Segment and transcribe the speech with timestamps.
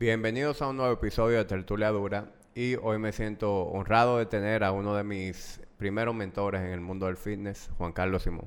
[0.00, 4.62] Bienvenidos a un nuevo episodio de Tertulia Dura y hoy me siento honrado de tener
[4.62, 8.46] a uno de mis primeros mentores en el mundo del fitness, Juan Carlos Simón.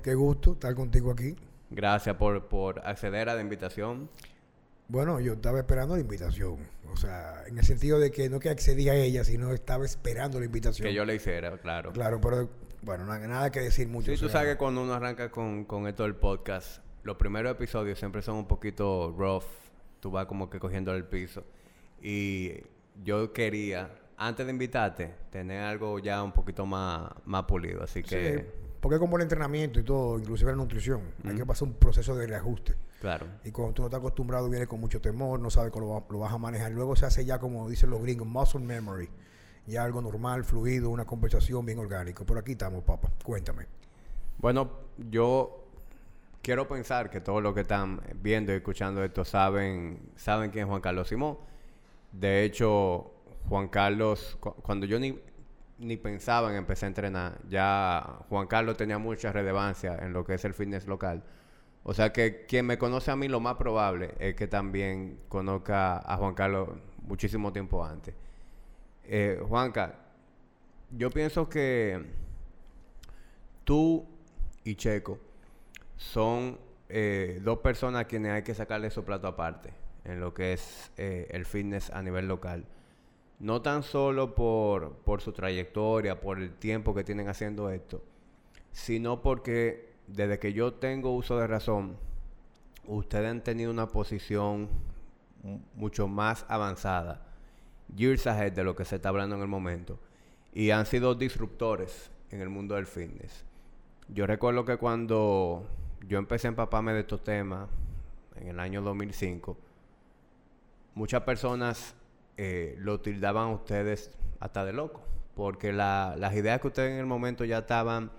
[0.00, 1.36] Qué gusto estar contigo aquí.
[1.70, 4.08] Gracias por, por acceder a la invitación.
[4.88, 6.58] Bueno, yo estaba esperando la invitación.
[6.92, 10.40] O sea, en el sentido de que no que accedí a ella, sino estaba esperando
[10.40, 10.86] la invitación.
[10.88, 11.92] Que yo le hiciera, claro.
[11.92, 12.48] Claro, pero
[12.82, 14.06] bueno, na- nada, que decir mucho.
[14.06, 17.16] Sí, o tú sea, sabes que cuando uno arranca con, con esto del podcast, los
[17.16, 19.44] primeros episodios siempre son un poquito rough.
[20.00, 21.44] Tú vas como que cogiendo el piso.
[22.02, 22.54] Y
[23.04, 27.84] yo quería, antes de invitarte, tener algo ya un poquito más, más pulido.
[27.84, 28.46] Así sí, que,
[28.80, 32.26] porque como el entrenamiento y todo, inclusive la nutrición, hay que pasar un proceso de
[32.26, 32.74] reajuste.
[33.00, 33.26] claro.
[33.44, 36.04] Y cuando tú no estás acostumbrado, viene con mucho temor, no sabes cómo lo, va-
[36.10, 36.72] lo vas a manejar.
[36.72, 39.08] Luego se hace ya, como dicen los gringos, muscle memory.
[39.66, 42.24] Ya algo normal, fluido, una conversación bien orgánica.
[42.24, 43.10] Por aquí estamos, papá.
[43.22, 43.66] Cuéntame.
[44.38, 44.70] Bueno,
[45.10, 45.66] yo
[46.42, 50.68] quiero pensar que todos los que están viendo y escuchando esto saben, saben quién es
[50.70, 51.36] Juan Carlos Simón.
[52.12, 53.12] De hecho,
[53.48, 55.18] Juan Carlos, cu- cuando yo ni,
[55.80, 60.34] ni pensaba en empezar a entrenar, ya Juan Carlos tenía mucha relevancia en lo que
[60.34, 61.24] es el fitness local.
[61.82, 65.98] O sea que quien me conoce a mí lo más probable es que también conozca
[65.98, 66.68] a Juan Carlos
[67.02, 68.14] muchísimo tiempo antes.
[69.04, 69.94] Eh, Juanca,
[70.90, 72.04] yo pienso que
[73.64, 74.06] tú
[74.62, 75.18] y Checo
[75.96, 76.58] son
[76.88, 79.72] eh, dos personas a quienes hay que sacarle su plato aparte
[80.04, 82.66] en lo que es eh, el fitness a nivel local.
[83.40, 88.02] No tan solo por, por su trayectoria, por el tiempo que tienen haciendo esto,
[88.72, 91.96] sino porque desde que yo tengo uso de razón,
[92.86, 94.68] ustedes han tenido una posición
[95.42, 97.26] mu- mucho más avanzada,
[97.96, 99.98] years ahead de lo que se está hablando en el momento,
[100.52, 103.44] y han sido disruptores en el mundo del fitness.
[104.08, 105.66] Yo recuerdo que cuando
[106.06, 107.68] yo empecé a empaparme de estos temas,
[108.36, 109.56] en el año 2005,
[110.94, 111.94] muchas personas
[112.42, 115.02] eh, lo tildaban ustedes hasta de loco,
[115.34, 118.10] porque la- las ideas que ustedes en el momento ya estaban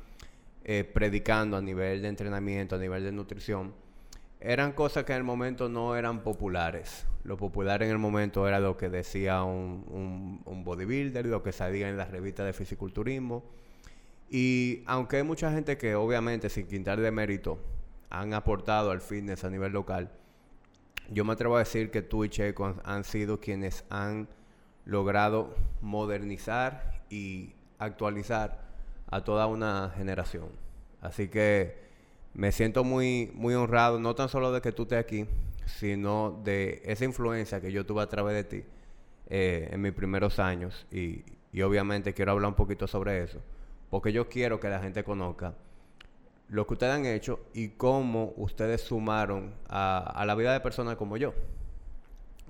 [0.63, 3.73] eh, predicando a nivel de entrenamiento, a nivel de nutrición,
[4.39, 7.07] eran cosas que en el momento no eran populares.
[7.23, 11.51] Lo popular en el momento era lo que decía un, un, un bodybuilder, lo que
[11.51, 13.43] salía en las revistas de fisiculturismo.
[14.29, 17.57] Y aunque hay mucha gente que obviamente sin quitar de mérito
[18.11, 20.11] han aportado al fitness a nivel local,
[21.11, 24.29] yo me atrevo a decir que tú y Checo han, sido quienes han
[24.85, 28.61] logrado modernizar y actualizar
[29.07, 30.49] a toda una generación.
[31.01, 31.75] Así que
[32.33, 35.25] me siento muy, muy honrado, no tan solo de que tú estés aquí,
[35.66, 38.63] sino de esa influencia que yo tuve a través de ti
[39.28, 40.88] eh, en mis primeros años.
[40.91, 43.41] Y, y obviamente quiero hablar un poquito sobre eso,
[43.89, 45.55] porque yo quiero que la gente conozca
[46.51, 51.16] lo que ustedes han hecho y cómo ustedes sumaron a, la vida de personas como
[51.16, 51.34] yo.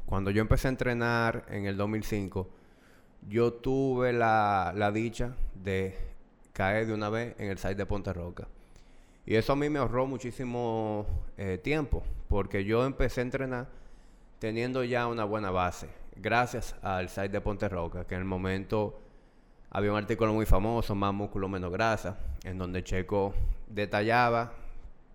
[0.08, 2.50] Cuando yo empecé a entrenar en el 2005,
[3.30, 5.96] yo tuve la, la dicha de
[6.52, 8.48] caer de una vez en el site de Ponte Roca.
[9.24, 11.06] Y eso a mí me ahorró muchísimo
[11.38, 13.68] eh, tiempo, porque yo empecé a entrenar
[14.40, 19.00] teniendo ya una buena base, gracias al site de Ponte Roca, que en el momento
[19.72, 23.34] había un artículo muy famoso, Más músculo, menos grasa, en donde Checo
[23.70, 24.52] detallaba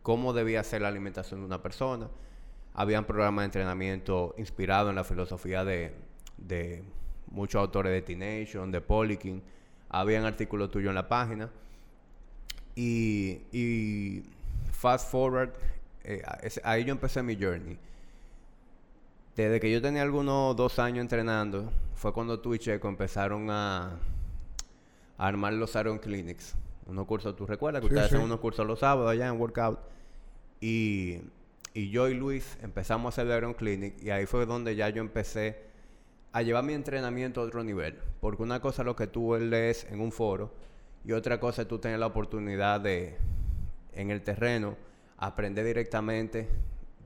[0.02, 2.08] cómo debía ser la alimentación de una persona.
[2.72, 5.94] Habían programas de entrenamiento inspirados en la filosofía de,
[6.38, 6.82] de
[7.30, 9.42] muchos autores de T-Nation, de Polikin.
[9.90, 11.50] Habían artículos tuyos en la página.
[12.74, 14.22] Y,
[14.72, 15.50] fast forward,
[16.04, 16.22] eh,
[16.64, 17.78] ahí yo empecé mi journey.
[19.34, 23.98] Desde que yo tenía algunos dos años entrenando, fue cuando tú y Checo empezaron a
[25.18, 26.54] armar los Iron Clinics.
[26.86, 28.14] Unos cursos, ¿tú recuerdas que Sí, ustedes sí.
[28.16, 29.78] hacen unos cursos los sábados allá en Workout?
[30.60, 31.20] Y,
[31.74, 34.88] y yo y Luis empezamos a hacer el Iron Clinic y ahí fue donde ya
[34.88, 35.64] yo empecé
[36.32, 37.98] a llevar mi entrenamiento a otro nivel.
[38.20, 40.52] Porque una cosa es lo que tú lees en un foro
[41.04, 43.16] y otra cosa es tú tener la oportunidad de,
[43.92, 44.76] en el terreno,
[45.18, 46.48] aprender directamente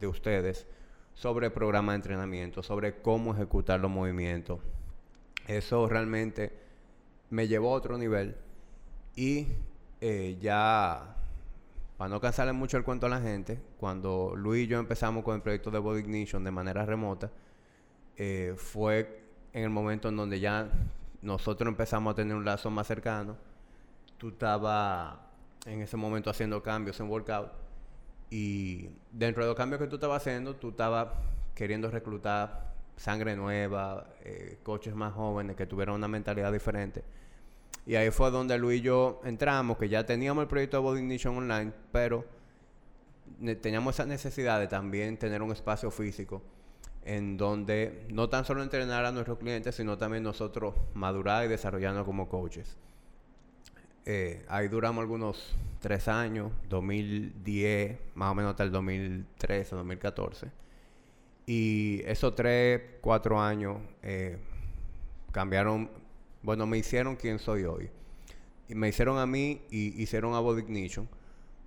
[0.00, 0.66] de ustedes
[1.14, 4.60] sobre el programa de entrenamiento, sobre cómo ejecutar los movimientos.
[5.46, 6.52] Eso realmente
[7.30, 8.36] me llevó a otro nivel
[9.16, 9.46] y
[10.00, 11.16] eh, ya,
[11.96, 15.36] para no cansarle mucho el cuento a la gente, cuando Luis y yo empezamos con
[15.36, 17.30] el proyecto de Body Ignition de manera remota,
[18.16, 19.22] eh, fue
[19.52, 20.70] en el momento en donde ya
[21.22, 23.36] nosotros empezamos a tener un lazo más cercano.
[24.18, 25.16] Tú estabas
[25.66, 27.50] en ese momento haciendo cambios en workout
[28.30, 31.08] y dentro de los cambios que tú estabas haciendo, tú estabas
[31.54, 32.69] queriendo reclutar
[33.00, 37.02] sangre nueva, eh, coches más jóvenes que tuvieran una mentalidad diferente.
[37.86, 41.00] Y ahí fue donde Luis y yo entramos, que ya teníamos el proyecto de Body
[41.00, 42.26] Ignition Online, pero
[43.62, 46.42] teníamos esa necesidad de también tener un espacio físico
[47.02, 52.04] en donde no tan solo entrenar a nuestros clientes, sino también nosotros madurar y desarrollarnos
[52.04, 52.76] como coaches.
[54.04, 60.60] Eh, ahí duramos algunos tres años, 2010, más o menos hasta el 2013, 2014.
[61.52, 64.38] Y esos tres, cuatro años eh,
[65.32, 65.90] cambiaron,
[66.44, 67.90] bueno, me hicieron quien soy hoy.
[68.68, 71.08] Y me hicieron a mí y hicieron a Body Ignition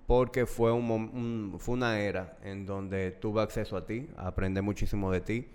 [0.06, 5.20] porque fue, un, fue una era en donde tuve acceso a ti, aprendí muchísimo de
[5.20, 5.46] ti.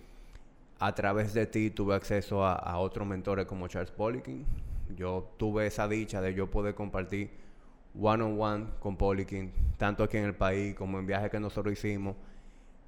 [0.78, 4.46] A través de ti tuve acceso a, otros mentores como Charles Poliquin.
[4.96, 7.32] Yo tuve esa dicha de yo poder compartir
[8.00, 11.74] one on one con Poliquin, tanto aquí en el país como en viajes que nosotros
[11.74, 12.16] hicimos.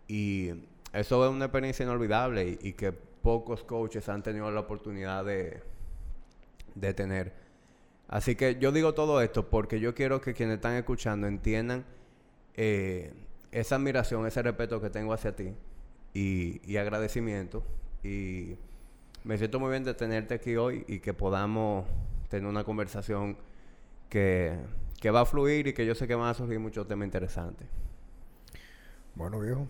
[0.08, 0.52] Y
[0.94, 5.62] eso es una experiencia inolvidable y, que pocos coaches han tenido la oportunidad de,
[6.76, 7.34] de tener.
[8.08, 11.86] Así que yo digo todo esto porque yo quiero que quienes están escuchando entiendan
[12.56, 13.14] eh,
[13.52, 15.54] esa admiración, ese respeto que tengo hacia ti
[16.14, 17.64] y, agradecimiento.
[18.04, 18.58] Y
[19.24, 21.86] me siento muy bien de tenerte aquí hoy y que podamos
[22.30, 23.38] tener una conversación
[24.10, 24.58] que,
[25.00, 27.68] que va a fluir y que yo sé que van a surgir muchos temas interesantes.
[29.16, 29.68] Bueno, viejo.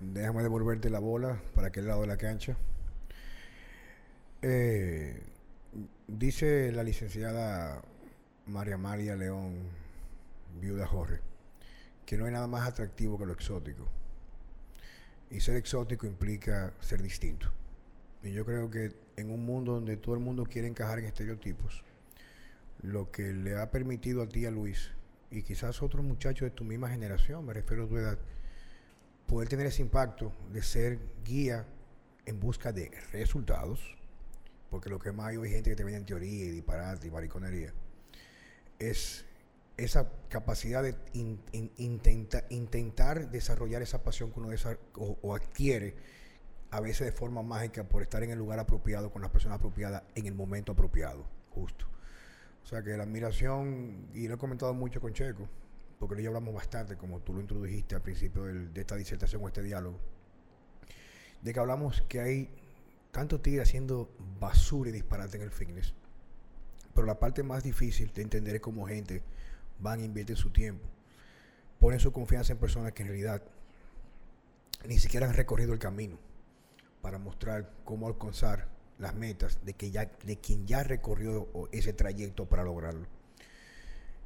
[0.00, 2.56] Déjame devolverte la bola para aquel lado de la cancha.
[4.42, 5.22] Eh,
[6.08, 7.80] Dice la licenciada
[8.46, 9.54] María María León,
[10.60, 11.20] viuda Jorge,
[12.04, 13.86] que no hay nada más atractivo que lo exótico.
[15.30, 17.46] Y ser exótico implica ser distinto.
[18.24, 21.84] Y yo creo que en un mundo donde todo el mundo quiere encajar en estereotipos,
[22.82, 24.90] lo que le ha permitido a ti, a Luis,
[25.30, 28.18] y quizás otros muchachos de tu misma generación, me refiero a tu edad,
[29.30, 31.64] poder tener ese impacto de ser guía
[32.26, 33.96] en busca de resultados,
[34.70, 37.12] porque lo que más hay hoy gente que te viene en teoría y disparate y
[37.12, 37.72] mariconería,
[38.80, 39.24] es
[39.76, 40.96] esa capacidad de
[41.78, 44.48] intentar desarrollar esa pasión que uno
[44.96, 45.94] o, adquiere
[46.72, 50.02] a veces de forma mágica por estar en el lugar apropiado con la persona apropiada
[50.16, 51.86] en el momento apropiado, justo.
[52.64, 55.48] O sea que la admiración, y lo he comentado mucho con Checo,
[56.00, 59.62] porque ya hablamos bastante, como tú lo introdujiste al principio de esta disertación o este
[59.62, 59.98] diálogo,
[61.42, 62.48] de que hablamos que hay
[63.12, 64.10] tanto tigre haciendo
[64.40, 65.92] basura y disparate en el fitness.
[66.94, 69.22] Pero la parte más difícil de entender es cómo gente
[69.78, 70.88] van a invertir su tiempo,
[71.78, 73.42] ponen su confianza en personas que en realidad
[74.86, 76.18] ni siquiera han recorrido el camino
[77.02, 78.68] para mostrar cómo alcanzar
[78.98, 83.06] las metas de, que ya, de quien ya recorrió ese trayecto para lograrlo.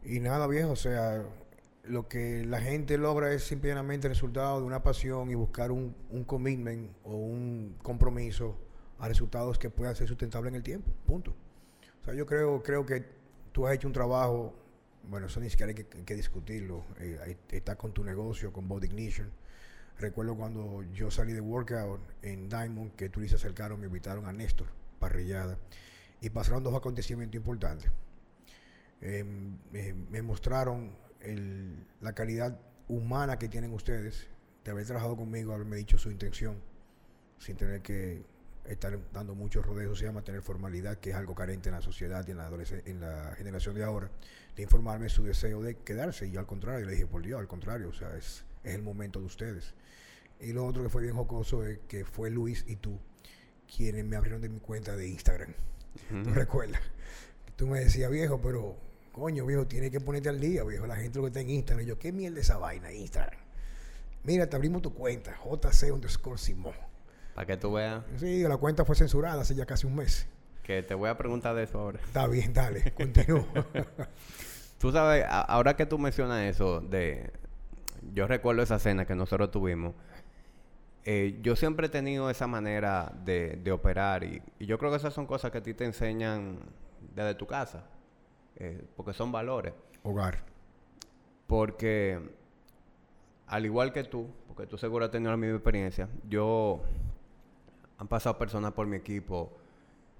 [0.04, 1.24] Y nada viejo, o sea,
[1.86, 5.94] lo que la gente logra es simplemente el resultado de una pasión y buscar un,
[6.10, 8.58] un commitment o un compromiso
[8.98, 10.90] a resultados que puedan ser sustentables en el tiempo.
[11.06, 11.34] Punto.
[12.00, 13.04] O sea, yo creo, creo que
[13.52, 14.54] tú has hecho un trabajo,
[15.08, 16.84] bueno, eso ni siquiera hay que, discutirlo.
[16.98, 19.30] Eh, está con tu negocio, con Body Ignition.
[19.98, 24.32] Recuerdo cuando yo salí de workout en Diamond, que tú se acercaron, me invitaron a
[24.32, 25.58] Néstor Parrillada
[26.20, 27.90] y pasaron dos acontecimientos importantes.
[29.00, 29.58] Em,
[30.10, 31.03] me mostraron
[32.00, 34.28] la calidad humana que tienen ustedes
[34.64, 36.56] de haber trabajado conmigo, haberme dicho su intención,
[37.38, 38.22] sin tener que
[38.64, 42.26] estar dando muchos rodeos, se llama tener formalidad, que es algo carente en la sociedad
[42.26, 42.48] y en la,
[42.86, 44.10] en la generación de ahora,
[44.56, 46.26] de informarme su deseo de quedarse.
[46.26, 48.82] Y yo al contrario, le dije, por Dios, al contrario, o sea, es, es el
[48.82, 49.74] momento de ustedes.
[50.40, 52.98] Y lo otro que fue bien jocoso es que fue Luis y tú
[53.76, 55.54] quienes me abrieron de mi cuenta de Instagram.
[56.24, 56.80] ¿Tú recuerdas?
[57.56, 58.76] Tú me decías, viejo, pero
[59.14, 60.86] coño, viejo, tienes que ponerte al día, viejo.
[60.86, 61.86] La gente lo que está en Instagram.
[61.86, 63.40] Y yo, ¿qué mierda esa vaina, Instagram?
[64.24, 66.74] Mira, te abrimos tu cuenta, JC underscore Simón.
[67.34, 68.02] Para que tú veas.
[68.18, 70.26] Sí, la cuenta fue censurada hace ya casi un mes.
[70.62, 72.00] Que te voy a preguntar de eso ahora.
[72.04, 73.46] Está bien, dale, continúa.
[74.78, 77.30] tú sabes, ahora que tú mencionas eso, de
[78.12, 79.94] yo recuerdo esa cena que nosotros tuvimos.
[81.04, 85.26] Eh, yo siempre he tenido esa manera de, operar y, yo creo que esas son
[85.26, 86.58] cosas que a ti te enseñan
[87.14, 87.84] desde tu casa,
[88.56, 89.74] eh, porque son valores.
[90.02, 90.38] Hogar.
[91.46, 92.20] Porque
[93.46, 96.82] al igual que tú, porque tú seguro has tenido la misma experiencia, yo
[97.98, 99.52] han pasado personas por mi equipo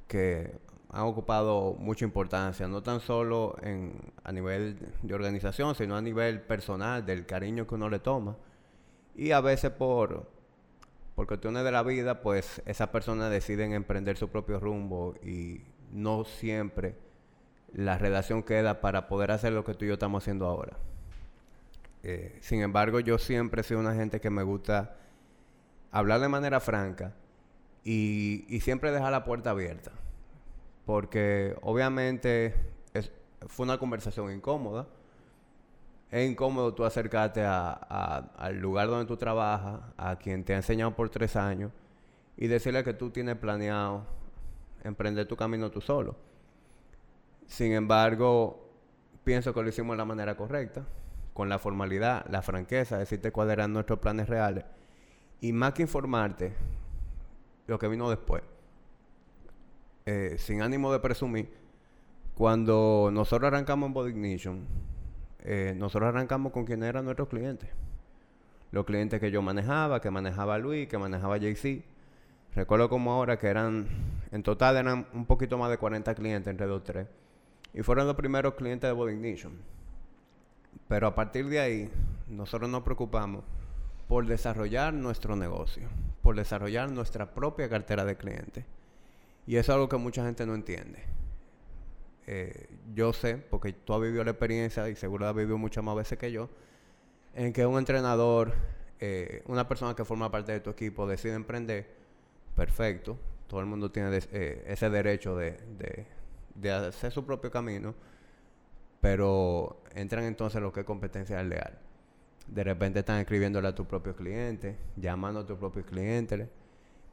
[0.07, 0.53] que
[0.91, 6.41] han ocupado mucha importancia, no tan solo en, a nivel de organización, sino a nivel
[6.41, 8.37] personal, del cariño que uno le toma.
[9.17, 10.29] Y a veces por,
[11.17, 16.25] por cuestiones de la vida, pues esas personas deciden emprender su propio rumbo y no
[16.25, 16.95] siempre
[17.75, 20.77] la redacción queda para poder hacer lo que tú y yo estamos haciendo ahora.
[22.03, 24.97] Eh, sin embargo, yo siempre he sido una gente que me gusta
[25.91, 27.13] hablar de manera franca
[27.83, 29.91] y, y siempre dejar la puerta abierta.
[30.87, 32.55] Porque obviamente
[32.93, 33.11] es,
[33.49, 34.87] fue una conversación incómoda.
[36.11, 37.73] Es incómodo tú acercarte a,
[38.37, 41.73] al lugar donde tú trabajas, a quien te ha enseñado por tres años,
[42.37, 44.05] y decirle que tú tienes planeado
[44.85, 46.15] emprender tu camino tú solo.
[47.47, 48.69] Sin embargo,
[49.25, 50.85] pienso que lo hicimos de la manera correcta,
[51.33, 54.65] con la formalidad, la franqueza, decirte cuáles eran nuestros planes reales.
[55.41, 56.53] Y más que informarte,
[57.67, 58.43] lo que vino después.
[60.07, 61.51] Eh, sin ánimo de presumir,
[62.35, 64.67] cuando nosotros arrancamos en Body Ignition,
[65.41, 67.71] eh, nosotros arrancamos con quien eran nuestros clientes.
[68.71, 71.85] Los clientes que yo manejaba, que manejaba Luis, que manejaba JC.
[72.55, 73.87] Recuerdo como ahora que eran,
[74.31, 77.07] en total eran un poquito más de 40 clientes entre dos tres.
[77.75, 79.53] Y fueron los primeros clientes de Body Ignition.
[80.89, 81.91] Pero a partir de ahí,
[82.29, 83.45] nosotros nos preocupamos
[84.09, 85.89] por desarrollar nuestro negocio,
[86.23, 88.65] por desarrollar nuestra propia cartera de clientes.
[89.47, 91.03] Y eso es algo que mucha gente no entiende.
[92.27, 95.97] Eh, yo sé, porque tú has vivido la experiencia y seguro has vivido muchas más
[95.97, 96.49] veces que yo,
[97.35, 98.55] en que un entrenador,
[99.01, 101.87] eh, una persona que forma parte de tu equipo decide emprender,
[102.57, 106.07] perfecto, todo el mundo tiene eh, ese derecho de, de,
[106.71, 107.95] hacer su propio camino,
[109.01, 111.79] pero entran entonces lo que es competencia leal.
[112.47, 116.49] De repente están escribiéndole a tu propio cliente, llamando a tu propio cliente,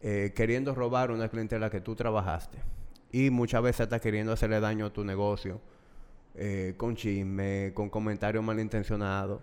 [0.02, 2.60] queriendo robar una clientela que tú trabajaste
[3.12, 5.60] y muchas veces está queriendo hacerle daño a tu negocio
[6.34, 9.42] eh, con chisme, con comentarios malintencionados.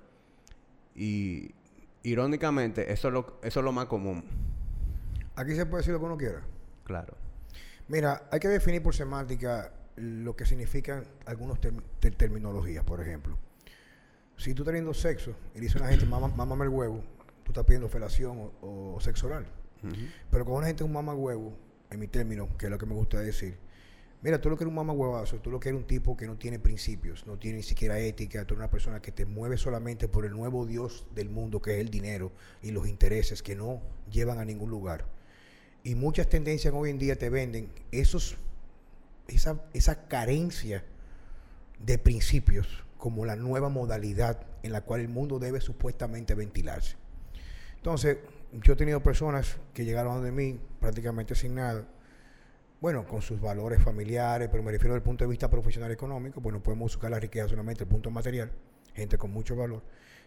[0.95, 1.55] Y
[2.03, 4.25] irónicamente, eso es, lo, eso es lo más común.
[5.37, 6.43] Aquí se puede decir lo que uno quiera.
[6.85, 7.15] Claro.
[7.89, 11.59] Mira, hay que definir por semántica lo que significan algunas
[12.17, 13.39] terminologías, por ejemplo.
[14.37, 17.03] Si tú estás teniendo sexo y dice una gente, mamame el huevo,
[17.43, 19.47] tú estás pidiendo felación o, sexo oral.
[20.31, 21.57] Pero con una gente un mama huevo,
[21.91, 23.57] en mi término, que es lo que me gusta decir.
[24.21, 26.27] Mira, tú lo que eres un mamá huevazo, tú lo que eres un tipo que
[26.27, 29.57] no tiene principios, no tiene ni siquiera ética, tú eres una persona que te mueve
[29.57, 33.55] solamente por el nuevo Dios del mundo, que es el dinero y los intereses que
[33.55, 35.07] no llevan a ningún lugar.
[35.85, 38.37] Y muchas tendencias hoy en día te venden esos,
[39.29, 40.85] esa, esa carencia
[41.79, 46.97] de principios como la nueva modalidad en la cual el mundo debe supuestamente ventilarse.
[47.77, 48.19] Entonces,
[48.53, 51.87] yo he tenido personas que llegaron de mí prácticamente sin nada,
[52.81, 56.41] bueno, con sus valores familiares, pero me refiero desde el punto de vista profesional económico,
[56.41, 58.51] pues no podemos buscar la riqueza solamente el punto material,
[58.95, 59.83] gente con mucho valor,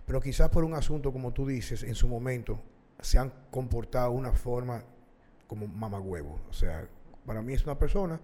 [0.05, 2.61] pero quizás por un asunto, como tú dices, en su momento
[3.01, 4.83] se han comportado de una forma
[5.47, 6.41] como mamagüevo.
[6.49, 6.87] O sea,
[7.25, 8.19] para mí es una persona,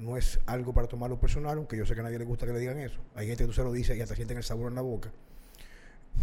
[0.00, 2.52] no es algo para tomarlo personal, aunque yo sé que a nadie le gusta que
[2.52, 2.98] le digan eso.
[3.14, 5.12] Hay gente que tú se lo dices y hasta sienten el sabor en la boca.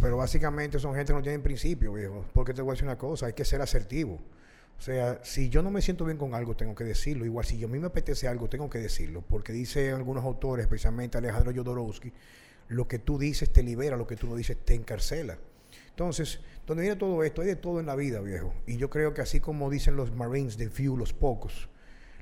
[0.00, 2.24] Pero básicamente son gente que no tienen principio, viejo.
[2.34, 4.18] Porque te voy a decir una cosa, hay que ser asertivo.
[4.78, 7.24] O sea, si yo no me siento bien con algo, tengo que decirlo.
[7.24, 9.22] Igual, si yo a mí me apetece algo, tengo que decirlo.
[9.28, 12.12] Porque dice algunos autores, especialmente Alejandro Jodorowsky,
[12.68, 15.38] lo que tú dices te libera, lo que tú no dices te encarcela.
[15.90, 18.54] Entonces, donde viene todo esto, hay de todo en la vida, viejo.
[18.66, 21.68] Y yo creo que así como dicen los Marines, de few, los pocos,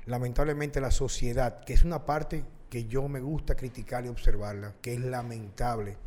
[0.07, 4.93] lamentablemente la sociedad, que es una parte que yo me gusta criticar y observarla, que
[4.93, 5.97] es lamentable,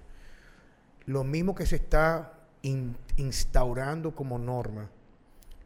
[1.07, 4.91] lo mismo que se está instaurando como norma,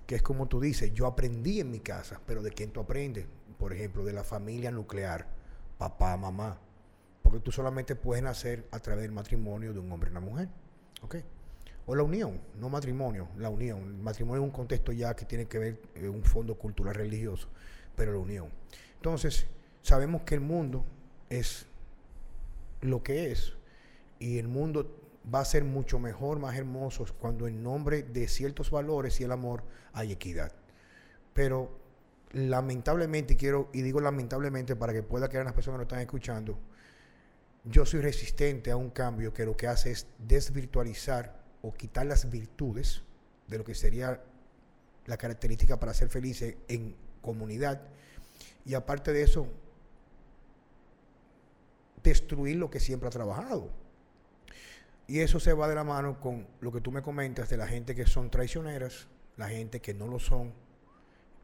[0.06, 3.26] que es como tú dices, yo aprendí en mi casa, pero ¿de quién tú aprendes?
[3.58, 5.26] Por ejemplo, de la familia nuclear,
[5.78, 6.58] papá, mamá.
[7.22, 10.48] Porque tú solamente puedes nacer a través del matrimonio de un hombre y una mujer.
[11.02, 11.16] ¿Ok?
[11.86, 13.82] O la unión, no matrimonio, la unión.
[13.82, 17.48] El matrimonio es un contexto ya que tiene que ver eh, un fondo cultural religioso,
[17.96, 18.48] pero la unión.
[18.96, 19.46] Entonces,
[19.82, 20.84] sabemos que el mundo
[21.28, 21.66] es
[22.80, 23.54] lo que es
[24.18, 25.00] y el mundo
[25.32, 29.32] va a ser mucho mejor, más hermoso cuando en nombre de ciertos valores y el
[29.32, 30.52] amor hay equidad.
[31.32, 31.78] Pero
[32.32, 36.58] lamentablemente, quiero, y digo lamentablemente para que pueda quedar las personas que lo están escuchando,
[37.64, 42.28] yo soy resistente a un cambio que lo que hace es desvirtualizar o quitar las
[42.28, 43.02] virtudes
[43.48, 44.22] de lo que sería
[45.06, 47.82] la característica para ser felices en comunidad.
[48.64, 49.48] Y aparte de eso,
[52.02, 53.70] destruir lo que siempre ha trabajado
[55.06, 57.66] y eso se va de la mano con lo que tú me comentas de la
[57.66, 60.52] gente que son traicioneras, la gente que no lo son,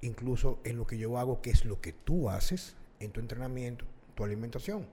[0.00, 3.84] incluso en lo que yo hago, que es lo que tú haces en tu entrenamiento,
[4.14, 4.86] tu alimentación.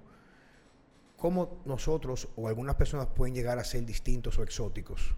[1.15, 5.15] ¿Cómo nosotros o algunas personas pueden llegar a ser distintos o exóticos?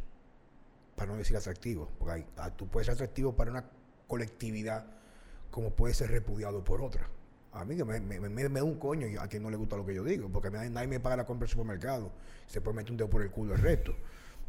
[0.95, 3.65] Para no decir atractivos, porque ah, tú puedes ser atractivo para una
[4.07, 4.85] colectividad
[5.51, 7.09] como puede ser repudiado por otra.
[7.51, 9.85] A mí me, me, me, me da un coño a quien no le gusta lo
[9.85, 12.11] que yo digo, porque nadie, nadie me paga la compra del supermercado,
[12.45, 13.95] se puede meter un dedo por el culo el resto.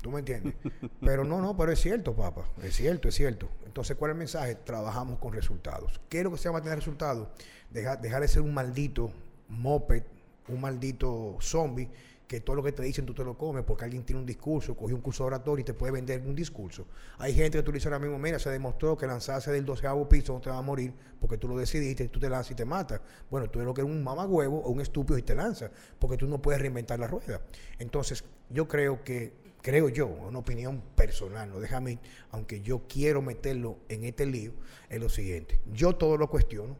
[0.02, 0.54] ¿Tú me entiendes?
[1.00, 2.44] Pero no, no, pero es cierto, papá.
[2.62, 3.48] Es cierto, es cierto.
[3.66, 4.54] Entonces, ¿cuál es el mensaje?
[4.54, 6.00] Trabajamos con resultados.
[6.08, 7.28] ¿Qué es lo que se llama tener resultados?
[7.70, 9.12] Dejar, dejar de ser un maldito
[9.48, 10.02] moped,
[10.48, 11.90] un maldito zombie,
[12.30, 14.76] que todo lo que te dicen tú te lo comes porque alguien tiene un discurso,
[14.76, 16.86] cogió un curso de oratorio y te puede vender un discurso.
[17.18, 20.08] Hay gente que tú le dices ahora mismo, mira, se demostró que lanzarse del doceavo
[20.08, 22.64] piso no te va a morir porque tú lo decidiste, tú te lanzas y te
[22.64, 23.00] matas.
[23.28, 26.16] Bueno, tú eres lo que es un mamagüevo o un estúpido y te lanzas porque
[26.16, 27.40] tú no puedes reinventar la rueda.
[27.80, 31.98] Entonces, yo creo que creo yo, una opinión personal, no déjame,
[32.30, 34.52] aunque yo quiero meterlo en este lío,
[34.88, 35.58] es lo siguiente.
[35.72, 36.76] Yo todo lo cuestiono,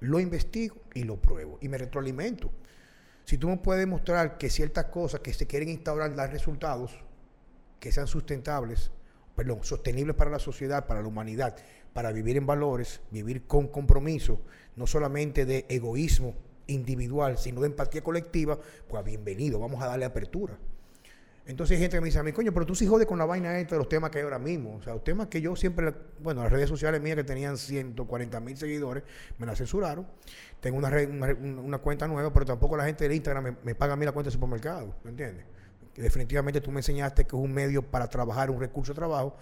[0.00, 2.50] lo investigo y lo pruebo y me retroalimento.
[3.30, 6.98] Si tú me puedes demostrar que ciertas cosas que se quieren instaurar dan resultados
[7.78, 8.90] que sean sustentables,
[9.36, 11.54] perdón, sostenibles para la sociedad, para la humanidad,
[11.92, 14.40] para vivir en valores, vivir con compromiso,
[14.74, 16.34] no solamente de egoísmo
[16.66, 18.58] individual, sino de empatía colectiva,
[18.88, 20.58] pues bienvenido, vamos a darle apertura.
[21.46, 23.24] Entonces hay gente que me dice a mí, coño, pero tú sí jodes con la
[23.24, 24.76] vaina esta de los temas que hay ahora mismo.
[24.76, 28.40] O sea, los temas que yo siempre, bueno, las redes sociales mías que tenían 140
[28.40, 29.02] mil seguidores,
[29.38, 30.06] me las censuraron.
[30.60, 30.90] Tengo una,
[31.40, 34.28] una, cuenta nueva, pero tampoco la gente de Instagram me, paga a mí la cuenta
[34.28, 35.44] de supermercado, ¿me entiendes?
[35.96, 39.34] Definitivamente tú me enseñaste que es un medio para trabajar, un recurso de trabajo,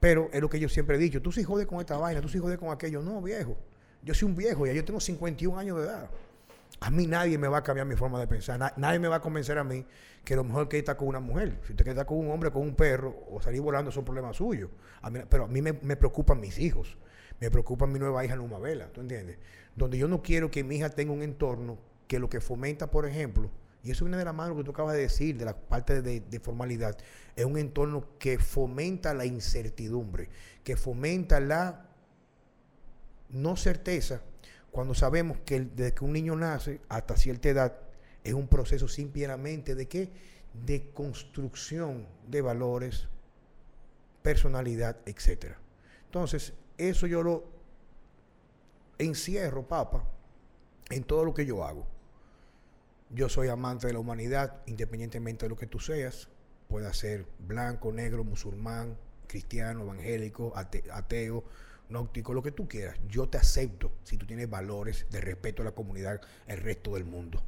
[0.00, 2.28] pero es lo que yo siempre he dicho, tú sí jodes con esta vaina, tú
[2.28, 3.00] sí jodes con aquello.
[3.00, 3.56] No, viejo.
[4.02, 6.10] Yo soy un viejo, ya yo tengo 51 años de edad.
[6.80, 8.74] A mí nadie me va a cambiar mi forma de pensar.
[8.76, 9.86] nadie me va a convencer a mí
[10.24, 11.58] que lo mejor que está con una mujer.
[11.64, 14.70] Si usted está con un hombre, con un perro o salir volando, son problemas suyos.
[15.28, 16.96] pero a mí me, preocupan mis hijos.
[17.40, 18.88] Me preocupa mi nueva hija Luma Vela.
[18.88, 19.38] ¿Tú entiendes?
[19.74, 23.06] Donde yo no quiero que mi hija tenga un entorno que lo que fomenta, por
[23.06, 23.50] ejemplo,
[23.82, 26.40] y eso viene de la mano que tú acabas de decir, de la parte de,
[26.40, 26.96] formalidad,
[27.36, 30.30] es un entorno que fomenta la incertidumbre,
[30.64, 31.86] que fomenta la
[33.28, 34.22] no certeza
[34.74, 37.78] cuando sabemos que desde que un niño nace hasta cierta edad
[38.24, 40.10] es un proceso simplemente de qué?
[40.66, 43.06] De construcción de valores,
[44.20, 45.54] personalidad, etc.
[46.06, 47.44] Entonces, eso yo lo
[48.98, 50.02] encierro, papa,
[50.90, 51.86] en todo lo que yo hago.
[53.10, 56.28] Yo soy amante de la humanidad, independientemente de lo que tú seas.
[56.66, 61.44] Pueda ser blanco, negro, musulmán, cristiano, evangélico, ateo
[61.88, 62.96] nóptico, lo que tú quieras.
[63.08, 67.04] Yo te acepto si tú tienes valores de respeto a la comunidad, el resto del
[67.04, 67.42] mundo.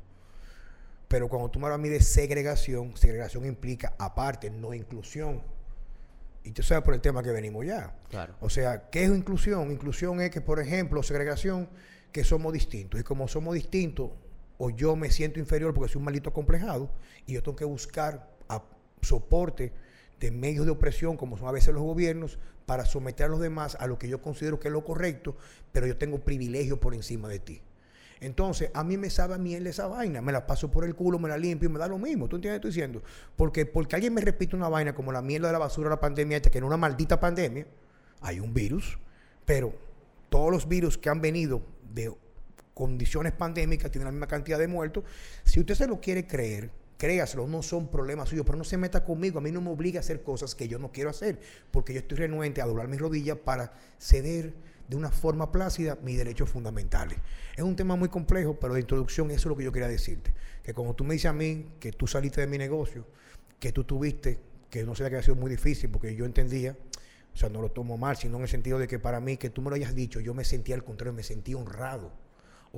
[1.09, 5.43] Pero cuando tú me hablas a mí de segregación, segregación implica aparte, no inclusión.
[6.43, 7.95] Y tú sabes por el tema que venimos ya.
[8.09, 8.35] Claro.
[8.41, 9.71] O sea, ¿qué es inclusión?
[9.71, 11.69] Inclusión es que, por ejemplo, segregación,
[12.13, 13.01] que somos distintos.
[13.01, 14.11] Y como somos distintos,
[14.59, 16.91] o yo me siento inferior porque soy un maldito complejado,
[17.27, 18.63] y yo tengo que buscar a
[19.03, 19.73] soporte
[20.21, 23.77] de medios de opresión, como son a veces los gobiernos, para someter a los demás
[23.79, 25.37] a lo que yo considero que es lo correcto,
[25.73, 27.63] pero yo tengo privilegio por encima de ti.
[28.21, 31.19] Entonces, a mí me sabe a miel esa vaina, me la paso por el culo,
[31.19, 32.29] me la limpio me da lo mismo.
[32.29, 33.03] ¿Tú entiendes lo que estoy diciendo?
[33.37, 36.41] Porque, porque alguien me repite una vaina como la mierda de la basura la pandemia,
[36.41, 37.67] que en una maldita pandemia
[38.23, 38.99] hay un virus,
[39.45, 39.75] pero
[40.31, 42.13] todos los virus que han venido de
[42.73, 45.05] condiciones pandémicas tienen la misma cantidad de muertos.
[45.45, 49.05] Si usted se lo quiere creer, créaselo, no son problemas suyos, pero no se meta
[49.05, 51.39] conmigo, a mí no me obliga a hacer cosas que yo no quiero hacer,
[51.71, 54.55] porque yo estoy renuente a doblar mis rodillas para ceder
[54.89, 57.19] de una forma plácida mis derechos fundamentales.
[57.57, 60.33] Es un tema muy complejo, pero de introducción eso es lo que yo quería decirte,
[60.63, 63.07] que como tú me dices a mí que tú saliste de mi negocio,
[63.59, 64.39] que tú tuviste,
[64.71, 66.77] que no sé que ha sido muy difícil, porque yo entendía,
[67.35, 69.51] o sea, no lo tomo mal, sino en el sentido de que para mí, que
[69.51, 72.26] tú me lo hayas dicho, yo me sentía al contrario, me sentí honrado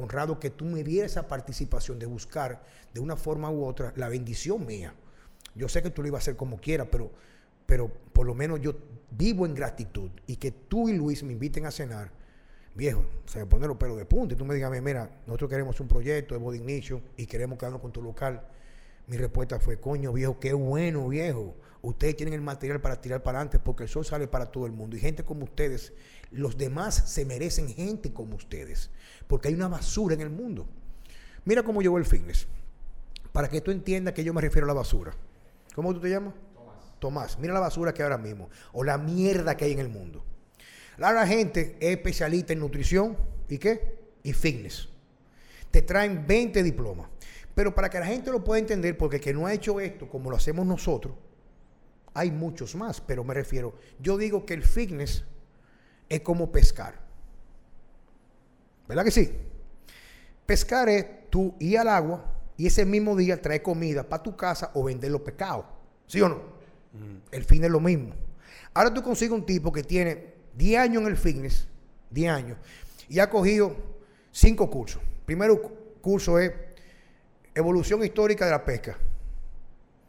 [0.00, 4.08] honrado que tú me dieras esa participación de buscar de una forma u otra la
[4.08, 4.94] bendición mía.
[5.54, 7.10] Yo sé que tú lo ibas a hacer como quieras, pero,
[7.66, 8.76] pero por lo menos yo
[9.10, 12.10] vivo en gratitud y que tú y Luis me inviten a cenar.
[12.74, 15.80] Viejo, se me pone los pelos de punta y tú me digas, mira, nosotros queremos
[15.80, 16.82] un proyecto de Body
[17.16, 18.46] y queremos quedarnos con tu local.
[19.08, 21.56] Mi respuesta fue, coño, viejo, qué bueno, viejo.
[21.82, 24.72] Ustedes tienen el material para tirar para adelante porque el sol sale para todo el
[24.72, 24.96] mundo.
[24.96, 25.92] Y gente como ustedes,
[26.30, 28.90] los demás se merecen gente como ustedes
[29.28, 30.66] porque hay una basura en el mundo.
[31.44, 32.48] Mira cómo llegó el fitness.
[33.32, 35.14] Para que tú entiendas que yo me refiero a la basura.
[35.74, 36.34] ¿Cómo tú te llamas?
[36.54, 36.98] Tomás.
[36.98, 38.48] Tomás, mira la basura que hay ahora mismo.
[38.72, 40.24] O la mierda que hay en el mundo.
[40.96, 43.16] La gente es especialista en nutrición
[43.48, 43.98] y qué?
[44.24, 44.88] Y fitness.
[45.70, 47.08] Te traen 20 diplomas.
[47.54, 50.08] Pero para que la gente lo pueda entender, porque el que no ha hecho esto
[50.08, 51.14] como lo hacemos nosotros,
[52.14, 53.00] hay muchos más.
[53.00, 55.24] Pero me refiero, yo digo que el fitness
[56.08, 57.07] es como pescar.
[58.88, 59.32] ¿Verdad que sí?
[60.46, 62.24] Pescar es tú ir al agua
[62.56, 65.66] y ese mismo día traer comida para tu casa o vender los pescados.
[66.06, 66.42] ¿Sí o no?
[67.30, 68.14] El fin es lo mismo.
[68.72, 71.68] Ahora tú consigues un tipo que tiene 10 años en el fitness,
[72.10, 72.58] 10 años,
[73.08, 73.76] y ha cogido
[74.32, 75.02] 5 cursos.
[75.26, 75.60] Primero
[76.00, 76.52] curso es
[77.54, 78.96] evolución histórica de la pesca.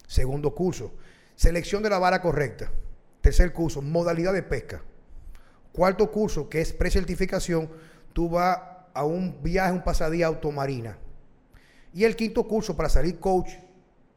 [0.07, 0.93] Segundo curso,
[1.35, 2.71] selección de la vara correcta.
[3.21, 4.81] Tercer curso, modalidad de pesca.
[5.73, 7.69] Cuarto curso, que es precertificación,
[8.13, 8.59] tú vas
[8.93, 10.97] a un viaje, un pasadía automarina.
[11.93, 13.49] Y el quinto curso, para salir coach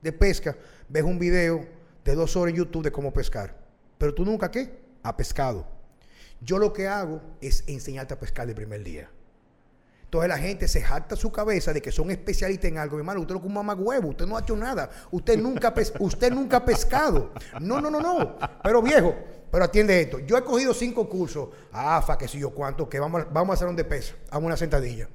[0.01, 0.57] de pesca,
[0.89, 1.67] ves un video
[2.05, 3.57] de dos horas en YouTube de cómo pescar.
[3.99, 4.81] Pero tú nunca, ¿qué?
[5.03, 5.67] A pescado.
[6.41, 9.09] Yo lo que hago es enseñarte a pescar de primer día.
[10.13, 12.97] Entonces la gente se jacta su cabeza de que son especialistas en algo.
[12.97, 14.91] Mi hermano, usted lo que un mamá huevo, usted no ha hecho nada.
[15.11, 17.33] Usted nunca, usted nunca ha pescado.
[17.63, 18.37] No, no, no, no.
[18.63, 19.15] Pero viejo,
[19.51, 20.19] pero atiende esto.
[20.19, 21.49] Yo he cogido cinco cursos.
[21.73, 24.15] AFA, que sé yo cuánto, que vamos, vamos a hacer un de peso.
[24.31, 25.09] Hago una sentadilla.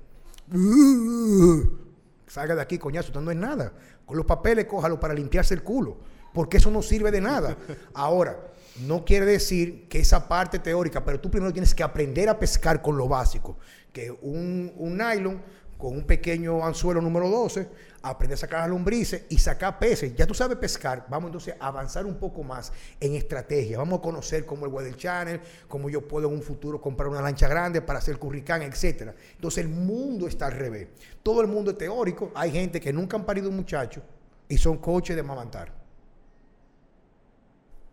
[2.26, 3.74] Salga de aquí, coñazo, usted no es nada.
[4.04, 6.00] Con los papeles, cójalo para limpiarse el culo.
[6.34, 7.56] Porque eso no sirve de nada.
[7.94, 8.48] Ahora,
[8.88, 12.82] no quiere decir que esa parte teórica, pero tú primero tienes que aprender a pescar
[12.82, 13.58] con lo básico
[13.91, 15.41] que un, nylon
[15.78, 17.69] con un pequeño anzuelo número 12,
[18.02, 20.15] aprender a sacar las lombrices y sacar peces.
[20.15, 23.78] Ya tú sabes pescar, vamos entonces a avanzar un poco más en estrategia.
[23.78, 27.21] Vamos a conocer cómo el Weather Channel, cómo yo puedo en un futuro comprar una
[27.21, 29.13] lancha grande para hacer curricán, etc.
[29.36, 30.88] Entonces el mundo está al revés.
[31.21, 32.32] Todo el mundo es teórico.
[32.34, 34.02] Hay gente que nunca han parido un muchacho
[34.50, 35.77] y son coches de mamantar.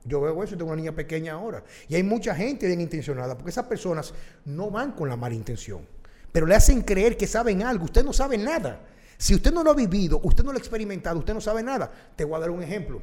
[0.05, 1.65] Yo veo eso, tengo una niña pequeña ahora.
[1.89, 4.13] Y hay mucha gente bien intencionada, porque esas personas
[4.45, 5.87] no van con la mala intención,
[6.31, 7.87] pero le hacen creer que saben algo.
[7.87, 8.81] Usted no sabe nada.
[9.17, 11.91] Si usted no lo ha vivido, usted no lo ha experimentado, usted no sabe nada.
[12.15, 13.01] Te voy a dar un ejemplo,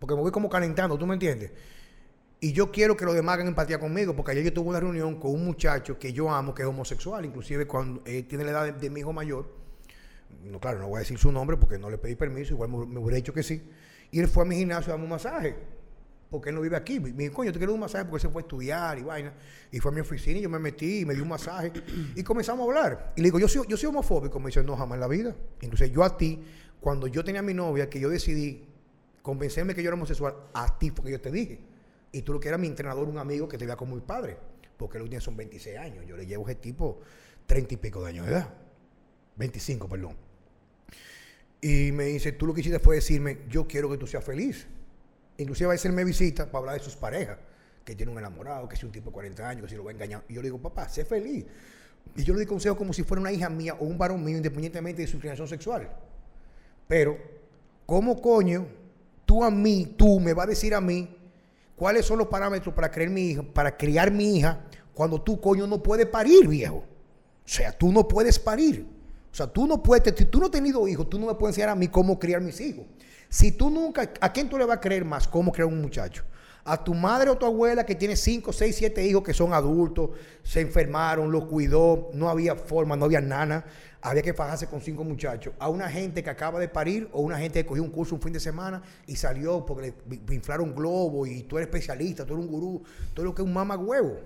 [0.00, 1.52] porque me voy como calentando, ¿tú me entiendes?
[2.40, 5.20] Y yo quiero que los demás hagan empatía conmigo, porque ayer yo tuve una reunión
[5.20, 8.74] con un muchacho que yo amo, que es homosexual, inclusive cuando eh, tiene la edad
[8.74, 9.46] de, mi hijo mayor.
[10.42, 12.84] No, claro, no voy a decir su nombre porque no le pedí permiso, igual me,
[12.84, 13.62] me hubiera dicho que sí.
[14.10, 15.73] Y él fue a mi gimnasio a darme un masaje
[16.30, 17.00] porque él no vive aquí.
[17.00, 19.32] Me dijo, coño, te quiero un masaje porque se fue a estudiar y vaina.
[19.70, 21.72] Y fue a mi oficina y yo me metí y me dio un masaje.
[22.14, 23.12] Y comenzamos a hablar.
[23.16, 24.40] Y le digo, yo soy, yo soy homofóbico.
[24.40, 25.36] Me dice, no, jamás en la vida.
[25.60, 26.42] Entonces yo a ti,
[26.80, 28.66] cuando yo tenía a mi novia, que yo decidí
[29.22, 31.60] convencerme que yo era homosexual, a ti porque yo te dije.
[32.12, 34.36] Y tú lo que era mi entrenador, un amigo que te veía como mi padre.
[34.76, 36.04] Porque él tiene son 26 años.
[36.06, 37.00] Yo le llevo a ese tipo
[37.46, 38.54] 30 y pico de años de edad.
[39.36, 40.16] 25, perdón.
[41.60, 44.66] Y me dice, tú lo que hiciste fue decirme, yo quiero que tú seas feliz.
[45.38, 47.38] Inclusive va a hacerme visita para hablar de sus parejas,
[47.84, 49.90] que tiene un enamorado, que es un tipo de 40 años, que si lo va
[49.90, 50.24] a engañar.
[50.28, 51.44] Y yo le digo, papá, sé feliz.
[52.16, 54.36] Y yo le doy consejo como si fuera una hija mía o un varón mío,
[54.36, 55.88] independientemente de su inclinación sexual.
[56.86, 57.18] Pero,
[57.86, 58.66] ¿cómo coño
[59.24, 61.16] tú a mí, tú me vas a decir a mí
[61.76, 64.60] cuáles son los parámetros para crear mi hija, para criar mi hija,
[64.92, 66.76] cuando tú, coño, no puedes parir, viejo?
[66.76, 68.86] O sea, tú no puedes parir.
[69.32, 71.70] O sea, tú no puedes, tú no has tenido hijos, tú no me puedes enseñar
[71.70, 72.84] a mí cómo criar mis hijos.
[73.34, 76.22] Si tú nunca, ¿a quién tú le vas a creer más cómo crear un muchacho?
[76.64, 80.10] A tu madre o tu abuela que tiene 5, 6, 7 hijos que son adultos,
[80.44, 83.64] se enfermaron, los cuidó, no había forma, no había nana,
[84.00, 85.52] había que fajarse con cinco muchachos.
[85.58, 88.22] A una gente que acaba de parir o una gente que cogió un curso un
[88.22, 89.94] fin de semana y salió porque
[90.28, 93.48] le inflaron globo y tú eres especialista, tú eres un gurú, todo lo que es
[93.48, 94.16] un mama huevo.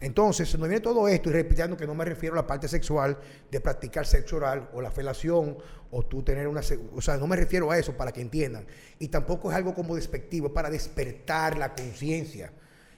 [0.00, 3.18] Entonces, nos viene todo esto y repitiendo que no me refiero a la parte sexual
[3.50, 5.58] de practicar sexo oral o la felación
[5.90, 6.60] o tú tener una...
[6.94, 8.66] O sea, no me refiero a eso para que entiendan.
[9.00, 12.52] Y tampoco es algo como despectivo, es para despertar la conciencia.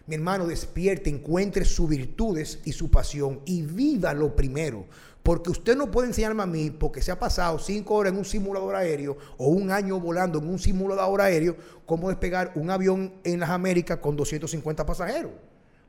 [0.07, 4.85] Mi hermano, despierte, encuentre sus virtudes y su pasión y viva lo primero.
[5.23, 8.25] Porque usted no puede enseñarme a mí, porque se ha pasado cinco horas en un
[8.25, 13.41] simulador aéreo o un año volando en un simulador aéreo, cómo despegar un avión en
[13.41, 15.33] las Américas con 250 pasajeros.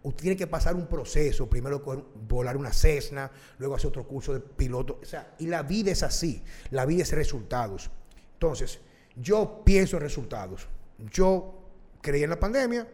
[0.03, 1.79] Usted tiene que pasar un proceso, primero
[2.27, 4.99] volar una Cessna, luego hacer otro curso de piloto.
[5.01, 7.91] O sea, y la vida es así, la vida es resultados.
[8.33, 8.79] Entonces,
[9.15, 10.67] yo pienso en resultados.
[11.11, 11.53] Yo
[12.01, 12.87] creí en la pandemia,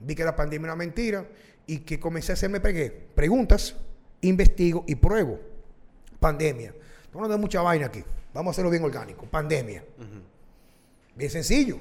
[0.00, 1.28] vi que la pandemia era mentira
[1.66, 3.76] y que comencé a hacerme preguntas,
[4.22, 5.38] investigo y pruebo.
[6.18, 6.70] Pandemia.
[6.70, 8.02] Estamos hablando de mucha vaina aquí.
[8.32, 9.26] Vamos a hacerlo bien orgánico.
[9.26, 9.84] Pandemia.
[11.14, 11.78] Bien sencillo.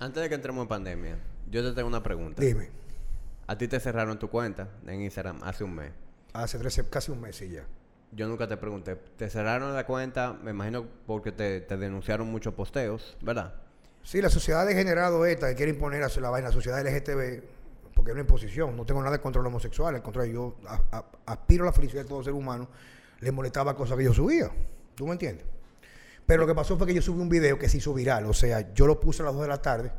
[0.00, 1.18] Antes de que entremos en pandemia,
[1.50, 2.42] yo te tengo una pregunta.
[2.42, 2.77] Dime.
[3.48, 5.90] A ti te cerraron tu cuenta en Instagram hace un mes.
[6.34, 6.58] Hace
[6.90, 7.64] casi un mes, sí, ya.
[8.12, 8.94] Yo nunca te pregunté.
[8.94, 13.54] Te cerraron la cuenta, me imagino porque te, denunciaron muchos posteos, ¿verdad?
[14.02, 17.42] Sí, la sociedad degenerado esta que quiere imponer a la vaina, la sociedad LGTB,
[17.94, 18.76] porque es una imposición.
[18.76, 20.56] No tengo nada de control homosexual, al contrario, yo
[21.24, 22.68] aspiro a la felicidad de todo ser humano.
[23.20, 24.50] Le molestaba cosas que yo subía.
[24.94, 25.46] ¿Tú me entiendes?
[26.28, 28.26] Pero lo que pasó fue que yo subí un video que se hizo viral.
[28.26, 29.90] O sea, yo lo puse a las 2 de la tarde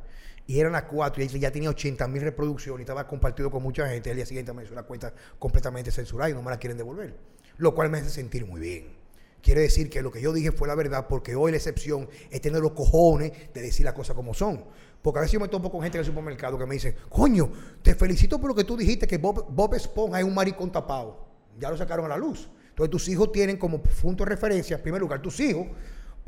[0.46, 3.90] y eran las 4 y ya tenía 80 mil reproducciones y estaba compartido con mucha
[3.90, 4.12] gente.
[4.12, 7.16] El día siguiente me hizo una cuenta completamente censurada y no me la quieren devolver.
[7.58, 8.96] Lo cual me hace sentir muy bien.
[9.42, 12.42] quiere decir que lo que yo dije fue la verdad, porque hoy la excepción es
[12.42, 14.66] tener los cojones de decir las cosas como son.
[15.02, 17.52] Porque a veces yo me topo con gente en el supermercado que me dice, coño,
[17.82, 21.26] te felicito por lo que tú dijiste, que Bob, Bob Esponja es un maricón tapado.
[21.58, 22.52] Ya lo sacaron a la luz.
[22.70, 25.66] Entonces tus hijos tienen como punto de referencia, en primer lugar, tus hijos,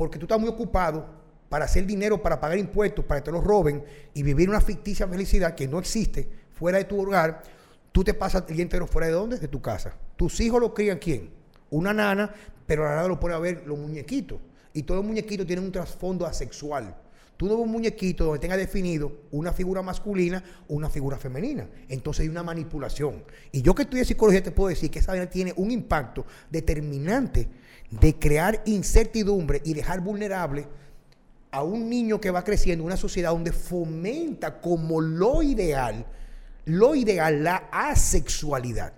[0.01, 1.05] porque tú estás muy ocupado
[1.47, 3.83] para hacer dinero, para pagar impuestos, para que te los roben
[4.15, 7.43] y vivir una ficticia felicidad que no existe fuera de tu hogar,
[7.91, 9.37] tú te pasas el día entero fuera de dónde?
[9.37, 9.95] De tu casa.
[10.15, 11.29] Tus hijos lo crían quién?
[11.69, 12.33] Una nana,
[12.65, 14.39] pero la nana lo pone a ver los muñequitos.
[14.73, 16.95] Y todos los muñequitos tienen un trasfondo asexual.
[17.37, 21.69] Tú no ves un muñequito donde tenga definido una figura masculina o una figura femenina.
[21.89, 23.23] Entonces hay una manipulación.
[23.51, 27.61] Y yo que estudié psicología te puedo decir que esa tiene un impacto determinante
[27.91, 30.67] de crear incertidumbre y dejar vulnerable
[31.51, 36.06] a un niño que va creciendo en una sociedad donde fomenta como lo ideal,
[36.65, 38.93] lo ideal, la asexualidad.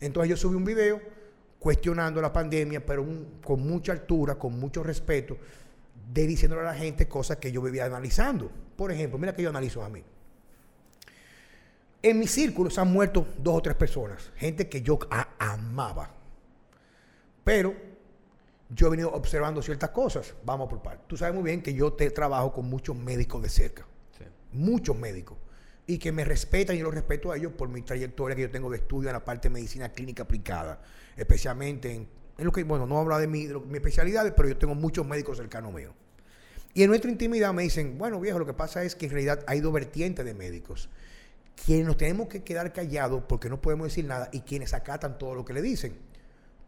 [0.00, 1.00] Entonces yo subí un video
[1.60, 3.06] cuestionando la pandemia, pero
[3.44, 5.36] con mucha altura, con mucho respeto,
[6.12, 8.50] de diciéndole a la gente cosas que yo vivía analizando.
[8.74, 10.02] Por ejemplo, mira que yo analizo a mí.
[12.02, 14.98] En mi círculo se han muerto dos o tres personas, gente que yo
[15.38, 16.19] amaba.
[17.50, 17.74] Pero
[18.68, 20.34] yo he venido observando ciertas cosas.
[20.44, 21.02] Vamos por parte.
[21.08, 23.84] Tú sabes muy bien que yo te trabajo con muchos médicos de cerca.
[24.52, 25.36] Muchos médicos.
[25.84, 28.50] Y que me respetan y yo los respeto a ellos por mi trayectoria que yo
[28.52, 30.80] tengo de estudio en la parte de medicina clínica aplicada.
[31.16, 32.08] Especialmente en
[32.38, 35.36] lo que, bueno, no habla de, mi, de mi especialidad, pero yo tengo muchos médicos
[35.36, 35.92] cercanos míos.
[36.72, 39.42] Y en nuestra intimidad me dicen, bueno viejo, lo que pasa es que en realidad
[39.48, 40.88] hay dos vertientes de médicos.
[41.66, 45.34] Quienes nos tenemos que quedar callados porque no podemos decir nada y quienes acatan todo
[45.34, 46.09] lo que le dicen.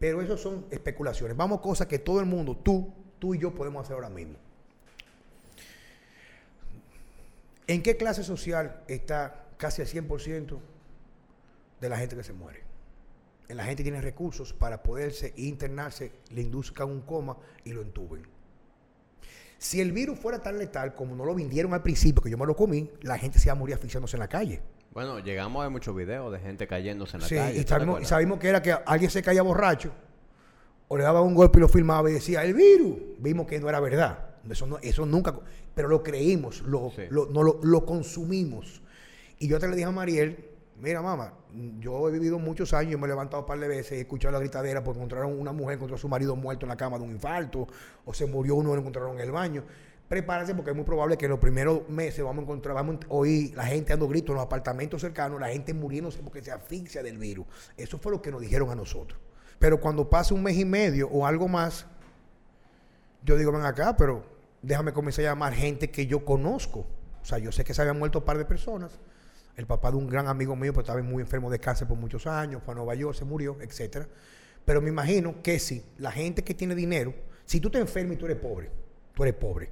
[0.03, 1.37] Pero eso son especulaciones.
[1.37, 4.35] Vamos a cosas que todo el mundo, tú, tú y yo podemos hacer ahora mismo.
[7.67, 10.59] ¿En qué clase social está casi el 100%
[11.79, 12.63] de la gente que se muere?
[13.47, 18.23] la gente tiene recursos para poderse internarse, le induzcan un coma y lo entuben.
[19.57, 22.45] Si el virus fuera tan letal como no lo vendieron al principio, que yo me
[22.45, 24.61] lo comí, la gente se iba a morir asfixiándose en la calle.
[24.93, 27.59] Bueno, llegamos a muchos videos de gente cayéndose en la calle.
[27.59, 29.91] Y sabemos, y sabemos, que era que alguien se caía borracho,
[30.87, 32.95] o le daba un golpe y lo filmaba y decía, el virus.
[33.17, 34.19] Vimos que no era verdad.
[34.49, 35.33] Eso, eso nunca,
[35.73, 38.81] pero lo creímos, lo, lo, no, lo, lo consumimos.
[39.39, 40.53] Y yo te le dije a Mariel,
[40.83, 41.33] Mira, mamá,
[41.79, 44.39] yo he vivido muchos años, me he levantado un par de veces, he escuchado la
[44.39, 47.11] gritadera porque encontraron una mujer, encontró a su marido muerto en la cama de un
[47.11, 47.67] infarto,
[48.03, 49.63] o se murió uno y lo encontraron en el baño.
[50.07, 53.13] Prepárense porque es muy probable que en los primeros meses vamos a encontrar, vamos a
[53.13, 57.01] oír la gente dando gritos en los apartamentos cercanos, la gente muriéndose porque se asfixia
[57.01, 57.45] del virus.
[57.77, 59.19] Eso fue lo que nos dijeron a nosotros.
[59.59, 61.85] Pero cuando pasa un mes y medio o algo más,
[63.23, 64.23] yo digo, ven acá, pero
[64.61, 66.85] déjame comenzar a llamar gente que yo conozco.
[67.21, 68.99] O sea, yo sé que se habían muerto un par de personas
[69.55, 72.25] el papá de un gran amigo mío, pero estaba muy enfermo de cáncer por muchos
[72.25, 74.07] años, fue a Nueva York, se murió, etcétera.
[74.65, 77.13] Pero me imagino que si la gente que tiene dinero,
[77.45, 78.71] si tú te enfermas y tú eres pobre,
[79.13, 79.71] tú eres pobre,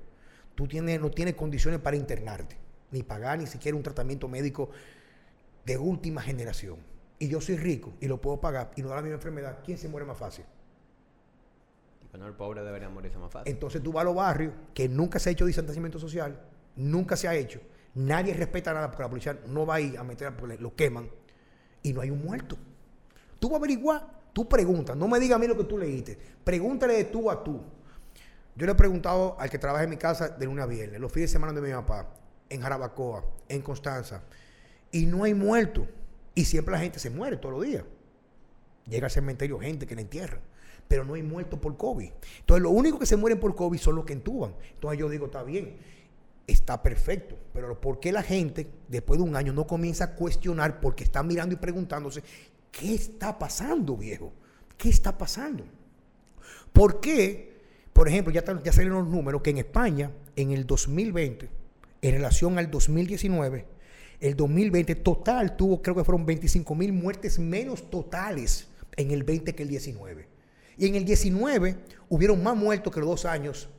[0.62, 2.56] tú tienes, no tienes condiciones para internarte,
[2.91, 4.69] ni pagar ni siquiera un tratamiento médico
[5.65, 6.78] de última generación.
[7.17, 9.80] Y yo soy rico y lo puedo pagar y no da la misma enfermedad, ¿quién
[9.80, 10.45] se muere más fácil?
[12.12, 13.52] Bueno, el pobre debería morirse más fácil.
[13.52, 16.39] Entonces tú vas a los barrios que nunca se ha hecho distanciamiento social,
[16.76, 17.60] nunca se ha hecho
[17.95, 21.10] Nadie respeta nada porque la policía no va a ir a meter, porque lo queman
[21.82, 22.56] y no hay un muerto.
[23.39, 26.17] Tú vas a averiguar, tú preguntas, no me digas a mí lo que tú leíste,
[26.43, 27.60] pregúntale de tú a tú.
[28.56, 31.12] Yo le he preguntado al que trabaja en mi casa de lunes a viernes, los
[31.12, 32.14] fines de semana de mi papá,
[32.50, 34.24] en Jarabacoa, en Constanza,
[34.92, 35.88] y no hay muerto.
[36.36, 37.84] Y siempre la gente se muere todos los días.
[38.86, 40.40] Llega al cementerio gente que la entierra,
[40.88, 42.12] pero no hay muerto por COVID.
[42.40, 44.54] Entonces, lo único que se mueren por COVID son los que entuban.
[44.74, 45.78] Entonces, yo digo, está bien
[46.52, 47.38] está perfecto.
[47.54, 51.24] Pero ¿por qué la gente, después de un año, no comienza a cuestionar porque está
[51.24, 52.24] mirando y preguntándose,
[52.72, 54.32] ¿qué está pasando, viejo?
[54.78, 55.66] ¿Qué está pasando?
[56.74, 57.51] ¿Por qué?
[57.93, 61.49] Por ejemplo, ya, ya salieron los números que en España, en el 2020,
[62.01, 63.65] en relación al 2019,
[64.19, 69.54] el 2020 total tuvo, creo que fueron 25 mil muertes menos totales en el 20
[69.56, 70.27] que el 19.
[70.77, 71.75] Y en el 19
[72.10, 73.69] hubieron más muertos que los dos años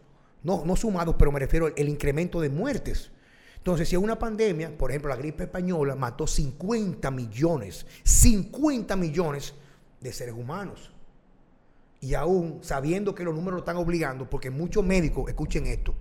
[0.43, 3.11] no, no sumados, pero me refiero al incremento de muertes.
[3.57, 9.55] Entonces, si es una pandemia, por ejemplo, la gripe española mató 50 millones, 50 millones
[10.01, 10.92] de seres humanos.
[12.03, 15.95] Y aún sabiendo que los números lo están obligando, porque muchos médicos, escuchen esto,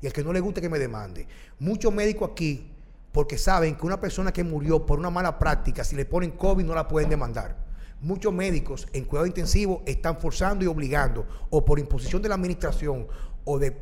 [0.00, 1.26] y el que no le guste que me demande,
[1.58, 2.70] muchos médicos aquí,
[3.10, 6.64] porque saben que una persona que murió por una mala práctica, si le ponen COVID
[6.64, 7.66] no la pueden demandar.
[8.00, 13.08] Muchos médicos en cuidado intensivo están forzando y obligando, o por imposición de la administración,
[13.42, 13.76] o de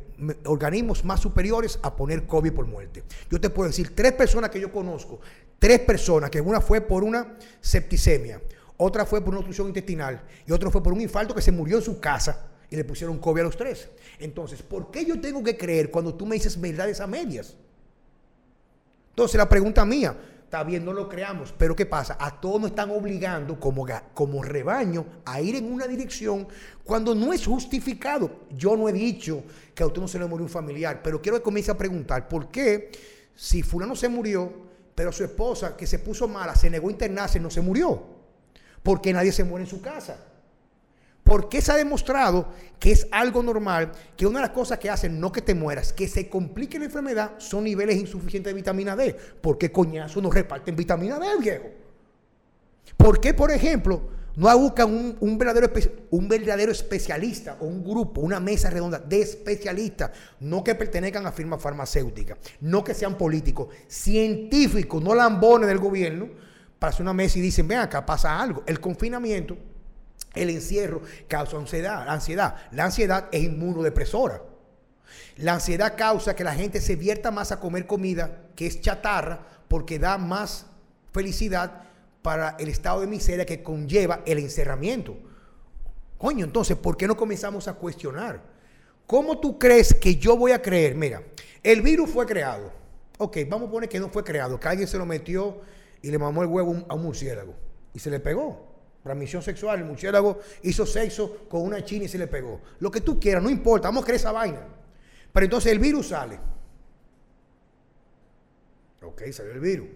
[0.45, 3.03] organismos más superiores a poner COVID por muerte.
[3.29, 5.19] Yo te puedo decir tres personas que yo conozco,
[5.59, 8.41] tres personas, que una fue por una septicemia,
[8.81, 11.77] otra fue por una obstrucción intestinal y otra fue por un infarto que se murió
[11.77, 13.89] en su casa y le pusieron COVID a los tres.
[14.19, 17.57] Entonces, ¿por qué yo tengo que creer cuando tú me dices verdades a medias?
[19.09, 20.15] Entonces, la pregunta mía,
[20.45, 22.15] está bien, no lo creamos, pero ¿qué pasa?
[22.21, 26.47] A todos nos están obligando como, como rebaño a ir en una dirección
[26.85, 28.45] cuando no es justificado.
[28.55, 29.43] Yo no he dicho
[29.75, 32.29] que a usted no se le murió un familiar, pero quiero que comience a preguntar,
[32.29, 32.91] ¿por qué
[33.35, 34.53] si fulano se murió,
[34.95, 38.18] pero su esposa que se puso mala, se negó a internarse, no se murió?
[38.83, 40.17] Porque nadie se muere en su casa.
[41.23, 42.47] Porque se ha demostrado
[42.79, 45.93] que es algo normal, que una de las cosas que hacen no que te mueras,
[45.93, 49.13] que se complique la enfermedad, son niveles insuficientes de vitamina D.
[49.13, 51.65] ¿Por qué coñazo no reparten vitamina D, viejo?
[52.97, 54.01] ¿Por qué, por ejemplo,
[54.35, 55.69] no buscan un, verdadero,
[56.11, 61.31] un verdadero especialista o un grupo, una mesa redonda de especialistas, no que pertenezcan a
[61.31, 66.29] firmas farmacéuticas, no que sean políticos, científicos, no lambones del gobierno,
[66.79, 68.63] hacer una mesa y dicen, ven acá, pasa algo.
[68.65, 69.57] El confinamiento
[70.33, 72.05] el encierro causa ansiedad.
[72.05, 74.41] La ansiedad, la ansiedad es inmunodepresora.
[75.37, 79.39] La ansiedad causa que la gente se vierta más a comer comida que es chatarra
[79.67, 80.65] porque da más
[81.11, 81.83] felicidad
[82.21, 85.17] para el estado de miseria que conlleva el encerramiento.
[86.17, 88.41] Coño, entonces, ¿por qué no comenzamos a cuestionar?
[89.07, 90.95] ¿Cómo tú crees que yo voy a creer?
[90.95, 91.23] Mira,
[91.63, 92.71] el virus fue creado.
[93.17, 95.61] Ok, vamos a poner que no fue creado, que alguien se lo metió
[96.01, 97.55] y le mamó el huevo a un murciélago
[97.93, 98.69] y se le pegó
[99.03, 102.61] transmisión sexual, el murciélago hizo sexo con una china y se le pegó.
[102.79, 104.61] Lo que tú quieras, no importa, vamos a creer esa vaina.
[105.31, 106.39] Pero entonces el virus sale.
[109.01, 109.87] Ok, salió el virus.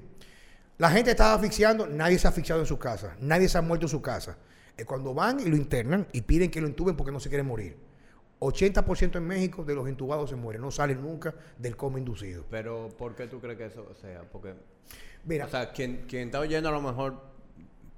[0.78, 3.86] La gente estaba asfixiando, nadie se ha asfixiado en su casa, nadie se ha muerto
[3.86, 4.38] en su casa.
[4.76, 7.44] Es cuando van y lo internan y piden que lo intuben porque no se quiere
[7.44, 7.78] morir.
[8.40, 12.46] 80% en México de los intubados se mueren, no salen nunca del coma inducido.
[12.50, 14.24] Pero, ¿por qué tú crees que eso sea?
[14.24, 14.56] Porque,
[15.26, 17.34] Mira, o sea, quien, quien está oyendo a lo mejor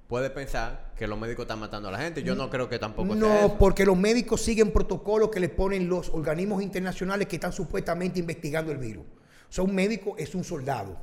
[0.08, 2.22] puede pensar que los médicos están matando a la gente.
[2.22, 5.88] Yo no creo que tampoco no, sea porque los médicos siguen protocolos que le ponen
[5.88, 9.04] los organismos internacionales que están supuestamente investigando el virus.
[9.48, 10.96] O sea, un médico es un soldado.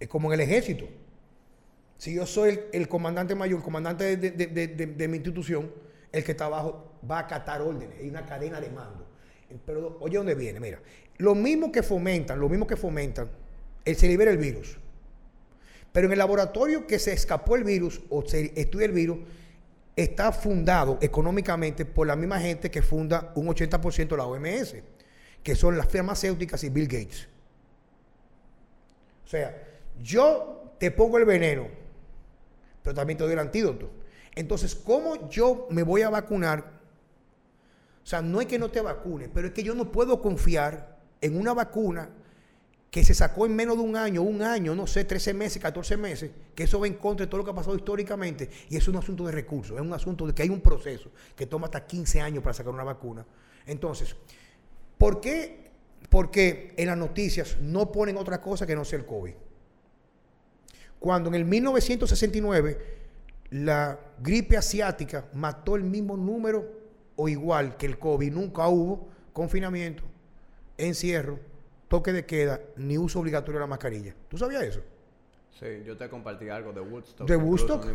[0.00, 0.86] Es como en el ejército.
[1.98, 5.70] Si yo soy el, comandante mayor, el comandante de, mi institución,
[6.10, 7.98] el que está abajo va a acatar órdenes.
[8.00, 9.06] Hay una cadena de mando.
[9.64, 10.58] Pero oye, ¿dónde viene?
[10.58, 10.80] Mira,
[11.18, 13.30] lo mismo que fomentan, lo mismo que fomentan,
[13.84, 14.78] el se libera el virus
[15.94, 19.18] pero en el laboratorio que se escapó el virus o se estudia el virus,
[19.94, 24.74] está fundado económicamente por la misma gente que funda un 80% de la OMS,
[25.40, 27.28] que son las farmacéuticas y Bill Gates.
[29.24, 29.56] O sea,
[30.02, 31.68] yo te pongo el veneno,
[32.82, 33.88] pero también te doy el antídoto.
[34.34, 36.72] Entonces, ¿cómo yo me voy a vacunar?
[38.02, 40.98] O sea, no es que no te vacune, pero es que yo no puedo confiar
[41.20, 42.10] en una vacuna
[42.94, 45.96] que se sacó en menos de un año, un año, no sé, 13 meses, 14
[45.96, 48.86] meses, que eso va en contra de todo lo que ha pasado históricamente y es
[48.86, 51.84] un asunto de recursos, es un asunto de que hay un proceso que toma hasta
[51.84, 53.26] 15 años para sacar una vacuna.
[53.66, 54.14] Entonces,
[54.96, 55.72] ¿por qué?
[56.08, 59.34] Porque en las noticias no ponen otra cosa que no sea el COVID.
[61.00, 62.78] Cuando en el 1969
[63.50, 66.64] la gripe asiática mató el mismo número
[67.16, 70.04] o igual que el COVID, nunca hubo confinamiento,
[70.78, 71.53] encierro,
[71.94, 74.16] toque de queda ni uso obligatorio de la mascarilla.
[74.28, 74.80] ¿Tú sabías eso?
[75.60, 77.28] Sí, yo te compartí algo de Woodstock.
[77.28, 77.86] De Woodstock.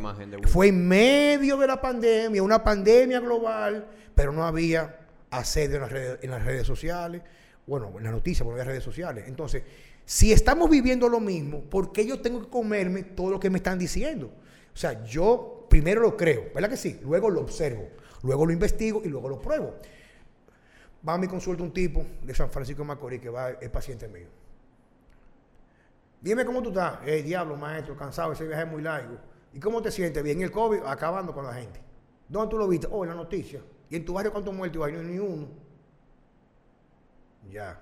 [0.47, 3.85] Fue en medio de la pandemia, una pandemia global,
[4.15, 7.21] pero no había asedio en las redes, en las redes sociales.
[7.67, 9.25] Bueno, en la noticia, porque no había redes sociales.
[9.27, 9.63] Entonces,
[10.05, 13.57] si estamos viviendo lo mismo, ¿por qué yo tengo que comerme todo lo que me
[13.57, 14.27] están diciendo?
[14.73, 17.01] O sea, yo primero lo creo, ¿verdad que sí?
[17.03, 17.89] Luego lo observo,
[18.23, 19.75] luego lo investigo y luego lo pruebo.
[21.07, 24.07] Va a mi consulta un tipo de San Francisco de Macorís que va, es paciente
[24.07, 24.27] mío.
[26.21, 26.99] Dime cómo tú estás.
[27.05, 29.17] Eh, diablo, maestro, cansado, ese viaje es muy largo.
[29.53, 30.21] ¿Y cómo te sientes?
[30.21, 31.79] Bien, el COVID acabando con la gente.
[32.27, 32.87] ¿Dónde tú lo viste?
[32.91, 33.61] Oh, en la noticia.
[33.89, 34.93] ¿Y en tu barrio cuántos muertos hay?
[34.93, 35.47] No, ni uno.
[37.49, 37.81] Ya.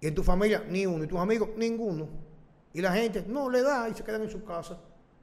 [0.00, 0.64] ¿Y en tu familia?
[0.68, 1.04] Ni uno.
[1.04, 1.50] ¿Y tus amigos?
[1.56, 2.08] Ninguno.
[2.72, 3.24] ¿Y la gente?
[3.26, 4.78] No, le da y se quedan en su casa.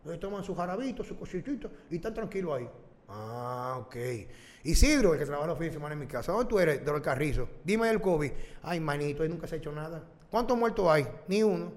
[0.05, 2.69] Le toman su jarabito, su cositito y están tranquilos ahí.
[3.15, 3.95] Ah, ok.
[4.63, 6.31] Isidro, el que trabaja los fines de semana en mi casa.
[6.31, 6.83] ¿Dónde tú eres?
[6.83, 7.47] De Carrizo.
[7.63, 8.31] Dime el COVID.
[8.63, 10.03] Ay, manito, ahí nunca se ha hecho nada.
[10.31, 11.07] ¿Cuántos muertos hay?
[11.27, 11.71] Ni uno.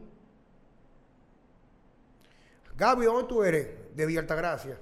[2.77, 3.69] Gaby, ¿dónde tú eres?
[3.95, 4.79] De Villa Altagracia.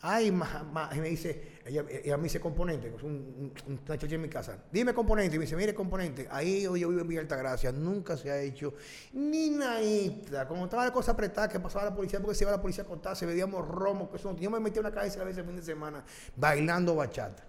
[0.00, 4.58] Ay, me dice, ella, me dice componente, es un, una en mi casa.
[4.72, 8.30] Dime componente, y me dice, mire componente, ahí yo vivo en Villa Altagracia, nunca se
[8.30, 8.74] ha hecho
[9.12, 10.48] ni nada.
[10.48, 12.86] Como estaba la cosa apretada, que pasaba la policía, porque se iba la policía a
[12.86, 15.44] contar, se bebíamos romo, que eso, yo me metí en una cabeza a veces el
[15.44, 16.04] fin de semana,
[16.36, 17.44] bailando bachata.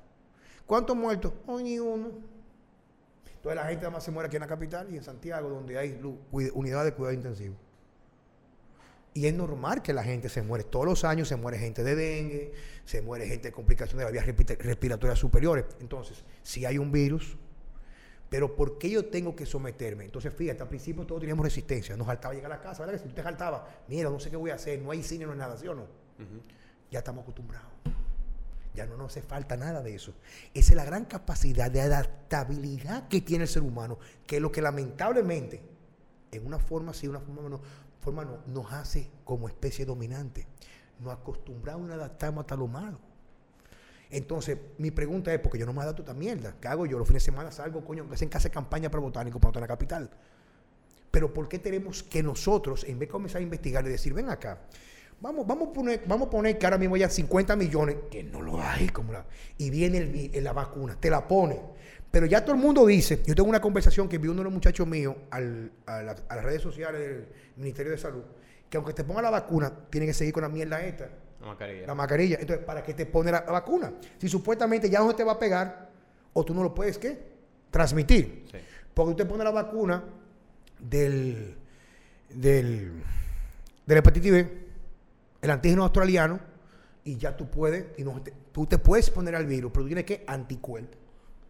[0.66, 1.34] ¿Cuántos muertos?
[1.48, 2.12] Oh, ni uno.
[3.36, 6.00] Entonces la gente además se muere aquí en la capital y en Santiago, donde hay
[6.32, 7.56] unidades de cuidado intensivo.
[9.14, 10.64] Y es normal que la gente se muere.
[10.64, 12.54] Todos los años se muere gente de dengue,
[12.86, 15.66] se muere gente de complicaciones de las vías respi- respiratorias superiores.
[15.82, 17.36] Entonces, si hay un virus,
[18.30, 20.06] pero ¿por qué yo tengo que someterme?
[20.06, 21.98] Entonces, fíjate, al principio todos teníamos resistencia.
[21.98, 23.02] Nos faltaba llegar a la casa, ¿verdad?
[23.02, 25.32] Que si te faltaba, mira, no sé qué voy a hacer, no hay cine, no
[25.32, 25.88] hay nada, ¿sí o no?
[26.92, 27.68] Ya estamos acostumbrados.
[28.76, 30.14] Ya no nos hace falta nada de eso.
[30.54, 33.98] Esa es la gran capacidad de adaptabilidad que tiene el ser humano,
[34.28, 35.60] que es lo que lamentablemente,
[36.32, 37.60] en una forma sí, una forma no,
[38.00, 40.48] forma no, nos hace como especie dominante.
[41.00, 43.00] Nos acostumbramos nos adaptamos hasta lo malo.
[44.10, 46.56] Entonces, mi pregunta es, porque yo no me adapto a esta mierda.
[46.60, 46.98] ¿Qué hago yo?
[46.98, 49.68] Los fines de semana salgo, coño, que en casa de campaña para botánico, para otra
[49.68, 50.10] capital.
[51.12, 54.30] Pero ¿por qué tenemos que nosotros, en vez de comenzar a investigar y decir, ven
[54.30, 54.62] acá,
[55.22, 58.42] vamos, vamos, a, poner, vamos a poner que ahora mismo haya 50 millones, que no
[58.42, 59.26] lo hay, como la,
[59.58, 61.60] y viene el la vacuna, te la pone.
[62.12, 64.54] Pero ya todo el mundo dice, yo tengo una conversación que vi uno de los
[64.54, 68.24] muchachos míos al- a, la- a las redes sociales del Ministerio de Salud,
[68.70, 71.10] que aunque te ponga la vacuna, tiene que seguir con la mierda esta,
[71.42, 71.88] La mascarilla.
[71.88, 72.38] la mascarilla.
[72.40, 73.94] Entonces, ¿para qué te pone la, la vacuna?
[74.18, 75.90] Si supuestamente ya no te va a pegar,
[76.34, 77.18] o tú no lo puedes, ¿qué?
[77.70, 78.46] Transmitir.
[78.52, 78.58] Sí.
[78.94, 80.04] Porque usted pone la vacuna
[80.80, 81.56] del,
[82.30, 82.92] del,
[83.86, 84.48] del hepatitis B,
[85.42, 86.40] el antígeno australiano,
[87.04, 89.88] y ya tú puedes, y no te- tú te puedes poner al virus, pero tú
[89.88, 90.98] tienes que anticuerpo,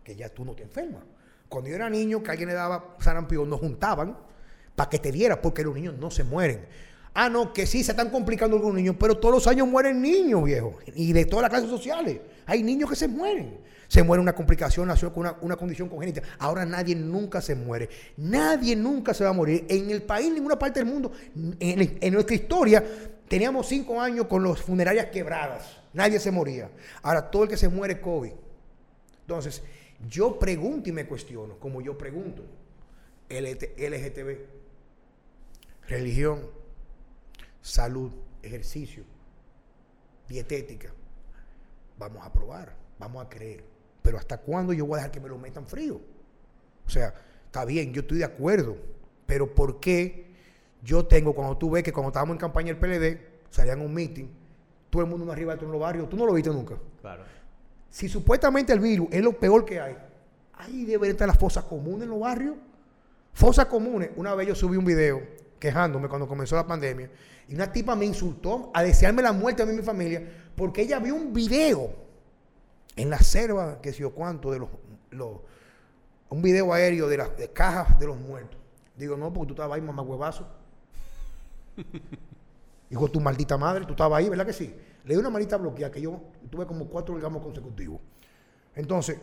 [0.10, 1.04] que ya tú no te enfermas.
[1.48, 4.18] Cuando yo era niño, que alguien le daba sarampión, nos juntaban
[4.76, 6.66] para que te diera, porque los niños no se mueren.
[7.14, 10.44] Ah, no, que sí, se están complicando algunos niños, pero todos los años mueren niños,
[10.44, 12.22] viejo, y de todas las clases sociales.
[12.48, 13.60] Hay niños que se mueren.
[13.88, 16.24] Se muere una complicación, nació con una, una condición congénita.
[16.40, 17.88] Ahora nadie nunca se muere.
[18.18, 19.66] Nadie nunca se va a morir.
[19.70, 21.12] En el país, en ninguna parte del mundo,
[21.60, 22.84] en, en nuestra historia,
[23.28, 25.78] teníamos cinco años con las funerarias quebradas.
[25.94, 26.72] Nadie se moría.
[27.04, 28.32] Ahora todo el que se muere es COVID.
[29.22, 29.62] Entonces,
[30.08, 32.44] yo pregunto y me cuestiono, como yo pregunto,
[33.30, 34.38] LGTB,
[35.88, 36.48] religión,
[37.62, 39.04] salud, ejercicio,
[40.28, 40.94] dietética.
[41.98, 43.64] Vamos a probar, vamos a creer.
[44.02, 46.00] Pero ¿hasta cuándo yo voy a dejar que me lo metan frío?
[46.86, 47.14] O sea,
[47.46, 48.78] está bien, yo estoy de acuerdo,
[49.26, 50.30] pero ¿por qué
[50.82, 53.20] yo tengo, cuando tú ves que cuando estábamos en campaña del PLD,
[53.50, 54.28] salían a un meeting,
[54.90, 56.78] todo el mundo arriba de en los barrios, tú no lo viste nunca.
[57.02, 57.24] Claro.
[57.90, 59.98] Si supuestamente el virus es lo peor que hay,
[60.54, 62.56] ahí deben estar las fosas comunes en los barrios.
[63.34, 64.10] Fosas comunes.
[64.16, 65.22] Una vez yo subí un video
[65.60, 67.10] quejándome cuando comenzó la pandemia
[67.48, 70.24] y una tipa me insultó a desearme la muerte a mí y mi familia
[70.56, 71.92] porque ella vio un video
[72.96, 74.70] en la selva, que sé yo cuánto, de los,
[75.12, 75.38] los-
[76.30, 78.60] un video aéreo de las de cajas de los muertos.
[78.96, 80.46] Digo, no, porque tú estabas ahí, mamá huevazo.
[82.92, 84.76] Hijo de tu maldita madre, tú estabas ahí, ¿verdad que sí?
[85.06, 86.20] Le di una manita bloqueada que yo
[86.50, 88.00] tuve como cuatro orgasmos consecutivos.
[88.76, 89.18] Entonces,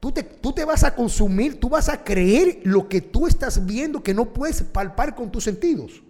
[0.00, 3.64] tú te, tú te vas a consumir, tú vas a creer lo que tú estás
[3.64, 6.02] viendo que no puedes palpar con tus sentidos.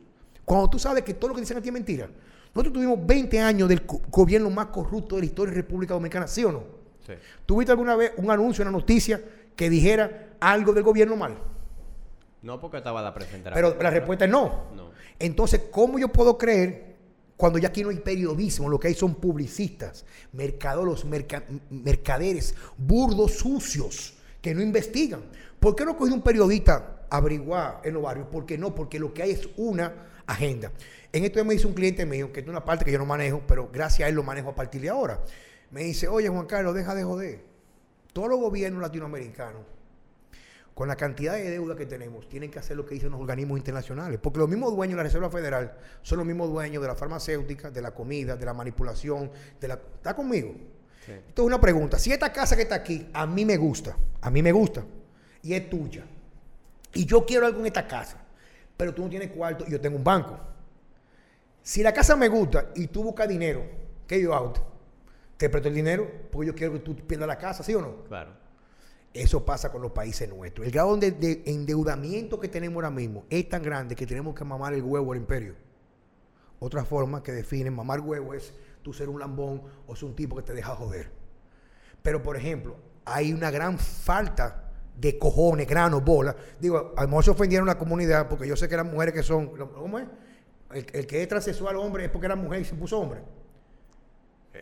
[0.44, 2.08] Cuando tú sabes que todo lo que dicen a ti es mentira.
[2.54, 6.28] Nosotros tuvimos 20 años del gobierno más corrupto de la historia de la República Dominicana,
[6.28, 6.62] ¿sí o no?
[7.04, 7.14] Sí.
[7.44, 9.20] ¿Tuviste alguna vez un anuncio, una noticia
[9.56, 11.36] que dijera algo del gobierno mal?
[12.42, 13.54] No porque estaba la presentación.
[13.54, 14.66] Pero la respuesta es no.
[14.74, 14.90] No.
[15.18, 16.93] Entonces, ¿cómo yo puedo creer
[17.44, 18.70] cuando ya aquí no hay periodismo?
[18.70, 25.20] Lo que hay son publicistas, mercadoros, merca- mercaderes, burdos, sucios, que no investigan.
[25.60, 28.28] ¿Por qué no cogió un periodista a averiguar en los barrios?
[28.28, 28.74] ¿Por qué no?
[28.74, 29.92] Porque lo que hay es una
[30.24, 30.72] agenda.
[31.12, 33.42] En esto me dice un cliente mío, que es una parte que yo no manejo,
[33.46, 35.22] pero gracias a él lo manejo a partir de ahora.
[35.70, 37.44] Me dice, oye Juan Carlos, deja de joder.
[38.14, 39.60] Todos los gobiernos latinoamericanos
[40.74, 43.58] con la cantidad de deuda que tenemos, tienen que hacer lo que dicen los organismos
[43.58, 44.18] internacionales.
[44.20, 47.70] Porque los mismos dueños de la Reserva Federal son los mismos dueños de la farmacéutica,
[47.70, 49.74] de la comida, de la manipulación, de la...
[49.74, 50.54] ¿Está conmigo?
[51.06, 51.12] Sí.
[51.12, 51.98] Esto es una pregunta.
[51.98, 54.84] Si esta casa que está aquí, a mí me gusta, a mí me gusta,
[55.42, 56.04] y es tuya,
[56.94, 58.18] y yo quiero algo en esta casa,
[58.76, 60.38] pero tú no tienes cuarto y yo tengo un banco.
[61.62, 63.62] Si la casa me gusta y tú buscas dinero,
[64.06, 64.52] ¿qué yo hago?
[65.36, 68.04] Te presto el dinero porque yo quiero que tú pierdas la casa, ¿sí o no?
[68.04, 68.43] Claro.
[69.14, 70.66] Eso pasa con los países nuestros.
[70.66, 74.44] El grado de, de endeudamiento que tenemos ahora mismo es tan grande que tenemos que
[74.44, 75.54] mamar el huevo al imperio.
[76.58, 78.52] Otra forma que definen mamar huevo es
[78.82, 81.12] tú ser un lambón o ser un tipo que te deja joder.
[82.02, 86.34] Pero, por ejemplo, hay una gran falta de cojones, granos, bolas.
[86.58, 89.22] Digo, a lo mejor se ofendieron la comunidad porque yo sé que las mujeres que
[89.22, 89.46] son.
[89.56, 90.08] ¿Cómo es?
[90.72, 93.20] El, el que es transexual hombre es porque era mujer y se puso hombre.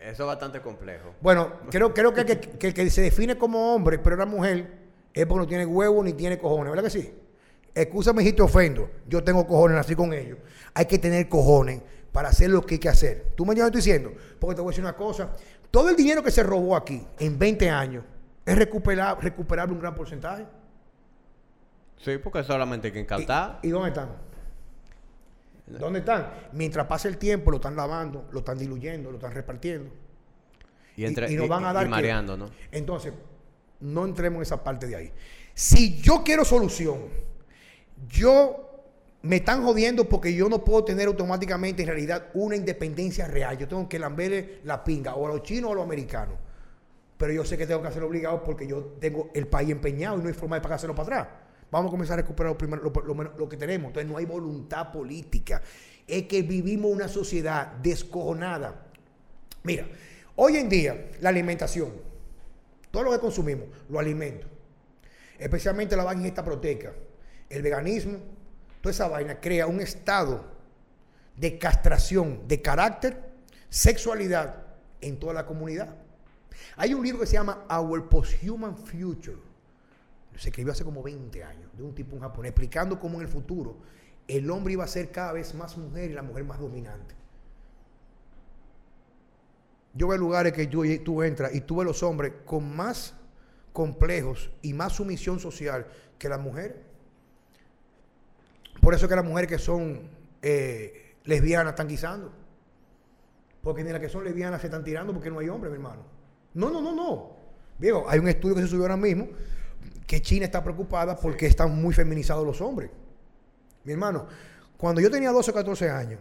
[0.05, 1.15] Eso es bastante complejo.
[1.21, 4.71] Bueno, creo, creo que, que, que el que se define como hombre, pero era mujer,
[5.15, 7.15] es porque no tiene huevo ni tiene cojones, ¿verdad que sí?
[7.75, 10.39] Excúsame si te ofendo, yo tengo cojones, nací con ellos.
[10.75, 11.81] Hay que tener cojones
[12.13, 13.33] para hacer lo que hay que hacer.
[13.35, 14.13] ¿Tú me estoy diciendo?
[14.39, 15.31] Porque te voy a decir una cosa.
[15.71, 18.05] Todo el dinero que se robó aquí en 20 años
[18.45, 20.45] es recuperar, recuperable un gran porcentaje.
[21.97, 23.61] Sí, porque solamente hay que ¿Y, encantar.
[23.63, 24.11] ¿Y dónde están?
[25.79, 26.29] ¿Dónde están?
[26.53, 29.91] Mientras pasa el tiempo, lo están lavando, lo están diluyendo, lo están repartiendo.
[30.97, 31.89] Y, entre, y, nos van a dar.
[31.89, 32.51] mareando, ¿no?
[32.71, 33.13] Entonces,
[33.81, 35.13] no entremos en esa parte de ahí.
[35.55, 37.01] Si yo quiero solución,
[38.09, 38.63] yo
[39.23, 43.57] me están jodiendo porque yo no puedo tener automáticamente en realidad una independencia real.
[43.57, 46.37] Yo tengo que lamberle la pinga o a los chinos o a los americanos.
[47.17, 50.23] Pero yo sé que tengo que hacerlo obligado porque yo tengo el país empeñado y
[50.23, 51.29] no hay forma de pagárselo para atrás.
[51.73, 53.89] Vamos a comenzar a recuperar lo, lo, que tenemos.
[53.89, 55.63] Entonces no hay voluntad política.
[56.07, 58.89] Es que vivimos una sociedad descojonada.
[59.63, 59.87] Mira,
[60.37, 61.93] hoy en día la alimentación,
[62.91, 64.47] todo lo que consumimos, lo alimento.
[65.39, 66.93] Especialmente la esta proteica,
[67.49, 68.19] el veganismo,
[68.83, 70.45] toda esa vaina crea un estado
[71.39, 73.19] de castración de carácter,
[73.71, 74.67] sexualidad
[75.01, 75.97] en toda la comunidad.
[76.77, 79.52] Hay un libro que se llama Our Posthuman Future.
[80.37, 83.29] Se escribió hace como 20 años, de un tipo un japonés, explicando cómo en el
[83.29, 83.77] futuro
[84.29, 87.15] el hombre iba a ser cada vez más mujer y la mujer más dominante.
[89.95, 93.15] Yo veo lugares que tú, entras y tú ves los hombres con más
[93.73, 95.87] complejos y más sumisión social
[96.19, 96.77] que las mujeres.
[98.81, 100.09] Por eso que las mujeres que son
[100.41, 102.33] eh, lesbianas están guisando.
[103.63, 106.03] Porque ni las que son lesbianas se están tirando porque no hay hombres, mi hermano.
[106.55, 107.37] No, no, no, no.
[107.79, 109.29] Viejo, hay un estudio que se subió ahora mismo
[110.07, 112.91] que China está preocupada porque están muy feminizados los hombres.
[113.85, 114.27] Mi hermano,
[114.77, 116.21] cuando yo tenía 12 o 14 años,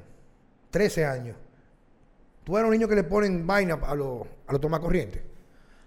[0.72, 1.38] 13 años,
[2.44, 5.32] tú eras un niño que le ponen vaina a los a lo toma corriente.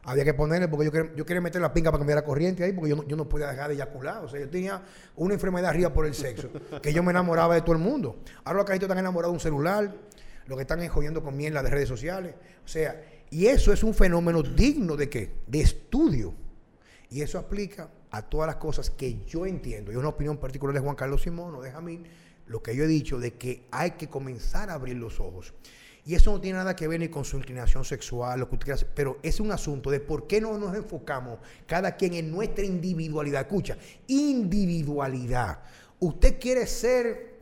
[0.06, 2.62] Había que ponerle, porque yo quería, yo quería meter la pinga para cambiar la corriente
[2.62, 4.22] ahí, porque yo no, yo no podía dejar de eyacular.
[4.22, 4.82] O sea, yo tenía
[5.16, 6.50] una enfermedad arriba por el sexo,
[6.82, 8.18] que yo me enamoraba de todo el mundo.
[8.44, 9.94] Ahora los cajitos están enamorados de un celular,
[10.46, 12.34] lo que están es jodiendo con mierda de redes sociales.
[12.62, 15.30] O sea, y eso es un fenómeno digno de qué?
[15.46, 16.34] De estudio.
[17.14, 19.92] Y eso aplica a todas las cosas que yo entiendo.
[19.92, 22.02] Y una opinión particular de Juan Carlos Simón o de Jamil,
[22.48, 25.54] lo que yo he dicho de que hay que comenzar a abrir los ojos.
[26.04, 28.64] Y eso no tiene nada que ver ni con su inclinación sexual, lo que usted
[28.64, 31.38] quiera pero es un asunto de por qué no nos enfocamos
[31.68, 33.42] cada quien en nuestra individualidad.
[33.42, 35.60] Escucha, individualidad.
[36.00, 37.38] Usted quiere ser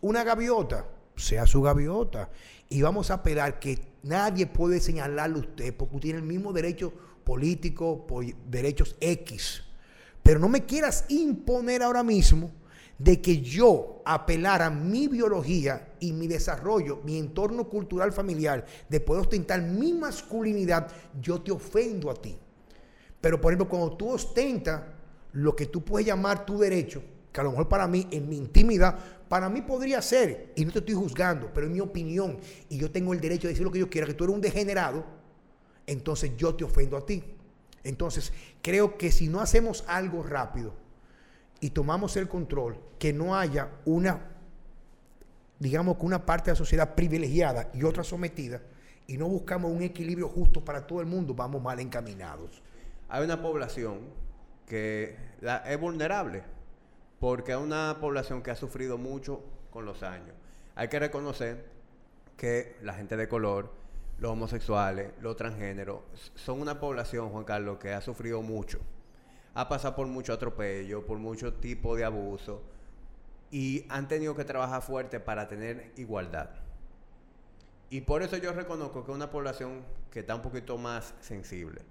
[0.00, 2.30] una gaviota, sea su gaviota.
[2.70, 7.11] Y vamos a esperar que nadie puede señalarle a usted porque tiene el mismo derecho
[7.24, 9.62] político, por derechos X.
[10.22, 12.50] Pero no me quieras imponer ahora mismo
[12.98, 19.22] de que yo apelara mi biología y mi desarrollo, mi entorno cultural familiar, de poder
[19.22, 20.88] ostentar mi masculinidad,
[21.20, 22.36] yo te ofendo a ti.
[23.20, 24.82] Pero por ejemplo, cuando tú ostentas
[25.32, 27.02] lo que tú puedes llamar tu derecho,
[27.32, 28.96] que a lo mejor para mí, en mi intimidad,
[29.28, 32.90] para mí podría ser, y no te estoy juzgando, pero en mi opinión, y yo
[32.90, 35.21] tengo el derecho de decir lo que yo quiera, que tú eres un degenerado,
[35.92, 37.22] entonces yo te ofendo a ti.
[37.84, 38.32] Entonces,
[38.62, 40.74] creo que si no hacemos algo rápido,
[41.60, 44.30] y tomamos el control, que no haya una,
[45.60, 48.60] digamos que una parte de la sociedad privilegiada y otra sometida,
[49.06, 52.62] y no buscamos un equilibrio justo para todo el mundo, vamos mal encaminados.
[53.08, 54.00] Hay una población
[54.66, 55.16] que
[55.66, 56.42] es vulnerable,
[57.20, 60.34] porque es una población que ha sufrido mucho con los años.
[60.74, 61.66] Hay que reconocer
[62.36, 63.72] que la gente de color,
[64.22, 66.00] los homosexuales, los transgéneros,
[66.34, 68.78] son una población, Juan Carlos, que ha sufrido mucho
[69.54, 72.62] ha pasado por mucho atropello, por mucho tipo de abuso
[73.50, 76.50] y han tenido que trabajar fuerte para tener igualdad.
[77.90, 81.82] Y por eso yo reconozco que es una población que está un poquito más sensible.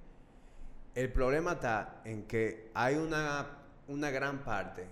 [0.95, 4.87] El problema está en que hay una, una gran parte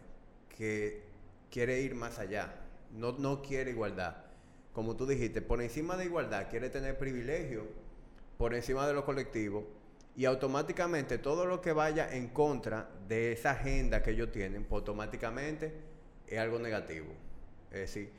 [0.55, 1.03] que
[1.49, 2.53] quiere ir más allá,
[2.91, 4.15] no, no quiere igualdad.
[4.73, 7.65] Como tú dijiste, por encima de igualdad quiere tener privilegio,
[8.37, 9.67] por encima de lo colectivo
[10.15, 14.81] y automáticamente todo lo que vaya en contra de esa agenda que ellos tienen, pues
[14.81, 15.73] automáticamente
[16.27, 17.07] es algo negativo.
[17.71, 18.11] Es decir,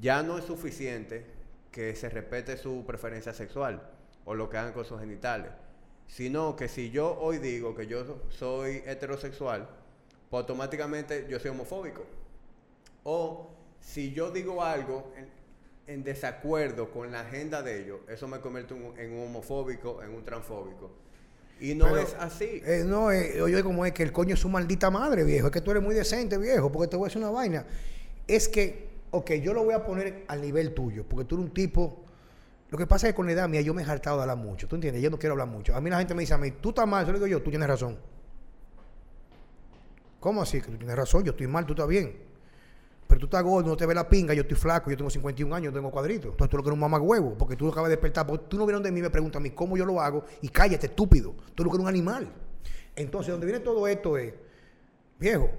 [0.00, 1.26] ya no es suficiente
[1.70, 3.90] que se respete su preferencia sexual
[4.24, 5.50] o lo que hagan con sus genitales,
[6.06, 9.68] sino que si yo hoy digo que yo soy heterosexual,
[10.30, 12.04] pues automáticamente yo soy homofóbico.
[13.04, 15.12] O si yo digo algo
[15.88, 20.24] en, desacuerdo con la agenda de ellos, eso me convierte en un homofóbico, en un
[20.24, 20.90] transfóbico.
[21.60, 22.62] Y no es así.
[22.64, 25.48] Eh, no, eh, oye, como es que el coño es su maldita madre, viejo.
[25.48, 27.66] Es que tú eres muy decente, viejo, porque te voy a decir una vaina.
[28.28, 31.54] Es que, ok, yo lo voy a poner al nivel tuyo, porque tú eres un
[31.54, 32.04] tipo.
[32.70, 34.36] Lo que pasa es que con la edad mía yo me he hartado de hablar
[34.36, 35.02] mucho, ¿tú entiendes?
[35.02, 35.74] Yo no quiero hablar mucho.
[35.74, 37.42] A mí la gente me dice a mí, tú estás mal, yo le digo yo,
[37.42, 37.98] tú tienes razón.
[40.20, 40.60] ¿Cómo así?
[40.60, 42.27] Que tú tienes razón, yo estoy mal, tú estás bien.
[43.08, 45.56] Pero tú estás gordo, no te ves la pinga, yo estoy flaco, yo tengo 51
[45.56, 46.30] años, tengo cuadritos.
[46.32, 48.58] Entonces tú lo que eres un mamá huevo, porque tú acabas de despertar, porque tú
[48.58, 51.34] no vienes de mí me preguntas a mí cómo yo lo hago y cállate, estúpido.
[51.54, 52.30] Tú lo que eres un animal.
[52.94, 54.34] Entonces, donde viene todo esto es,
[55.18, 55.50] viejo,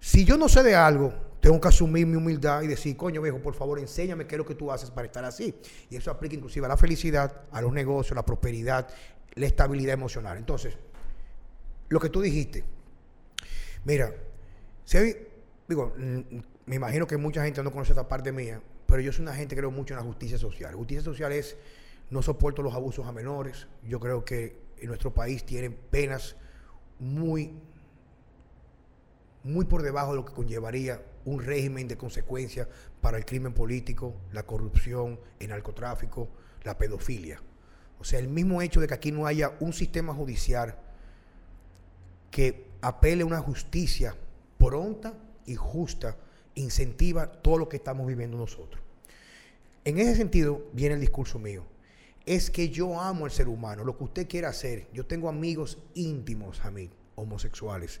[0.00, 3.38] si yo no sé de algo, tengo que asumir mi humildad y decir, coño viejo,
[3.38, 5.54] por favor, enséñame qué es lo que tú haces para estar así.
[5.88, 8.88] Y eso aplica inclusive a la felicidad, a los negocios, la prosperidad,
[9.34, 10.38] la estabilidad emocional.
[10.38, 10.76] Entonces,
[11.88, 12.64] lo que tú dijiste,
[13.84, 14.12] mira,
[14.84, 14.98] si
[15.68, 15.94] digo,
[16.66, 19.54] me imagino que mucha gente no conoce esta parte mía, pero yo soy una gente
[19.54, 20.74] que creo mucho en la justicia social.
[20.74, 21.56] Justicia social es,
[22.10, 23.68] no soporto los abusos a menores.
[23.84, 26.36] Yo creo que en nuestro país tienen penas
[26.98, 27.52] muy,
[29.44, 32.68] muy por debajo de lo que conllevaría un régimen de consecuencias
[33.00, 36.28] para el crimen político, la corrupción, el narcotráfico,
[36.64, 37.40] la pedofilia.
[38.00, 40.76] O sea, el mismo hecho de que aquí no haya un sistema judicial
[42.30, 44.16] que apele a una justicia
[44.58, 45.14] pronta
[45.46, 46.16] y justa
[46.56, 48.82] incentiva todo lo que estamos viviendo nosotros.
[49.84, 51.64] En ese sentido viene el discurso mío.
[52.24, 54.88] Es que yo amo al ser humano, lo que usted quiera hacer.
[54.92, 58.00] Yo tengo amigos íntimos a mí, homosexuales,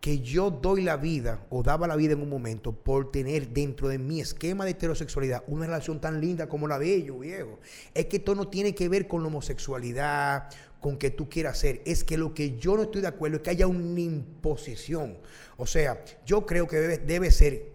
[0.00, 3.86] que yo doy la vida o daba la vida en un momento por tener dentro
[3.86, 7.60] de mi esquema de heterosexualidad una relación tan linda como la de ellos, viejo.
[7.94, 11.82] Es que esto no tiene que ver con la homosexualidad, con que tú quieras hacer.
[11.84, 15.18] Es que lo que yo no estoy de acuerdo es que haya una imposición.
[15.56, 17.71] O sea, yo creo que debe, debe ser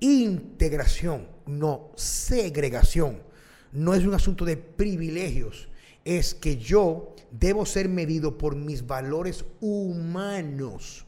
[0.00, 3.22] integración, no segregación.
[3.72, 5.68] No es un asunto de privilegios.
[6.04, 11.06] Es que yo debo ser medido por mis valores humanos.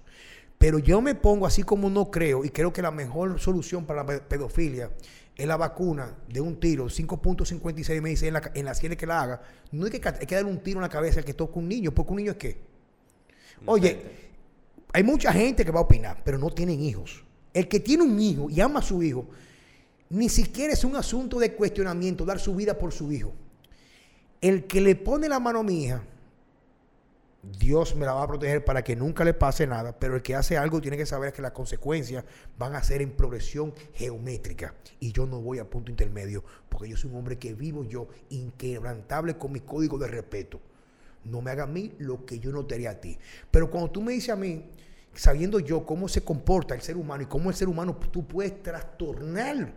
[0.59, 4.03] Pero yo me pongo así como no creo, y creo que la mejor solución para
[4.03, 4.91] la pedofilia
[5.37, 9.23] es la vacuna de un tiro, 5.56 me dice en la, en la que la
[9.23, 9.43] haga.
[9.71, 11.69] No hay que, hay que darle un tiro en la cabeza al que toque un
[11.69, 12.61] niño, porque un niño es qué.
[13.67, 14.03] Oye,
[14.93, 17.25] hay mucha gente que va a opinar, pero no tienen hijos.
[17.53, 19.27] El que tiene un hijo y ama a su hijo,
[20.11, 23.33] ni siquiera es un asunto de cuestionamiento dar su vida por su hijo.
[24.41, 26.03] El que le pone la mano a mi hija,
[27.43, 30.35] Dios me la va a proteger para que nunca le pase nada, pero el que
[30.35, 32.25] hace algo tiene que saber que las consecuencias
[32.59, 34.75] van a ser en progresión geométrica.
[35.01, 38.09] Y yo no voy a punto intermedio, porque yo soy un hombre que vivo yo
[38.31, 40.61] inquebrantable con mi código de respeto.
[41.25, 43.19] No me haga a mí lo que yo no te haría a ti.
[43.51, 44.65] Pero cuando tú me dices a mí,
[45.19, 48.63] sabiendo yo cómo se comporta el ser humano y cómo el ser humano tú puedes
[48.63, 49.73] trastornar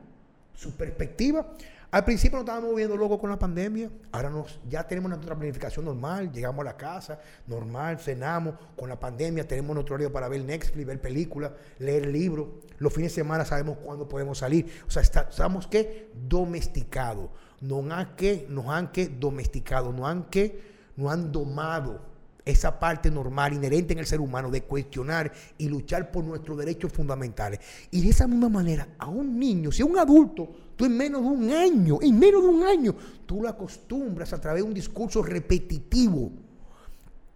[0.53, 1.47] su perspectiva,
[1.89, 5.83] al principio nos estábamos moviendo loco con la pandemia, ahora nos, ya tenemos nuestra planificación
[5.83, 10.45] normal, llegamos a la casa, normal, cenamos, con la pandemia tenemos nuestro horario para ver
[10.45, 15.01] Netflix, ver películas, leer libros, los fines de semana sabemos cuándo podemos salir, o sea,
[15.01, 17.29] estamos que domesticados,
[17.61, 20.61] nos han que, nos han que domesticado, nos han que,
[20.95, 22.10] nos han domado
[22.45, 26.91] esa parte normal, inherente en el ser humano, de cuestionar y luchar por nuestros derechos
[26.91, 27.59] fundamentales.
[27.91, 31.21] Y de esa misma manera, a un niño, si a un adulto, tú en menos
[31.21, 34.73] de un año, en menos de un año, tú lo acostumbras a través de un
[34.73, 36.31] discurso repetitivo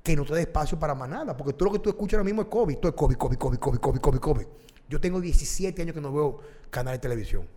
[0.01, 2.25] que no te da espacio para más nada, porque todo lo que tú escuchas ahora
[2.25, 4.45] mismo es COVID, todo es COVID, COVID, COVID, COVID, COVID, COVID, COVID.
[4.87, 6.39] Yo tengo 17 años que no veo
[6.69, 7.47] canales de televisión.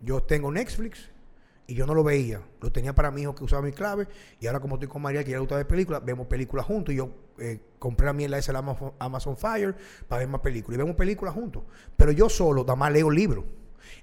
[0.00, 1.10] Yo tengo Netflix,
[1.66, 2.42] y yo no lo veía.
[2.60, 4.06] Lo tenía para mi hijo que usaba mi clave.
[4.40, 6.92] Y ahora, como estoy con María, que ya le gusta ver películas, vemos películas juntos.
[6.92, 9.74] Y yo eh, compré a mí en la Amazon, Amazon Fire
[10.06, 10.76] para ver más películas.
[10.76, 11.62] Y vemos películas juntos.
[11.96, 13.44] Pero yo solo, nada más leo libros.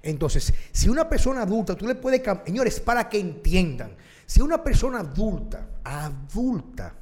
[0.02, 2.46] Entonces, si una persona adulta, tú le puedes cambiar.
[2.46, 3.94] Señores, para que entiendan.
[4.26, 6.94] Si una persona adulta, adulta,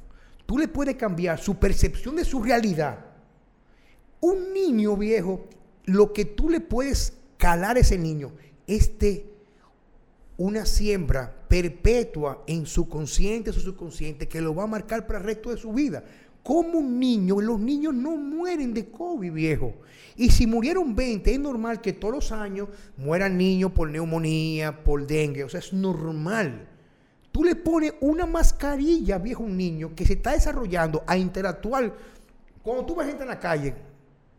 [0.45, 2.99] tú le puedes cambiar su percepción de su realidad.
[4.19, 5.47] Un niño viejo,
[5.85, 8.33] lo que tú le puedes calar a ese niño,
[8.67, 9.30] este
[10.41, 15.25] una siembra perpetua en su consciente, su subconsciente, que lo va a marcar para el
[15.25, 16.03] resto de su vida.
[16.41, 19.75] Como un niño, los niños no mueren de COVID, viejo.
[20.15, 25.05] Y si murieron 20, es normal que todos los años mueran niños por neumonía, por
[25.05, 25.43] dengue.
[25.43, 26.67] O sea, es normal.
[27.31, 31.93] Tú le pones una mascarilla, viejo, a un niño que se está desarrollando a interactuar.
[32.63, 33.75] Cuando tú ves gente en la calle,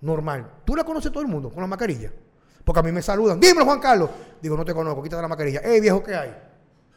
[0.00, 2.12] normal, tú la conoces todo el mundo con la mascarilla.
[2.64, 3.40] Porque a mí me saludan.
[3.40, 4.10] Dímelo, Juan Carlos.
[4.40, 5.60] Digo, no te conozco, quítate la mascarilla.
[5.60, 6.34] ¡Ey, viejo, qué hay!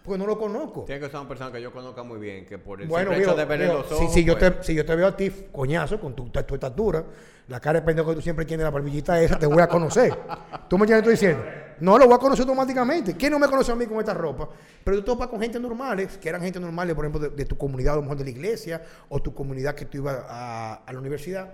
[0.05, 0.83] Porque no lo conozco.
[0.83, 3.35] Tiene que ser una persona que yo conozca muy bien, que por el bueno, hecho
[3.35, 4.13] de ver los ojos.
[4.13, 7.03] Si, yo te, pues si yo te veo a ti, coñazo, con tu, tu, estatura,
[7.47, 10.15] la cara de pendejo que tú siempre tienes, la barbillita esa, te voy a conocer.
[10.69, 11.43] ¿Tú me entiendes estoy diciendo?
[11.79, 13.15] No lo voy a conocer automáticamente.
[13.15, 14.47] ¿Quién no me conoce a mí con esta ropa?
[14.83, 17.93] Pero tú topas con gente normales, que eran gente normales, por ejemplo, de, tu comunidad,
[17.93, 20.99] a lo mejor de la iglesia, o tu comunidad que tú ibas a, a la
[20.99, 21.51] universidad.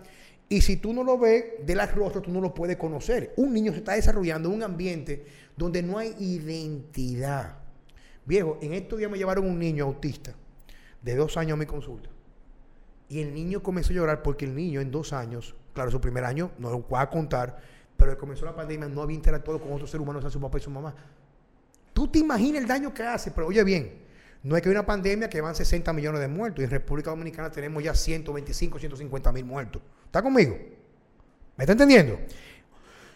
[0.51, 3.33] Y si tú no lo ves de las rostros, tú no lo puedes conocer.
[3.37, 5.25] Un niño se está desarrollando en un ambiente
[5.55, 7.55] donde no hay identidad.
[8.25, 10.33] Viejo, en estos días me llevaron un niño autista
[11.01, 12.09] de dos años a mi consulta.
[13.07, 16.25] Y el niño comenzó a llorar porque el niño en dos años, claro, su primer
[16.25, 17.61] año, no lo voy a contar,
[17.95, 20.61] pero comenzó la pandemia, no había interactuado con otros seres humanos, a su papá y
[20.61, 20.93] su mamá.
[21.93, 24.00] Tú te imaginas el daño que hace, pero oye bien,
[24.43, 27.11] no es que hay una pandemia que van 60 millones de muertos y en República
[27.11, 29.81] Dominicana tenemos ya 125, 150 mil muertos.
[30.05, 30.57] ¿Está conmigo?
[31.57, 32.17] ¿Me está entendiendo?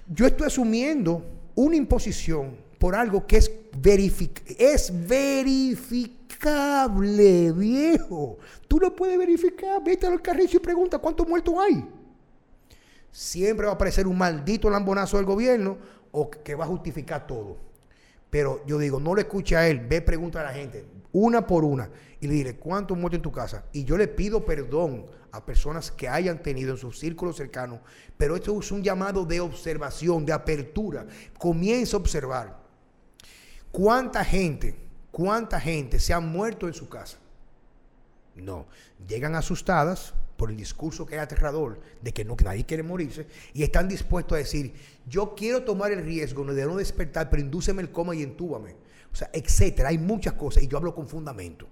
[0.08, 3.52] Yo estoy asumiendo una imposición por algo que es,
[4.60, 8.38] es verificable, viejo.
[8.68, 9.84] Tú lo puedes verificar.
[9.84, 11.90] Vete al carrizo y pregunta cuántos muertos hay.
[13.12, 15.78] Siempre va a aparecer un maldito lambonazo del gobierno
[16.12, 17.58] o que va a justificar todo.
[18.30, 20.86] Pero yo digo, no le escuche a él, ve, pregunta a la gente,
[21.18, 21.90] una por una,
[22.20, 23.64] y le dile, ¿cuántos muertos en tu casa?
[23.72, 27.80] Y yo le pido perdón a personas que hayan tenido en su círculo cercano,
[28.18, 31.08] pero esto es un llamado de observación, de apertura.
[31.38, 32.60] Comienza a observar
[33.72, 34.76] cuánta gente,
[35.10, 37.18] cuánta gente se ha muerto en su casa.
[38.36, 38.66] No,
[39.08, 43.64] llegan asustadas, por el discurso que es aterrador de que, no, nadie quiere morirse y
[43.64, 44.74] están dispuestos a decir,
[45.08, 48.76] yo quiero tomar el riesgo de no despertar, pero indúceme el coma y entúbame.
[49.16, 49.88] O sea, etcétera.
[49.88, 51.70] Hay muchas cosas y yo hablo con fundamento.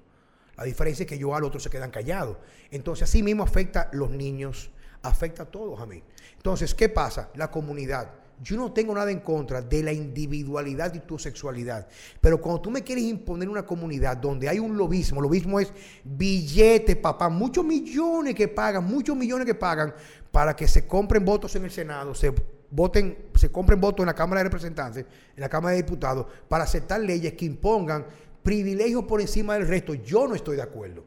[0.56, 2.38] La diferencia es que yo al otro se quedan callados.
[2.72, 4.72] Entonces, así mismo afecta a los niños,
[5.02, 6.02] afecta a todos a mí.
[6.38, 7.32] Entonces, ¿qué pasa?
[7.36, 11.86] La comunidad yo no tengo nada en contra de la individualidad y tu sexualidad.
[12.22, 15.72] Pero cuando tú me quieres imponer una comunidad donde hay un lobismo, lobismo es
[16.04, 19.94] billete, papá, muchos millones que pagan, muchos millones que pagan
[20.32, 22.34] para que se compren votos en el Senado, se
[22.74, 25.06] voten, se compren votos en la Cámara de Representantes,
[25.36, 28.06] en la Cámara de Diputados, para aceptar leyes que impongan
[28.42, 29.94] privilegios por encima del resto.
[29.94, 31.06] Yo no estoy de acuerdo.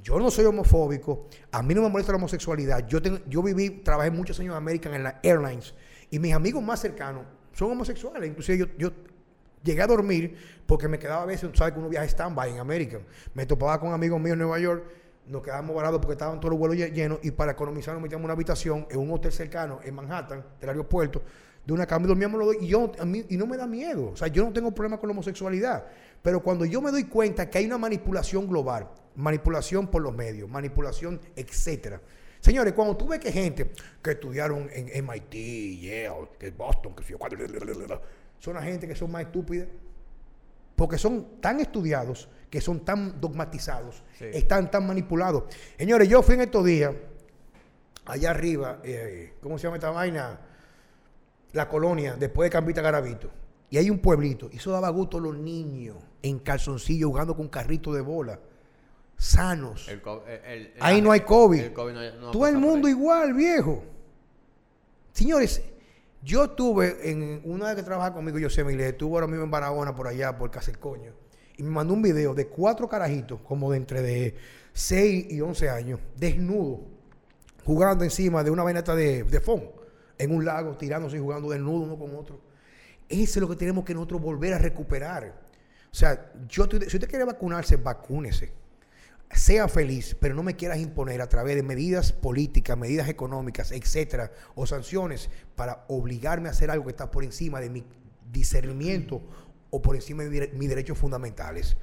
[0.00, 2.86] Yo no soy homofóbico, a mí no me molesta la homosexualidad.
[2.86, 5.74] Yo, tengo, yo viví, trabajé muchos años en American en la Airlines
[6.08, 8.28] y mis amigos más cercanos son homosexuales.
[8.28, 8.92] Inclusive yo, yo
[9.64, 13.00] llegué a dormir porque me quedaba a veces, sabes que uno viaja stand-by en América.
[13.34, 14.84] Me topaba con amigos míos en Nueva York,
[15.28, 18.32] nos quedábamos varados porque estaban todos los vuelos llenos y para economizar nos metíamos una
[18.32, 21.22] habitación en un hotel cercano en Manhattan, del aeropuerto,
[21.64, 23.66] de una cama y dormíamos los dos y yo a mí, y no me da
[23.66, 24.10] miedo.
[24.12, 25.84] O sea, yo no tengo problema con la homosexualidad.
[26.22, 30.48] Pero cuando yo me doy cuenta que hay una manipulación global, manipulación por los medios,
[30.48, 32.00] manipulación, etcétera,
[32.40, 33.72] Señores, cuando tú ves que gente
[34.02, 37.02] que estudiaron en MIT, Yale, que Boston, que
[38.38, 39.66] son la gente que son más estúpidas,
[40.76, 45.44] porque son tan estudiados, que son tan dogmatizados, están tan manipulados.
[45.76, 46.94] Señores, yo fui en estos días,
[48.06, 50.40] allá arriba, eh, ¿cómo se llama esta vaina?
[51.52, 53.30] La colonia, después de Campita Garavito.
[53.70, 57.48] Y hay un pueblito, y eso daba gusto a los niños en calzoncillo jugando con
[57.48, 58.38] carrito de bola
[59.18, 59.90] sanos.
[60.80, 61.72] Ahí no hay COVID.
[62.32, 63.82] Todo el mundo igual, viejo.
[65.12, 65.62] Señores,
[66.22, 69.50] yo estuve en una vez que trabajaba conmigo, yo sé, me estuvo ahora mismo en
[69.50, 71.12] Barahona, por allá, por Caselcoño,
[71.58, 74.34] y me mandó un video de cuatro carajitos, como de entre de
[74.72, 76.80] 6 y 11 años, desnudos,
[77.64, 79.42] jugando encima de una veneta de, de
[80.18, 82.40] en un lago, tirándose y jugando desnudos uno con otro.
[83.08, 85.34] Eso es lo que tenemos que nosotros volver a recuperar.
[85.90, 88.52] O sea, yo, si usted quiere vacunarse, vacúnese
[89.34, 94.32] sea feliz, pero no me quieras imponer a través de medidas políticas, medidas económicas, etcétera,
[94.54, 97.84] o sanciones para obligarme a hacer algo que está por encima de mi
[98.30, 99.22] discernimiento
[99.70, 101.76] o por encima de mis derechos fundamentales.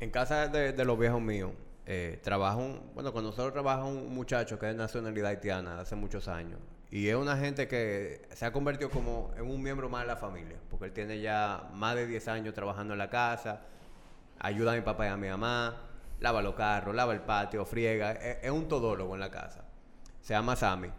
[0.00, 1.52] En casa de, los viejos míos,
[1.86, 5.96] eh, trabaja un, bueno, con nosotros trabaja un muchacho que es de nacionalidad haitiana hace
[5.96, 6.60] muchos años.
[6.90, 10.16] Y es una gente que se ha convertido como en un miembro más de la
[10.16, 13.60] familia, porque él tiene ya más de 10 años trabajando en la casa,
[14.38, 15.88] ayuda a mi papá y a mi mamá
[16.20, 18.12] lava los carros, lava el patio, friega.
[18.12, 19.64] Es, un todólogo en la casa.
[20.20, 20.90] Se llama Sammy.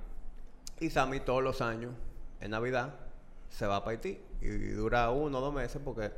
[0.79, 1.93] Y Sammy todos los años,
[2.39, 2.93] en Navidad,
[3.49, 4.21] se va para Haití.
[4.41, 6.11] Y dura uno o dos meses porque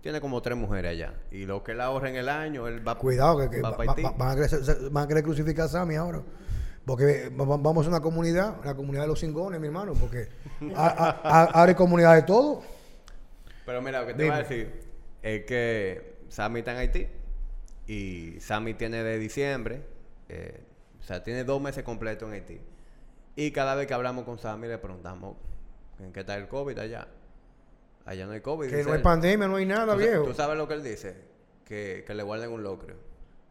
[0.00, 1.14] tiene como tres mujeres allá.
[1.30, 5.22] Y lo que él ahorra en el año, él va, Cuidado, que, van, a querer,
[5.22, 6.22] crucificar a Sammy ahora.
[6.84, 10.28] Porque vamos a una comunidad, la comunidad de los cingones, mi hermano, porque
[10.74, 12.62] hay comunidad de todo.
[13.66, 14.72] Pero mira, lo que te voy a decir
[15.22, 17.06] es que Sammy está en Haití
[17.86, 19.82] y Sammy tiene de diciembre,
[20.30, 20.62] eh,
[20.98, 22.60] o sea, tiene dos meses completos en Haití.
[23.36, 25.36] Y cada vez que hablamos con Sammy le preguntamos,
[25.98, 27.08] ¿en qué está el COVID allá?
[28.08, 28.70] Allá no hay COVID.
[28.70, 30.24] Que no hay pandemia, no hay nada, viejo.
[30.24, 31.14] ¿Tú sabes lo que él dice?
[31.66, 32.94] Que, le guarden un locro.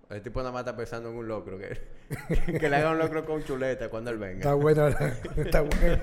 [0.09, 1.59] El tipo nada más está pensando en un locro.
[1.59, 1.79] Que,
[2.59, 4.37] que le hagan un locro con chuleta cuando él venga.
[4.37, 4.87] Está bueno,
[5.37, 6.01] está bueno.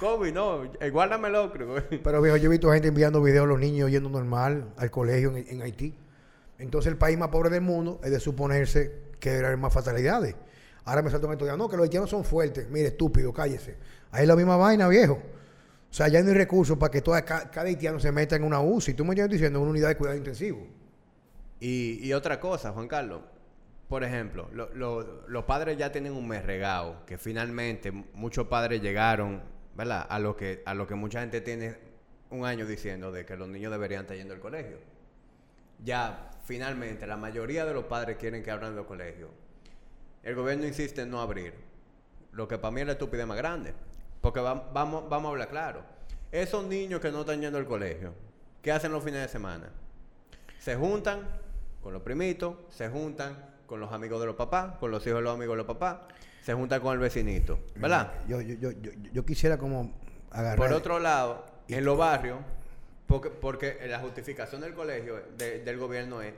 [0.00, 1.76] COVID, no, eh, guárdame locro.
[2.02, 5.32] Pero viejo, yo he visto gente enviando videos a los niños yendo normal al colegio
[5.36, 5.94] en, Haití.
[6.58, 10.34] Entonces el país más pobre del mundo es de suponerse que haber más fatalidades.
[10.84, 12.68] Ahora me salto estos días, no, que los haitianos son fuertes.
[12.68, 13.76] Mire, estúpido, cállese.
[14.10, 15.22] Ahí es la misma vaina, viejo.
[15.90, 18.60] O sea, ya no hay recursos para que toda, cada, haitiano se meta en una
[18.60, 18.94] UCI.
[18.94, 20.66] Tú me estás diciendo, en una unidad de cuidado intensivo.
[21.58, 23.22] Y, otra cosa, Juan Carlos.
[23.88, 29.40] Por ejemplo, los padres ya tienen un mes regado, que finalmente muchos padres llegaron
[29.76, 30.06] ¿verdad?
[30.08, 31.76] A lo que, a lo que mucha gente tiene
[32.30, 34.78] un año diciendo de que los niños deberían estar yendo al colegio.
[35.84, 39.30] Ya, finalmente, la mayoría de los padres quieren que abran los colegios.
[40.22, 41.54] El gobierno insiste en no abrir.
[42.32, 43.74] lo que para mí es la estupidez más grande.
[44.26, 45.82] Porque va- vamos, vamos a hablar claro.
[46.32, 48.12] Esos niños que no están yendo al colegio,
[48.60, 49.68] ¿qué hacen los fines de semana?
[50.58, 51.20] Se juntan
[51.80, 53.36] con los primitos, se juntan
[53.68, 55.98] con los amigos de los papás, con los hijos de los amigos de los papás,
[56.42, 58.14] se juntan con el vecinito, ¿verdad?
[58.26, 59.92] Yo, yo, yo, yo, yo quisiera como
[60.32, 60.58] agarrar...
[60.58, 62.38] Por otro lado, en los barrios,
[63.06, 66.34] porque, porque la justificación del colegio, de- del gobierno es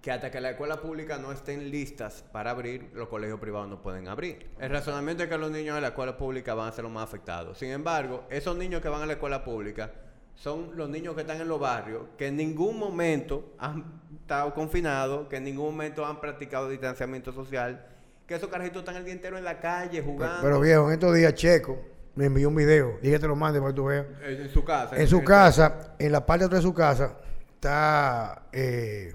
[0.00, 3.82] que hasta que las escuelas públicas no estén listas para abrir, los colegios privados no
[3.82, 4.48] pueden abrir.
[4.58, 7.04] El razonamiento es que los niños de la escuela pública van a ser los más
[7.04, 7.58] afectados.
[7.58, 9.90] Sin embargo, esos niños que van a la escuela pública
[10.34, 15.28] son los niños que están en los barrios, que en ningún momento han estado confinados,
[15.28, 17.86] que en ningún momento han practicado distanciamiento social,
[18.26, 20.40] que esos carajitos están el día entero en la calle Pero, jugando.
[20.40, 21.78] pero, viejo, en estos días Checo
[22.14, 22.98] me envió un video.
[23.02, 24.06] Y que te lo mande para que tú veas.
[24.22, 24.96] en su casa.
[24.96, 27.18] En su casa, en la parte de atrás de su casa,
[27.54, 29.12] está eh,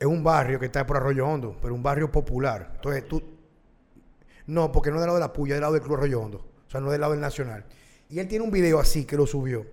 [0.00, 2.72] es un barrio que está por Arroyo Hondo, pero un barrio popular.
[2.76, 3.22] Entonces tú.
[4.46, 6.20] No, porque no es del lado de la puya, es del lado del Club Arroyo
[6.20, 6.38] Hondo.
[6.66, 7.64] O sea, no es del lado del Nacional.
[8.08, 9.66] Y él tiene un video así que lo subió.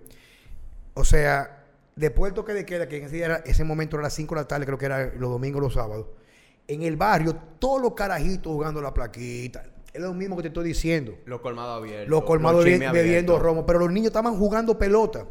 [0.94, 1.64] O sea,
[1.96, 4.34] después del toque de queda, que en ese, día era- ese momento era las 5
[4.34, 6.06] de la tarde, creo que era los domingos, los sábados.
[6.68, 9.64] En el barrio, todos los carajitos jugando la plaquita.
[9.92, 12.08] Es lo mismo que te estoy diciendo Los colmados abiertos.
[12.10, 15.26] los colmados bebiendo romo, pero los niños estaban jugando pelota.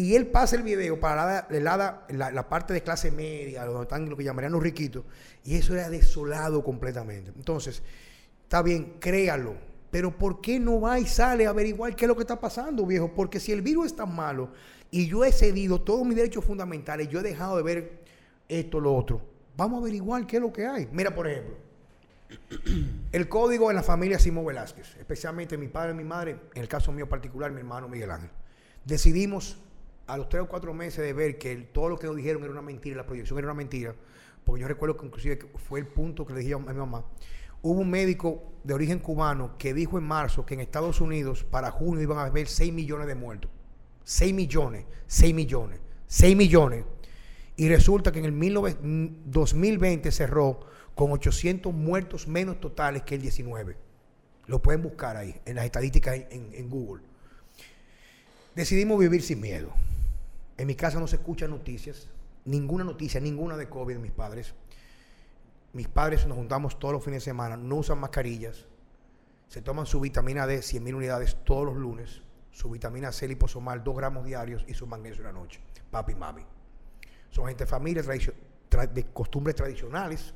[0.00, 4.08] Y él pasa el video para la, la- la- parte de clase media, donde están
[4.08, 5.04] lo que llamarían los riquitos,
[5.44, 7.32] y eso era desolado completamente.
[7.36, 7.82] Entonces,
[8.44, 9.54] está bien, créalo,
[9.90, 12.86] pero ¿por qué no va y sale a averiguar qué es lo que está pasando,
[12.86, 13.12] viejo?
[13.14, 14.50] Porque si el virus es tan malo
[14.90, 18.00] y yo he cedido todos mis derechos fundamentales, yo he dejado de ver
[18.48, 19.20] esto, lo otro,
[19.56, 20.88] vamos a averiguar qué es lo que hay.
[20.92, 21.56] Mira, por ejemplo,
[23.12, 26.68] el código en la familia Simón Velázquez, especialmente mi padre y mi madre, en el
[26.68, 28.30] caso mío particular, mi hermano Miguel Ángel.
[28.84, 29.58] Decidimos
[30.10, 32.52] a los tres o cuatro meses de ver que todo lo que nos dijeron era
[32.52, 33.94] una mentira, la proyección era una mentira,
[34.44, 35.38] porque yo recuerdo que inclusive
[35.68, 37.04] fue el punto que le dije a mi mamá.
[37.62, 41.70] Hubo un médico de origen cubano que dijo en marzo que en Estados Unidos para
[41.70, 43.50] junio iban a haber 6 millones de muertos.
[44.04, 46.84] 6 millones, 6 millones, 6 millones.
[47.56, 48.76] Y resulta que en el 19
[49.26, 50.60] 2020 cerró
[50.94, 53.76] con 800 muertos menos totales que el 19.
[54.46, 57.02] Lo pueden buscar ahí, en las estadísticas en Google.
[58.56, 59.72] Decidimos vivir sin miedo.
[60.60, 62.10] En mi casa no se escuchan noticias,
[62.44, 64.52] ninguna noticia, ninguna de COVID mis padres.
[65.72, 68.66] Mis padres nos juntamos todos los fines de semana, no usan mascarillas,
[69.48, 73.82] se toman su vitamina D, 100 mil unidades todos los lunes, su vitamina C liposomal,
[73.82, 75.62] 2 gramos diarios y su magnesio en la noche.
[75.90, 76.42] Papi y mami.
[77.30, 80.34] Son gente de familia de costumbres tradicionales.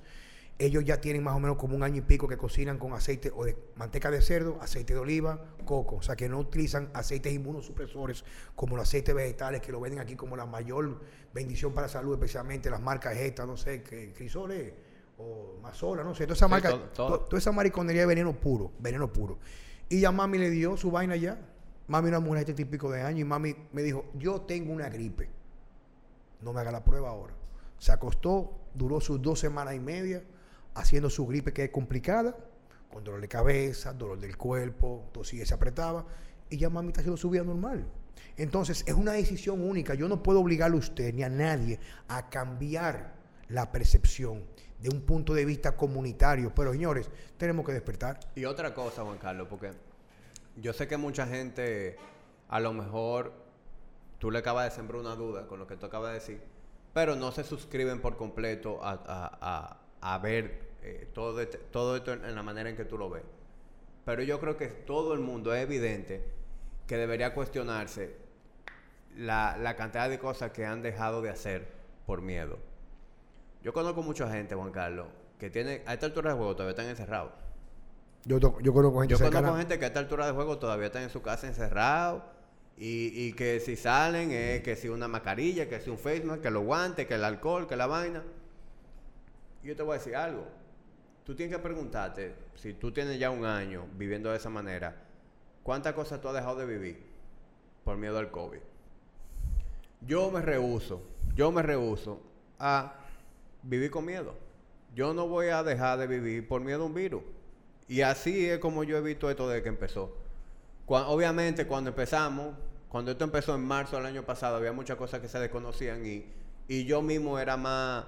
[0.56, 3.32] Ellos ya tienen más o menos como un año y pico que cocinan con aceite
[3.34, 5.96] o de manteca de cerdo, aceite de oliva, coco.
[5.96, 8.24] O sea que no utilizan aceites inmunosupresores
[8.54, 11.00] como los aceites vegetales que lo venden aquí como la mayor
[11.34, 14.74] bendición para la salud, especialmente las marcas estas, no sé, que Crisole
[15.18, 17.18] o Mazola, no sé, toda esa Sí, marca, todo- todo.
[17.18, 19.38] to- toda esa mariconería de veneno puro, veneno puro.
[19.88, 21.36] Y ya mami le dio su vaina ya.
[21.88, 24.88] Mami una mujer de este típico de años y mami me dijo, yo tengo una
[24.88, 25.28] gripe.
[26.40, 27.34] No me haga la prueba ahora.
[27.78, 30.22] Se acostó, duró sus dos semanas y media
[30.74, 32.36] haciendo su gripe que es complicada,
[32.92, 36.04] con dolor de cabeza, dolor del cuerpo, tosía se apretaba,
[36.50, 37.84] y ya mami está haciendo su vida normal.
[38.36, 39.94] Entonces, es una decisión única.
[39.94, 43.14] Yo no puedo obligarle a usted ni a nadie a cambiar
[43.48, 44.44] la percepción
[44.80, 46.52] de un punto de vista comunitario.
[46.54, 48.18] Pero, señores, tenemos que despertar.
[48.34, 49.70] Y otra cosa, Juan Carlos, porque
[50.56, 51.96] yo sé que mucha gente,
[52.48, 53.32] a lo mejor,
[54.18, 56.40] tú le acabas de sembrar una duda con lo que tú acabas de decir,
[56.92, 61.96] pero no se suscriben por completo a, a- a- a ver eh, todo, este- todo
[61.96, 63.22] esto en, la manera en que tú lo ves.
[64.04, 66.22] Pero yo creo que todo el mundo es evidente
[66.86, 68.14] que debería cuestionarse
[69.16, 71.66] la, la cantidad de cosas que han dejado de hacer
[72.06, 72.58] por miedo.
[73.62, 75.06] Yo conozco mucha gente, Juan Carlos,
[75.38, 77.32] que tiene, a esta altura de juego todavía están encerrados.
[78.26, 79.40] Yo, conozco gente Yo cercana.
[79.40, 82.22] conozco gente que a esta altura de juego todavía están en su casa encerrados
[82.76, 86.42] y, y que si salen es que si una mascarilla, que si un face mask,
[86.42, 88.22] que los guantes, que el alcohol, que la vaina.
[89.62, 90.46] Y yo te voy a decir algo.
[91.24, 94.94] Tú tienes que preguntarte, si tú tienes ya un año viviendo de esa manera,
[95.62, 97.02] ¿cuántas cosas tú has dejado de vivir
[97.82, 98.58] por miedo al COVID?
[100.06, 101.02] Yo me rehuso,
[101.34, 102.20] yo me rehuso
[102.58, 102.94] a
[103.62, 104.34] vivir con miedo.
[104.94, 107.22] Yo no voy a dejar de vivir por miedo a un virus.
[107.88, 110.14] Y así es como yo he visto esto desde que empezó.
[110.86, 112.54] Cua- obviamente cuando empezamos,
[112.88, 116.26] cuando esto empezó en marzo del año pasado, había muchas cosas que se desconocían y,
[116.68, 118.04] y yo mismo era más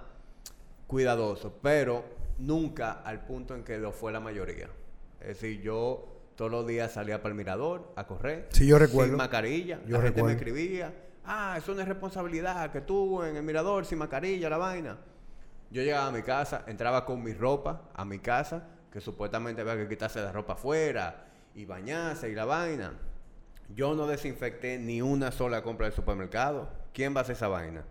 [0.86, 2.04] cuidadoso, pero
[2.38, 4.68] nunca al punto en que lo fue la mayoría.
[5.20, 8.48] Es decir, yo todos los días salía para el mirador a correr.
[8.50, 9.12] Sí, yo recuerdo.
[9.12, 9.80] Sin mascarilla.
[9.86, 10.30] Yo la gente me recuerdo.
[10.30, 14.98] escribía, ah, eso no es responsabilidad que tú en el mirador sin mascarilla, la vaina.
[15.70, 19.76] Yo llegaba a mi casa, entraba con mi ropa a mi casa, que supuestamente había
[19.76, 22.92] que quitarse la ropa afuera y bañarse y la vaina.
[23.74, 26.68] Yo no desinfecté ni una sola compra del supermercado.
[26.92, 27.84] ¿Quién va a hacer esa vaina?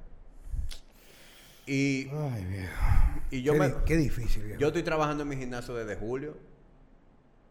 [1.65, 3.14] Y, Ay, viejo.
[3.37, 4.59] Y yo qué, me, di- qué difícil, viejo.
[4.59, 6.37] yo estoy trabajando en mi gimnasio desde julio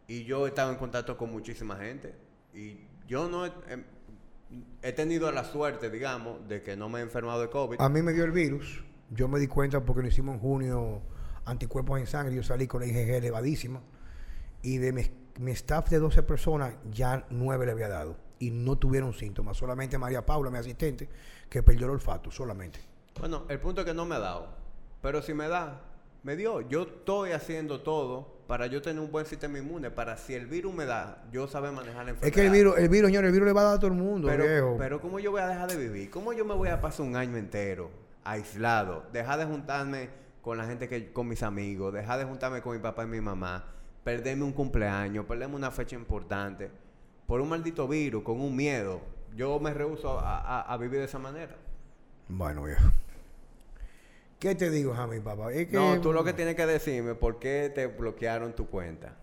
[0.07, 2.15] y yo he estado en contacto con muchísima gente
[2.55, 2.79] y
[3.09, 3.85] yo no he, em,
[4.83, 7.81] he tenido la suerte, digamos, de que no me he enfermado de COVID.
[7.81, 8.85] A mí me dio el virus.
[9.11, 11.03] Yo me di cuenta porque lo hicimos en junio,
[11.45, 12.35] anticuerpos en sangre.
[12.35, 13.83] Yo salí con la IgG elevadísima.
[14.63, 15.03] Y de mi,
[15.41, 18.17] mi staff de 12 personas, ya 9 le había dado.
[18.39, 19.57] Y no tuvieron síntomas.
[19.57, 21.09] Solamente María Paula, mi asistente,
[21.49, 22.81] que perdió el olfato, solamente.
[23.19, 24.49] Bueno, el punto es que no me ha dado,
[25.05, 25.83] pero si me da,
[26.23, 26.63] me dio.
[26.63, 30.75] Yo estoy haciendo todo para yo tener un buen sistema inmune, para si el virus
[30.75, 32.25] me da, yo saber manejar la enfermedad.
[32.27, 33.89] Es que el virus, el virus, señor, el virus le va a dar a todo
[33.89, 34.77] el mundo, Pero, viejo.
[34.79, 36.11] pero ¿cómo yo voy a dejar de vivir?
[36.11, 37.91] ¿Cómo yo me voy a pasar un año entero
[38.25, 39.05] aislado?
[39.13, 40.09] Dejar de juntarme
[40.43, 43.21] con la gente que, con mis amigos, dejar de juntarme con mi papá y mi
[43.21, 43.65] mamá,
[44.05, 46.71] perderme un cumpleaños, perderme una fecha importante,
[47.27, 49.01] por un maldito virus, con un miedo.
[49.37, 51.55] Yo me rehuso a, a- a vivir de esa manera.
[52.29, 52.91] Bueno, viejo.
[54.39, 55.53] ¿Qué te digo, Jami, papá?
[55.53, 59.17] Es que No, tú lo que tienes que decirme, ¿por qué te bloquearon tu cuenta?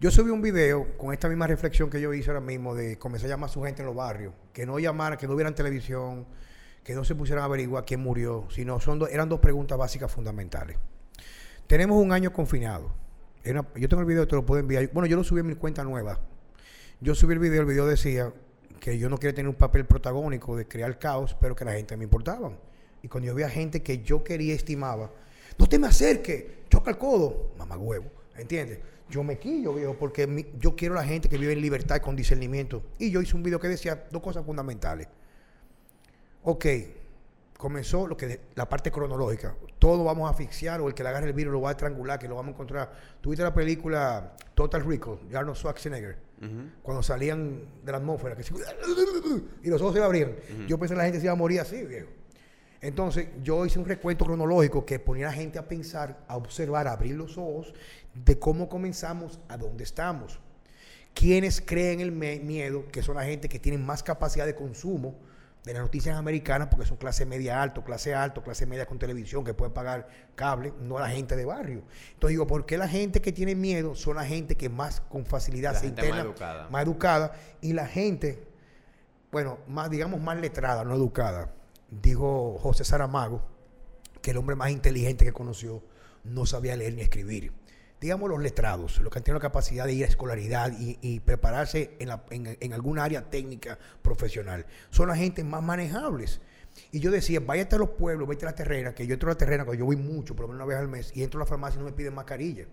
[0.00, 3.28] Yo subí un video con esta misma reflexión que yo hice ahora mismo de comenzar
[3.28, 6.26] a llamar a su gente en los barrios, que no llamaran, que no vieran televisión,
[6.82, 10.10] que no se pusieran a averiguar quién murió, sino son do- eran dos preguntas básicas
[10.12, 10.76] fundamentales.
[11.66, 12.92] Tenemos un año confinado.
[13.42, 14.90] Era- yo tengo el video, te lo puedo enviar.
[14.92, 16.20] Bueno, yo lo subí en mi cuenta nueva.
[17.00, 18.32] Yo subí el video, el video decía
[18.80, 21.96] que yo no quería tener un papel protagónico de crear caos, pero que la gente
[21.96, 22.52] me importaba.
[23.04, 25.10] Y cuando yo veía gente que yo quería, estimaba,
[25.58, 28.78] no te me acerques, choca el codo, mamá huevo, ¿entiendes?
[29.10, 31.96] Yo me quillo, viejo, porque mi- yo quiero a la gente que vive en libertad
[31.96, 32.82] y con discernimiento.
[32.98, 35.06] Y yo hice un video que decía dos cosas fundamentales.
[36.44, 36.64] Ok,
[37.58, 39.54] comenzó lo que la parte cronológica.
[39.78, 42.18] Todo vamos a asfixiar o el que le agarre el virus lo va a estrangular,
[42.18, 42.92] que lo vamos a encontrar.
[43.20, 46.16] ¿Tuviste la película Total Recall de Arnold Schwarzenegger?
[46.82, 48.54] Cuando salían de la atmósfera, que se-
[49.62, 50.34] y los ojos se abrían.
[50.66, 52.08] Yo pensé que la gente se iba a morir así, viejo.
[52.84, 56.86] Entonces, yo hice un recuento cronológico que ponía a la gente a pensar, a observar,
[56.86, 57.72] a abrir los ojos
[58.12, 60.38] de cómo comenzamos a dónde estamos.
[61.14, 65.14] Quienes creen el miedo, que son la gente que tienen más capacidad de consumo
[65.64, 69.44] de las noticias americanas, porque son clase media alto, clase alto, clase media con televisión,
[69.44, 71.84] que pueden pagar cable, no la gente de barrio.
[72.12, 75.24] Entonces digo, ¿por qué la gente que tiene miedo son la gente que más con
[75.24, 76.68] facilidad La se interna, más educada.
[76.68, 77.32] más educada,
[77.62, 78.46] y la gente,
[79.32, 81.50] bueno, más digamos más letrada, no educada?
[82.02, 83.42] Dijo José Saramago,
[84.22, 85.82] que el hombre más inteligente que conoció
[86.24, 87.52] no sabía leer ni escribir.
[88.00, 91.96] Digamos los letrados, los que han tenido la capacidad de ir a escolaridad y, prepararse
[91.98, 92.24] en, la-
[92.74, 96.40] alguna área técnica profesional, son las gente más manejables.
[96.90, 99.34] Y yo decía, váyate a los pueblos, vete a la terrena, que yo entro a
[99.34, 101.38] la terrena cuando yo voy mucho, por lo menos una vez al mes, y entro
[101.40, 102.66] a la farmacia y no me piden mascarilla.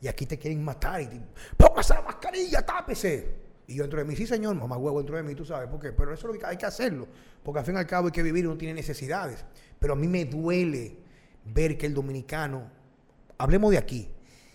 [0.00, 1.20] Y aquí te quieren matar y te,
[1.56, 3.45] póngase la mascarilla, tápese.
[3.66, 5.80] Y yo entro de mí, sí señor, mamá huevo, entro de mí, tú sabes por
[5.80, 5.92] qué.
[5.92, 7.08] Pero eso es lo que hay que hacerlo,
[7.42, 9.44] porque al fin y al cabo hay que vivir y uno tiene necesidades.
[9.78, 10.96] Pero a mí me duele
[11.44, 12.70] ver que el dominicano,
[13.38, 14.08] hablemos de aquí,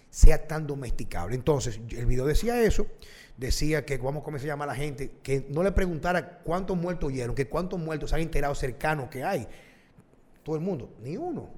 [0.09, 1.35] sea tan domesticable.
[1.35, 2.87] Entonces, el video decía eso,
[3.37, 6.77] decía que vamos a comenzar a llamar a la gente, que no le preguntara cuántos
[6.77, 9.47] muertos oyeron, que cuántos muertos se han enterado cercanos que hay.
[10.43, 11.49] Todo el mundo, ni uno.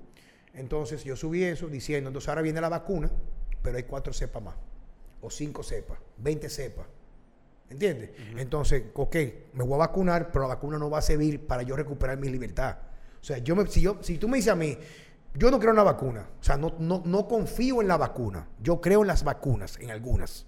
[0.53, 3.11] Entonces yo subí eso diciendo, entonces ahora viene la vacuna,
[3.61, 4.55] pero hay cuatro cepas más,
[5.21, 6.85] o cinco cepas, 20 cepas.
[7.73, 8.11] ¿Entiendes?
[8.37, 9.15] Entonces, ok,
[9.53, 12.29] me voy a vacunar, pero la vacuna no va a servir para yo recuperar mi
[12.29, 12.77] libertad.
[13.21, 14.77] O sea, yo me, si, yo, si tú me dices a mí,
[15.35, 18.47] yo no creo en la vacuna, o sea, no, no, no confío en la vacuna,
[18.61, 20.45] yo creo en las vacunas, en algunas,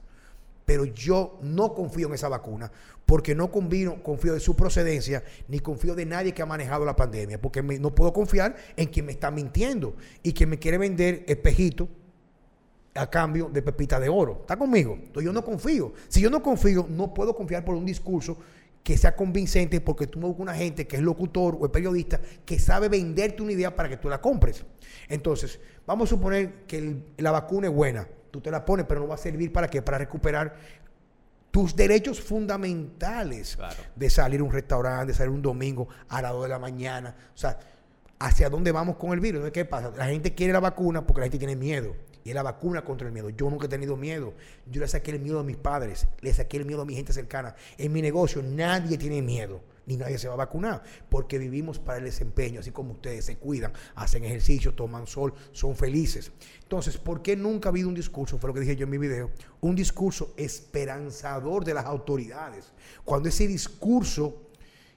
[0.65, 2.71] pero yo no confío en esa vacuna
[3.05, 6.95] porque no confío, confío de su procedencia ni confío de nadie que ha manejado la
[6.95, 10.78] pandemia, porque me- no puedo confiar en quien me está mintiendo y quien me quiere
[10.78, 11.88] vender espejito
[12.95, 14.39] a cambio de pepita de oro.
[14.41, 14.93] ¿Está conmigo?
[14.93, 15.93] Entonces yo no confío.
[16.07, 18.37] Si yo no confío, no puedo confiar por un discurso
[18.83, 22.19] que sea convincente porque tú me buscas una gente que es locutor o es periodista
[22.45, 24.63] que sabe venderte una idea para que tú la compres.
[25.09, 28.07] Entonces, vamos a suponer que el- la vacuna es buena.
[28.31, 29.81] Tú te la pones, pero no va a servir para qué?
[29.81, 30.55] Para recuperar
[31.51, 33.75] tus derechos fundamentales Claro.
[33.95, 37.15] de salir a un restaurante, de salir un domingo a las 2 de la mañana.
[37.33, 37.57] O sea,
[38.19, 39.49] ¿hacia dónde vamos con el virus?
[39.51, 39.91] ¿Qué pasa?
[39.97, 41.95] La gente quiere la vacuna porque la gente tiene miedo.
[42.26, 43.30] Y es la vacuna contra el miedo.
[43.30, 44.34] Yo nunca he tenido miedo.
[44.69, 47.13] Yo le saqué el miedo a mis padres, le saqué el miedo a mi gente
[47.13, 47.55] cercana.
[47.78, 51.99] En mi negocio nadie tiene miedo, ni nadie se va a vacunar, porque vivimos para
[51.99, 56.32] el desempeño, así como ustedes se cuidan, hacen ejercicio, toman sol, son felices.
[56.63, 58.39] Entonces, ¿por qué nunca ha habido un discurso?
[58.39, 59.30] Fue lo que dije yo en mi video,
[59.61, 62.73] un discurso esperanzador de las autoridades.
[63.03, 64.41] Cuando ese discurso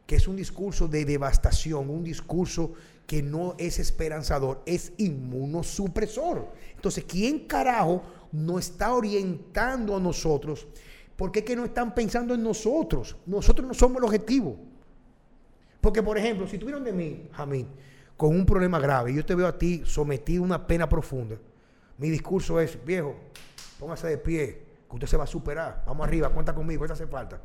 [0.09, 2.73] que es un discurso de devastación, un discurso
[3.09, 6.47] que no es esperanzador, es inmunosupresor.
[6.75, 10.67] Entonces, ¿quién carajo nos está orientando a nosotros?
[11.17, 13.17] ¿Por qué que no están pensando en nosotros?
[13.25, 14.59] Nosotros no somos el objetivo.
[15.81, 17.69] Porque, por ejemplo, si tuvieron de mí, Jamín,
[18.15, 21.39] con un problema grave, yo te veo a ti sometido a una pena profunda,
[21.97, 23.17] mi discurso es, viejo,
[23.81, 25.83] póngase de pie, que usted se va a superar.
[25.87, 27.41] Vamos arriba, cuenta conmigo, ¿qué hace falta?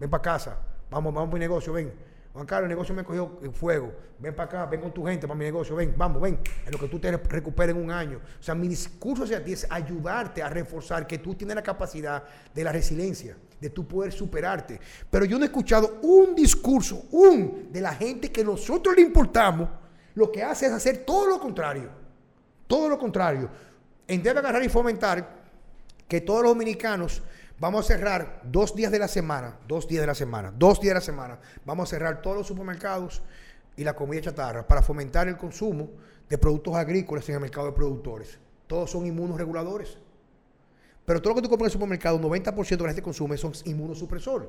[0.00, 0.56] Ven para casa,
[0.90, 1.92] vamos, vamos mi negocio, ven.
[2.34, 3.92] Juan Carlos, el negocio me cogió en fuego.
[4.18, 6.40] Ven para acá, ven con tu gente para mi negocio, ven, vamos, ven.
[6.66, 8.20] En lo que tú te recuperes en un año.
[8.40, 12.24] O sea, mi discurso hacia ti es ayudarte a reforzar que tú tienes la capacidad
[12.52, 14.80] de la resiliencia, de tú poder superarte.
[15.08, 19.68] Pero yo no he escuchado un discurso, un, de la gente que nosotros le importamos,
[20.16, 21.88] lo que hace es hacer todo lo contrario.
[22.66, 23.48] Todo lo contrario.
[24.08, 25.44] En debe agarrar y fomentar
[26.08, 27.22] que todos los dominicanos
[27.60, 30.90] Vamos a cerrar dos días de la semana, dos días de la semana, dos días
[30.90, 31.38] de la semana.
[31.64, 33.22] Vamos a cerrar todos los supermercados
[33.76, 35.90] y la comida chatarra para fomentar el consumo
[36.28, 38.40] de productos agrícolas en el mercado de productores.
[38.66, 39.98] Todos son inmunoreguladores.
[41.04, 43.52] Pero todo lo que tú compras en el supermercado, 90% de la gente consume son
[43.66, 44.48] inmunosupresores.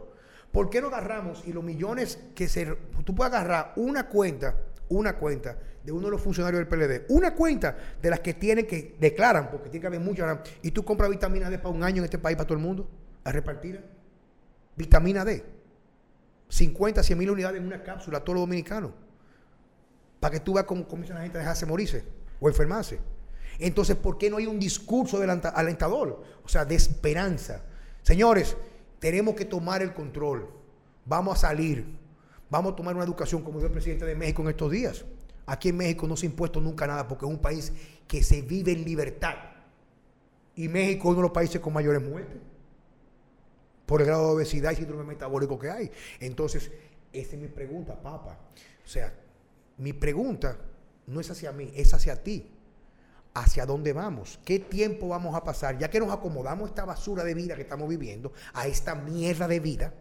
[0.51, 2.65] ¿Por qué no agarramos y los millones que se...
[3.03, 4.55] Tú puedes agarrar una cuenta,
[4.89, 8.65] una cuenta de uno de los funcionarios del PLD, una cuenta de las que tienen
[8.65, 11.97] que declaran, porque tiene que haber muchas, y tú compras vitamina D para un año
[11.97, 12.89] en este país para todo el mundo,
[13.23, 13.83] a repartir.
[14.75, 15.43] Vitamina D.
[16.49, 18.91] 50, 100 mil unidades en una cápsula a todos los dominicanos.
[20.19, 22.03] Para que tú veas cómo comienza la gente a dejarse morirse
[22.39, 22.99] o enfermarse.
[23.59, 26.23] Entonces, ¿por qué no hay un discurso alentador?
[26.43, 27.63] O sea, de esperanza.
[28.01, 28.57] Señores,
[28.99, 30.49] tenemos que tomar el control.
[31.05, 31.85] Vamos a salir.
[32.49, 35.05] Vamos a tomar una educación como el presidente de México en estos días.
[35.45, 37.71] Aquí en México no se ha impuesto nunca nada porque es un país
[38.07, 39.35] que se vive en libertad.
[40.55, 42.39] Y México es uno de los países con mayores muertes
[43.85, 45.91] por el grado de obesidad y síndrome metabólico que hay.
[46.19, 46.71] Entonces,
[47.13, 48.37] esa es mi pregunta, papa.
[48.83, 49.13] O sea,
[49.77, 50.57] mi pregunta
[51.07, 52.51] no es hacia mí, es hacia ti.
[53.33, 54.39] ¿Hacia dónde vamos?
[54.45, 55.77] ¿Qué tiempo vamos a pasar?
[55.77, 59.45] Ya que nos acomodamos a esta basura de vida que estamos viviendo, a esta mierda
[59.45, 59.93] de vida,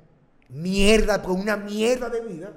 [0.49, 2.53] mierda, con una mierda de vida,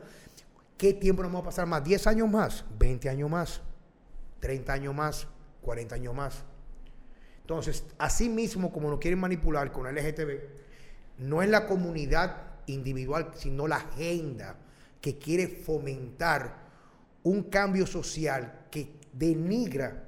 [0.77, 1.83] ¿Qué tiempo nos vamos a pasar más?
[1.83, 2.65] ¿10 años más?
[2.77, 3.61] ¿20 años más?
[4.41, 5.27] ¿30 años más?
[5.63, 6.43] ¿40 años más?
[7.41, 10.39] Entonces, así mismo como nos quieren manipular con el LGTB,
[11.19, 14.55] no es la comunidad individual, sino la agenda
[15.01, 16.67] que quiere fomentar
[17.23, 20.03] un cambio social que denigra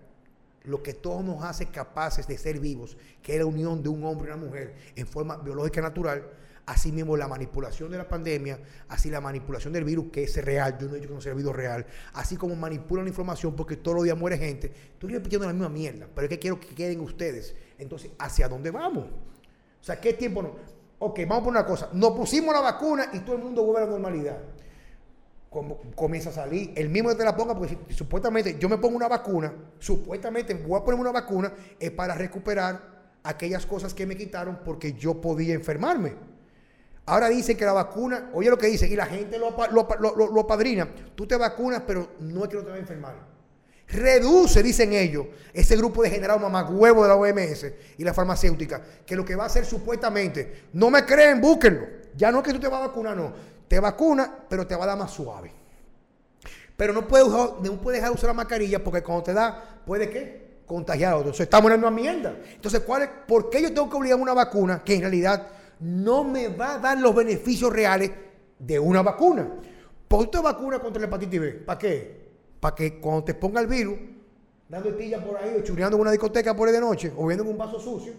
[0.65, 4.03] lo que todos nos hace capaces de ser vivos, que es la unión de un
[4.03, 6.29] hombre y una mujer en forma biológica natural,
[6.69, 8.59] Así mismo la manipulación de la pandemia,
[8.89, 11.31] así la manipulación del virus, que es real, yo no he dicho que no sea
[11.31, 14.71] el virus real, así como manipulan la información porque todos los días muere gente.
[14.93, 17.55] Estoy repitiendo la misma mierda, pero es que quiero que queden ustedes.
[17.79, 19.05] Entonces, ¿hacia dónde vamos?
[19.05, 20.51] O sea, ¿qué tiempo no?
[20.99, 21.89] Ok, vamos por una cosa.
[21.93, 24.37] Nos pusimos la vacuna y todo el mundo vuelve a la normalidad.
[25.49, 26.71] Como, comienza a salir.
[26.75, 30.79] El mismo que te la ponga, porque supuestamente yo me pongo una vacuna, supuestamente voy
[30.79, 35.55] a ponerme una vacuna, es para recuperar aquellas cosas que me quitaron porque yo podía
[35.55, 36.28] enfermarme.
[37.09, 40.87] Ahora dicen que la vacuna, oye lo que dicen, y la gente lo, lo, apadrina.
[41.15, 43.15] Tú te vacunas, pero no es que no te va a enfermar.
[43.87, 47.65] Reduce, dicen ellos, ese grupo de general mamagüevo de la OMS
[47.97, 51.87] y la farmacéutica, que lo que va a hacer supuestamente, no me creen, búsquenlo.
[52.15, 53.33] Ya no es que tú te vas a vacunar, no.
[53.67, 55.51] Te vacuna, pero te va a dar más suave.
[56.77, 60.59] Pero no puedes, no dejar de usar la mascarilla porque cuando te da, puede qué?
[60.67, 61.39] Contagiar a otros.
[61.39, 62.35] Estamos en la misma mierda.
[62.53, 65.47] Entonces, ¿cuál ¿por qué yo tengo que obligar a una vacuna que en realidad
[65.79, 68.11] no me va a dar los beneficios reales
[68.57, 69.47] de una vacuna.
[70.07, 71.51] ¿Por qué vacuna contra la hepatitis B?
[71.65, 72.29] ¿Para qué?
[72.59, 73.97] Para que cuando te ponga el virus,
[74.67, 77.43] dando tilla por ahí, o chuleando en una discoteca por ahí de noche, o viendo
[77.43, 78.13] en un vaso sucio,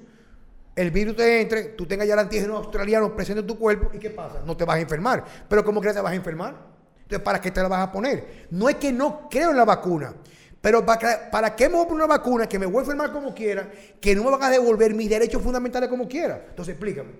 [0.74, 3.98] el virus te entre, tú tengas ya el antígeno australiano presente en tu cuerpo, ¿y
[3.98, 4.42] qué pasa?
[4.46, 5.24] No te vas a enfermar.
[5.48, 6.54] Pero ¿cómo crees que te vas a enfermar?
[7.02, 8.46] Entonces, ¿para qué te la vas a poner?
[8.50, 10.14] No es que no creo en la vacuna,
[10.60, 13.12] pero ¿para, para qué me voy a poner una vacuna que me voy a enfermar
[13.12, 13.68] como quiera,
[14.00, 16.46] que no me van a devolver mis derechos fundamentales como quiera?
[16.50, 17.10] Entonces, explícame.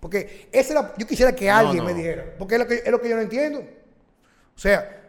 [0.00, 2.34] Porque esa yo quisiera que alguien me dijera.
[2.38, 3.60] Porque es lo, que, es lo que yo no entiendo.
[3.60, 5.02] O sea...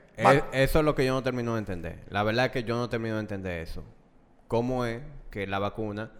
[0.52, 2.00] eso es lo que yo no termino de entender.
[2.10, 3.84] La verdad es que yo no termino de entender eso.
[4.48, 6.12] ¿Cómo es que la vacuna...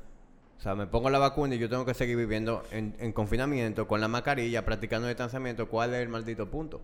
[0.58, 4.02] O sea, me pongo la vacuna y yo tengo que seguir viviendo en, confinamiento con
[4.02, 5.70] la mascarilla, practicando distanciamiento.
[5.70, 6.82] ¿Cuál es el maldito punto?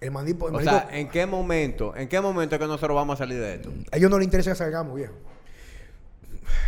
[0.00, 1.94] El maldito, o sea, ¿en qué momento?
[1.96, 3.70] ¿En qué momento es que nosotros vamos a salir de esto?
[3.90, 5.14] A ellos no les interesa que salgamos, viejo.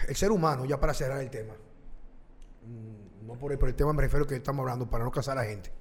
[0.08, 1.54] El ser humano, ya para cerrar el tema,
[3.42, 5.72] por el, tema me refiero que estamos hablando, para no casar a la gente.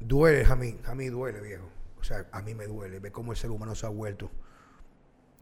[0.00, 1.68] Duele, a mí, a mí duele, viejo.
[2.00, 4.30] O sea, a mí me duele ver cómo el ser humano se ha vuelto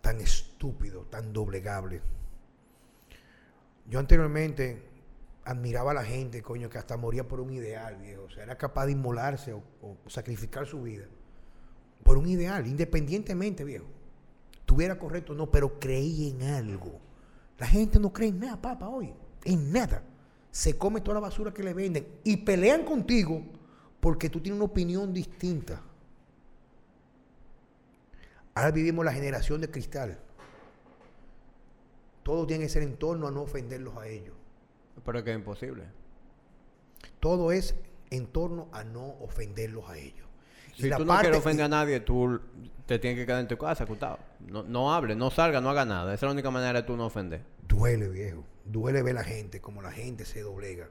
[0.00, 2.02] tan estúpido, tan doblegable.
[3.86, 4.82] Yo anteriormente
[5.44, 8.24] admiraba a la gente, coño, que hasta moría por un ideal, viejo.
[8.24, 9.62] O sea, era capaz de inmolarse o,
[10.08, 11.06] sacrificar su vida
[12.02, 13.86] por un ideal, independientemente, viejo.
[14.66, 17.00] tuviera correcto o no, pero creí en algo.
[17.58, 19.14] La gente no cree en nada, papá, hoy.
[19.44, 20.02] En nada.
[20.50, 23.42] Se come toda la basura que le venden y pelean contigo
[24.00, 25.82] porque tú tienes una opinión distinta.
[28.54, 30.18] Ahora vivimos la generación de cristal.
[32.22, 34.34] Todo tiene que ser en torno a no ofenderlos a ellos.
[35.04, 35.84] Pero es que es imposible.
[37.20, 37.74] Todo es
[38.10, 40.27] en torno a no ofenderlos a ellos.
[40.78, 42.40] Si tú no parte- quieres ofender a nadie, tú
[42.86, 44.18] te tienes que quedar en tu casa, acostado.
[44.40, 46.14] No, no hables, no salga, no haga nada.
[46.14, 47.42] Esa es la única manera de tú no ofender.
[47.66, 48.44] Duele, viejo.
[48.64, 50.88] Duele ver la gente, como la gente se doblega.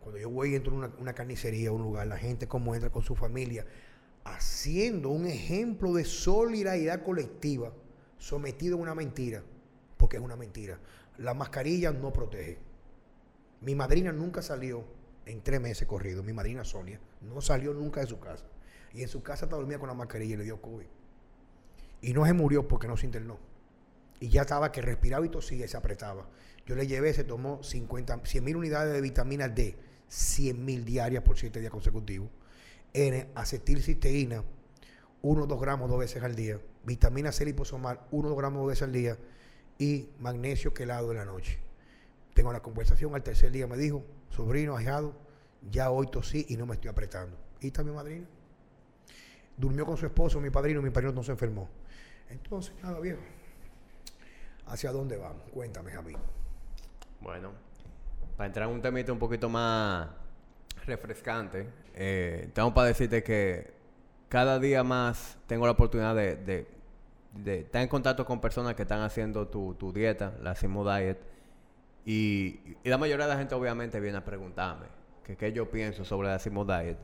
[0.00, 2.90] Cuando yo voy y entro en una, una carnicería, un lugar, la gente como entra
[2.90, 3.64] con su familia,
[4.24, 7.72] haciendo un ejemplo de solidaridad colectiva,
[8.18, 9.42] sometido a una mentira,
[9.96, 10.78] porque es una mentira.
[11.18, 12.58] La mascarilla no protege.
[13.60, 14.84] Mi madrina nunca salió
[15.26, 16.24] en tres meses corridos.
[16.24, 18.44] Mi madrina Sonia no salió nunca de su casa.
[18.92, 20.86] Y en su casa estaba dormida con la mascarilla y le dio COVID.
[22.02, 23.38] Y no se murió porque no se internó.
[24.20, 26.26] Y ya estaba que respiraba y tosía y se apretaba.
[26.66, 29.76] Yo le llevé, se tomó 50, 100 mil unidades de vitamina D,
[30.08, 32.28] 100 mil diarias por 7 días consecutivos.
[32.92, 34.44] N, acetilcisteína,
[35.22, 36.60] 1 o 2 gramos dos veces al día.
[36.84, 39.16] Vitamina C liposomal, 1 o 2 gramos dos veces al día.
[39.78, 41.58] Y magnesio quelado en la noche.
[42.34, 45.14] Tengo la conversación al tercer día, me dijo, sobrino, ahijado,
[45.70, 47.36] ya hoy tosí y no me estoy apretando.
[47.60, 48.26] Y está mi madrina.
[49.60, 51.68] Durmió con su esposo, mi padrino, mi padrino no se enfermó.
[52.30, 53.20] Entonces, nada, viejo.
[54.66, 55.42] ¿Hacia dónde vamos?
[55.52, 56.16] Cuéntame, Javi.
[57.20, 57.52] Bueno,
[58.38, 60.08] para entrar en un temita un poquito más
[60.86, 63.74] refrescante, eh, tengo para decirte que
[64.30, 66.66] cada día más tengo la oportunidad de,
[67.44, 71.18] estar en contacto con personas que están haciendo tu, dieta, la Simo Diet,
[72.06, 74.86] y, y la mayoría de la gente obviamente viene a preguntarme
[75.22, 76.96] que qué yo pienso sobre la Simo Diet.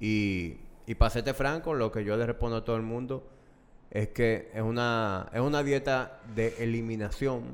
[0.00, 3.26] Y, y para serte franco, lo que yo le respondo a todo el mundo
[3.90, 7.44] es que es una, es una dieta de eliminación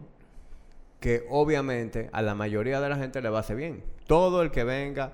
[1.01, 3.83] que obviamente a la mayoría de la gente le va a hacer bien.
[4.07, 5.13] Todo el que venga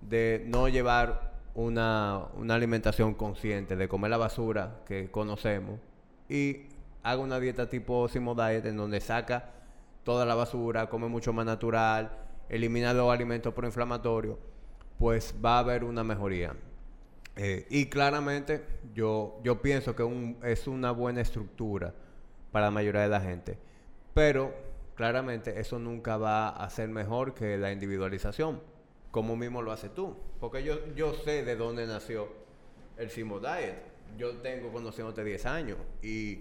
[0.00, 5.78] de no llevar una, una alimentación consciente, de comer la basura que conocemos
[6.28, 6.66] y
[7.02, 9.50] haga una dieta tipo Simo Diet en donde saca
[10.04, 12.10] toda la basura, come mucho más natural,
[12.48, 14.36] elimina los alimentos proinflamatorios,
[14.98, 16.54] pues va a haber una mejoría.
[17.42, 18.62] Eh, y claramente
[18.92, 21.94] yo, yo pienso que es una buena estructura
[22.52, 23.56] para la mayoría de la gente.
[24.12, 24.52] Pero
[24.94, 28.60] claramente eso nunca va a ser mejor que la individualización,
[29.10, 30.18] como mismo lo haces tú.
[30.38, 32.28] Porque yo, yo sé de dónde nació
[32.98, 33.76] el Simo Diet.
[34.18, 36.40] Yo tengo conociéndote 10 años y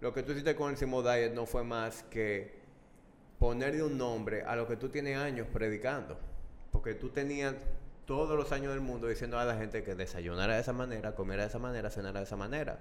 [0.00, 2.58] lo que tú hiciste con el Simo Diet no fue más que
[3.38, 6.18] ponerle un nombre a lo que tú tienes años predicando.
[6.72, 7.54] Porque tú tenías
[8.10, 11.44] todos los años del mundo diciendo a la gente que desayunara de esa manera, comiera
[11.44, 12.76] de esa manera, cenara de esa manera.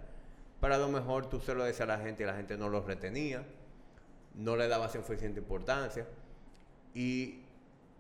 [0.60, 2.82] Pero lo mejor tú se lo decías a la gente y la gente no lo
[2.82, 3.44] retenía,
[4.34, 6.08] no le daba suficiente importancia.
[6.96, 7.44] Y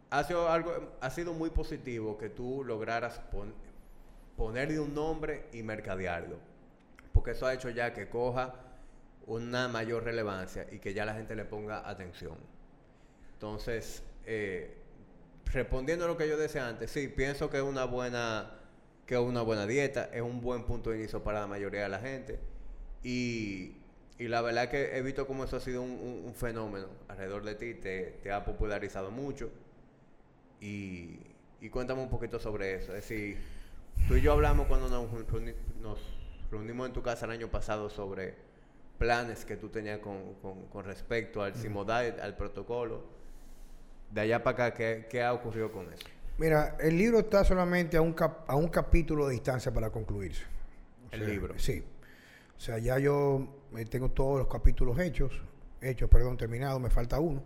[0.09, 3.53] ha sido, algo, ha sido muy positivo que tú lograras pon-
[4.35, 6.37] ponerle un nombre y mercadearlo.
[7.13, 8.55] Porque eso ha hecho ya que coja
[9.27, 12.37] una mayor relevancia y que ya la gente le ponga atención.
[13.33, 14.78] Entonces, eh,
[15.51, 18.51] respondiendo a lo que yo decía antes, sí, pienso que es una buena,
[19.05, 21.89] que es una buena dieta, es un buen punto de inicio para la mayoría de
[21.89, 22.39] la gente.
[23.03, 23.75] Y,
[24.17, 27.43] y la verdad que he visto cómo eso ha sido un, un- un fenómeno alrededor
[27.43, 29.49] de ti, te, te ha popularizado mucho.
[30.61, 31.19] Y,
[31.61, 32.95] y cuéntame un poquito sobre eso.
[32.95, 33.37] Es decir,
[34.07, 35.99] tú y yo hablamos cuando nos, reuni- nos
[36.51, 38.35] reunimos en tu casa el año pasado sobre
[38.97, 43.03] planes que tú tenías con, con- con respecto al Simo Diet, al protocolo.
[44.11, 46.07] De allá para acá, ¿qué, qué ha ocurrido con eso?
[46.37, 50.43] Mira, el libro está solamente a un, cap- a un capítulo de distancia para concluirse.
[51.09, 51.53] O El sea, libro.
[51.59, 51.83] Sí.
[52.57, 55.31] O sea, ya yo eh, tengo todos los capítulos hechos,
[55.81, 57.43] hechos, perdón, terminados, me falta uno.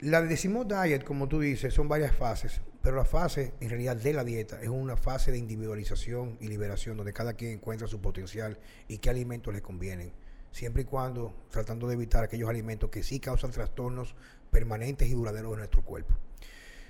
[0.00, 4.14] La Decimo Diet, como tú dices, son varias fases, pero la fase, en realidad, de
[4.14, 8.58] la dieta es una fase de individualización y liberación, donde cada quien encuentra su potencial
[8.88, 10.10] y qué alimentos le convienen,
[10.50, 14.14] siempre y cuando tratando de evitar aquellos alimentos que sí causan trastornos
[14.50, 16.14] permanentes y duraderos en nuestro cuerpo.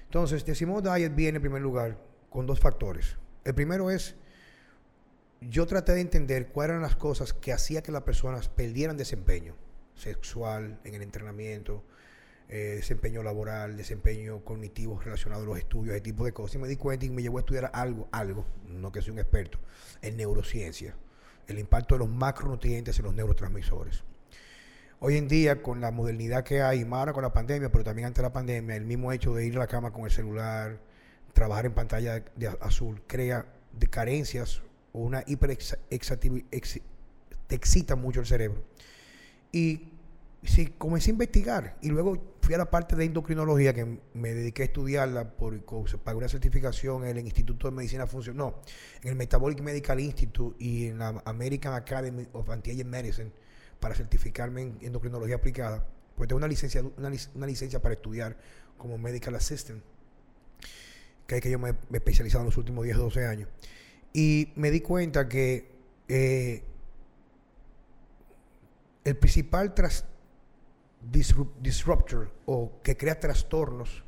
[0.04, 1.96] Entonces, Decimo Diet viene en primer lugar
[2.30, 3.16] con dos factores.
[3.44, 4.16] El primero es,
[5.40, 9.54] yo traté de entender cuáles eran las cosas que hacía que las personas perdieran desempeño
[9.94, 11.84] sexual en el entrenamiento,
[12.48, 16.56] eh, desempeño laboral, desempeño cognitivo relacionado a los estudios, ese tipo de cosas.
[16.56, 19.20] Y me di cuenta y me llevó a estudiar algo, algo, no que soy un
[19.20, 19.58] experto,
[20.02, 20.96] en neurociencia,
[21.50, 24.04] el impacto de los macronutrientes en los neurotransmisores.
[25.00, 28.06] Hoy en día, con la modernidad que hay, más ahora con la pandemia, pero también
[28.06, 30.78] antes de la pandemia, el mismo hecho de ir a la cama con el celular,
[31.32, 34.62] trabajar en pantalla de azul, crea de carencias
[34.92, 35.56] o una hiper
[37.46, 38.62] te excita mucho el cerebro.
[39.52, 39.89] Y
[40.42, 41.78] sí, comencé a investigar.
[41.82, 45.62] Y luego fui a la parte de endocrinología, que me dediqué a estudiarla por,
[46.02, 48.54] pagué una certificación en el Instituto de Medicina Funcional,
[49.02, 53.32] en el Metabolic Medical Institute y en la American Academy of Anti-Aging Medicine
[53.78, 55.86] para certificarme en endocrinología aplicada.
[56.16, 58.36] Pues tengo una licencia, una, licencia para estudiar
[58.76, 59.82] como medical assistant,
[61.26, 63.48] que es que yo me, he especializado en los últimos 10 o 12 años.
[64.12, 65.70] Y me di cuenta que
[66.08, 66.62] eh,
[69.04, 70.04] el principal tras,
[71.00, 74.04] disruptor o que crea trastornos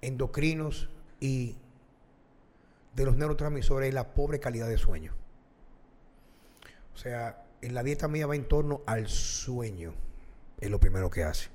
[0.00, 0.88] endocrinos
[1.20, 1.56] y
[2.94, 5.14] de los neurotransmisores es la pobre calidad de sueño.
[6.94, 9.94] O sea, en la dieta mía va en torno al sueño,
[10.60, 11.48] es lo primero que hace.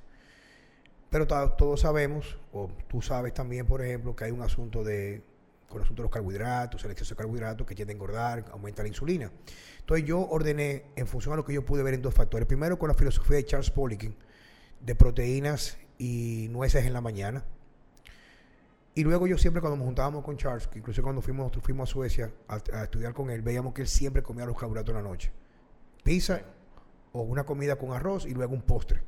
[1.09, 5.23] Pero todos sabemos, o tú sabes también, por ejemplo, que hay un asunto de
[5.67, 8.81] con el asunto de los carbohidratos, el exceso de carbohidratos que tiende a engordar, aumenta
[8.81, 9.31] la insulina.
[9.79, 12.47] Entonces yo ordené, en función a lo que yo pude ver en dos factores.
[12.47, 14.15] Primero con la filosofía de Charles Poliquin,
[14.81, 17.43] de proteínas y nueces en la mañana.
[18.95, 21.91] Y luego yo siempre cuando nos juntábamos con Charles, que incluso cuando fuimos, fuimos a
[21.91, 25.31] Suecia a, estudiar con él, veíamos que él siempre comía los carbohidratos en la noche.
[26.03, 26.41] Pizza
[27.11, 29.01] o una comida con arroz y luego un postre.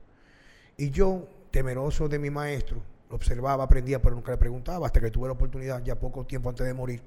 [0.77, 5.27] Y yo, temeroso de mi maestro, observaba, aprendía, pero nunca le preguntaba, hasta que tuve
[5.27, 7.01] la oportunidad, ya poco tiempo antes de morir,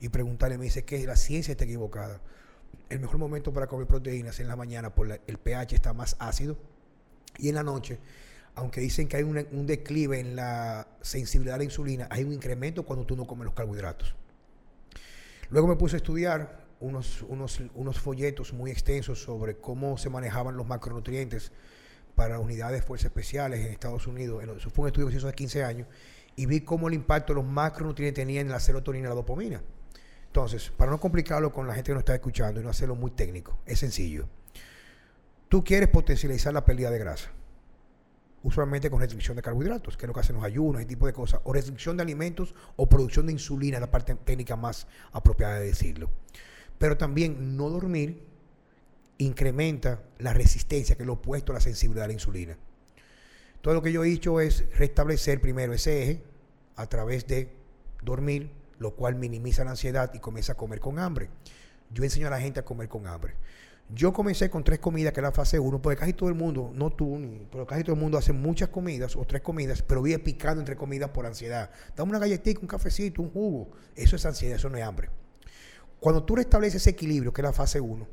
[0.00, 2.20] y preguntarle, me dice que la ciencia está equivocada.
[2.88, 6.16] El mejor momento para comer proteínas es en la mañana, por el pH está más
[6.20, 6.56] ácido,
[7.38, 7.98] y en la noche,
[8.54, 12.84] aunque dicen que hay un declive en la sensibilidad a la insulina, hay un incremento
[12.84, 14.14] cuando tú no comes los carbohidratos.
[15.50, 20.56] Luego me puse a estudiar unos, unos, unos folletos muy extensos sobre cómo se manejaban
[20.56, 21.52] los macronutrientes
[22.14, 24.42] para unidades de fuerzas especiales en Estados Unidos.
[24.56, 25.88] Eso fue un estudio que se hizo hace 15 años
[26.34, 29.62] y vi cómo el impacto de los macronutrientes tenían en la serotonina y la dopamina.
[30.26, 33.12] Entonces, para no complicarlo con la gente que nos está escuchando y no hacerlo muy
[33.12, 34.28] técnico, es sencillo.
[35.48, 37.30] Tú quieres potencializar la pérdida de grasa,
[38.42, 41.12] usualmente con restricción de carbohidratos, que es lo que hacen los ayunos, ese tipo de
[41.12, 45.66] cosas, o restricción de alimentos o producción de insulina, la parte técnica más apropiada de
[45.66, 46.10] decirlo.
[46.78, 48.22] Pero también no dormir
[49.16, 52.56] incrementa la resistencia, que es lo opuesto a la sensibilidad a la insulina.
[53.62, 56.22] Todo lo que yo he dicho es restablecer primero ese eje
[56.76, 57.50] a través de
[58.02, 61.30] dormir, lo cual minimiza la ansiedad y comienza a comer con hambre.
[61.90, 63.34] Yo enseño a la gente a comer con hambre.
[63.90, 66.70] Yo comencé con tres comidas, que es la fase 1, porque casi todo el mundo,
[66.74, 67.18] no tú,
[67.50, 70.76] pero casi todo el mundo hace muchas comidas o tres comidas, pero vive picando entre
[70.76, 71.70] comidas por ansiedad.
[71.96, 73.70] Dame una galletita, un cafecito, un jugo.
[73.96, 75.08] Eso es ansiedad, eso no es hambre.
[76.00, 78.06] Cuando tú restableces ese equilibrio, que es la fase 1,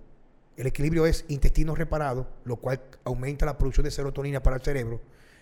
[0.56, 5.02] el equilibrio es intestino reparado, lo cual aumenta la producción de serotonina para el cerebro.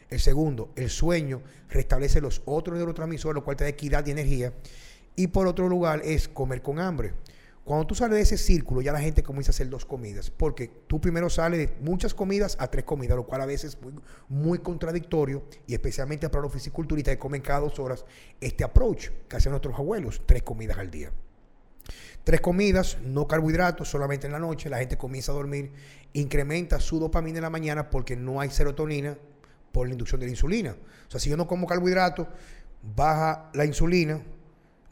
[0.09, 4.51] El segundo, el sueño restablece los otros neurotransmisores, lo cual te da equidad y energía.
[5.15, 7.13] Y por otro lugar es comer con hambre.
[7.63, 10.69] Cuando tú sales de ese círculo, ya la gente comienza a hacer dos comidas, porque
[10.87, 13.77] tú primero sales de muchas comidas a tres comidas, lo cual a veces es
[14.27, 18.05] muy, contradictorio, y especialmente para los fisiculturistas que comen cada dos horas,
[18.41, 21.11] este approach que hacen nuestros abuelos, tres comidas al día.
[22.25, 25.71] Tres comidas, no carbohidratos, solamente en la noche, la gente comienza a dormir,
[26.11, 29.17] incrementa su dopamina en la mañana porque no hay serotonina
[29.71, 30.75] por la inducción de la insulina.
[31.07, 32.27] O sea, si yo no como carbohidratos,
[32.95, 34.21] baja la insulina,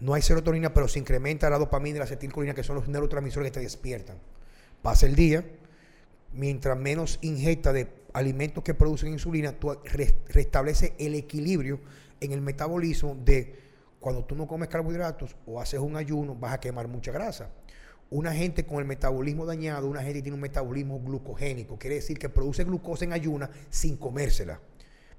[0.01, 3.51] no hay serotonina, pero se incrementa la dopamina y la acetilcolina, que son los neurotransmisores
[3.51, 4.17] que te despiertan.
[4.81, 5.45] Pasa el día,
[6.33, 9.77] mientras menos ingesta de alimentos que producen insulina, tú
[10.27, 11.79] restablece el equilibrio
[12.19, 13.55] en el metabolismo de
[13.99, 17.51] cuando tú no comes carbohidratos o haces un ayuno, vas a quemar mucha grasa.
[18.09, 22.27] Una gente con el metabolismo dañado, una gente tiene un metabolismo glucogénico, quiere decir que
[22.27, 24.59] produce glucosa en ayuna sin comérsela.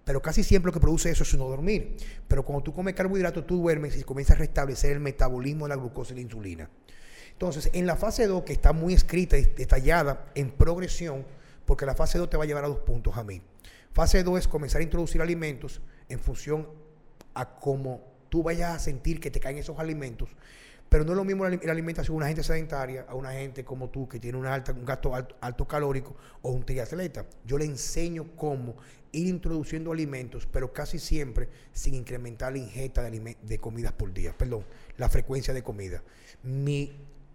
[0.04, 1.96] Pero casi siempre lo que produce eso es no dormir.
[2.26, 5.76] Pero cuando tú comes carbohidratos, tú duermes y comienzas a restablecer el metabolismo de la
[5.76, 6.70] glucosa y la insulina.
[7.32, 11.24] Entonces, en la fase 2, que está muy escrita y detallada en progresión,
[11.64, 13.42] porque la fase 2 te va a llevar a dos puntos a mí.
[13.92, 16.68] Fase 2 es comenzar a introducir alimentos en función
[17.34, 20.28] a cómo tú vayas a sentir que te caen esos alimentos.
[20.88, 23.88] Pero no es lo mismo la, alimentación de una gente sedentaria a una gente como
[23.88, 27.24] tú que tiene un, alta, un gasto alto, calórico o un triatleta.
[27.46, 28.76] Yo le enseño cómo
[29.12, 34.34] ir introduciendo alimentos, pero casi siempre sin incrementar la ingesta de, de comidas por día.
[34.36, 34.64] Perdón,
[34.96, 36.02] la frecuencia de comida.
[36.42, 36.92] Mi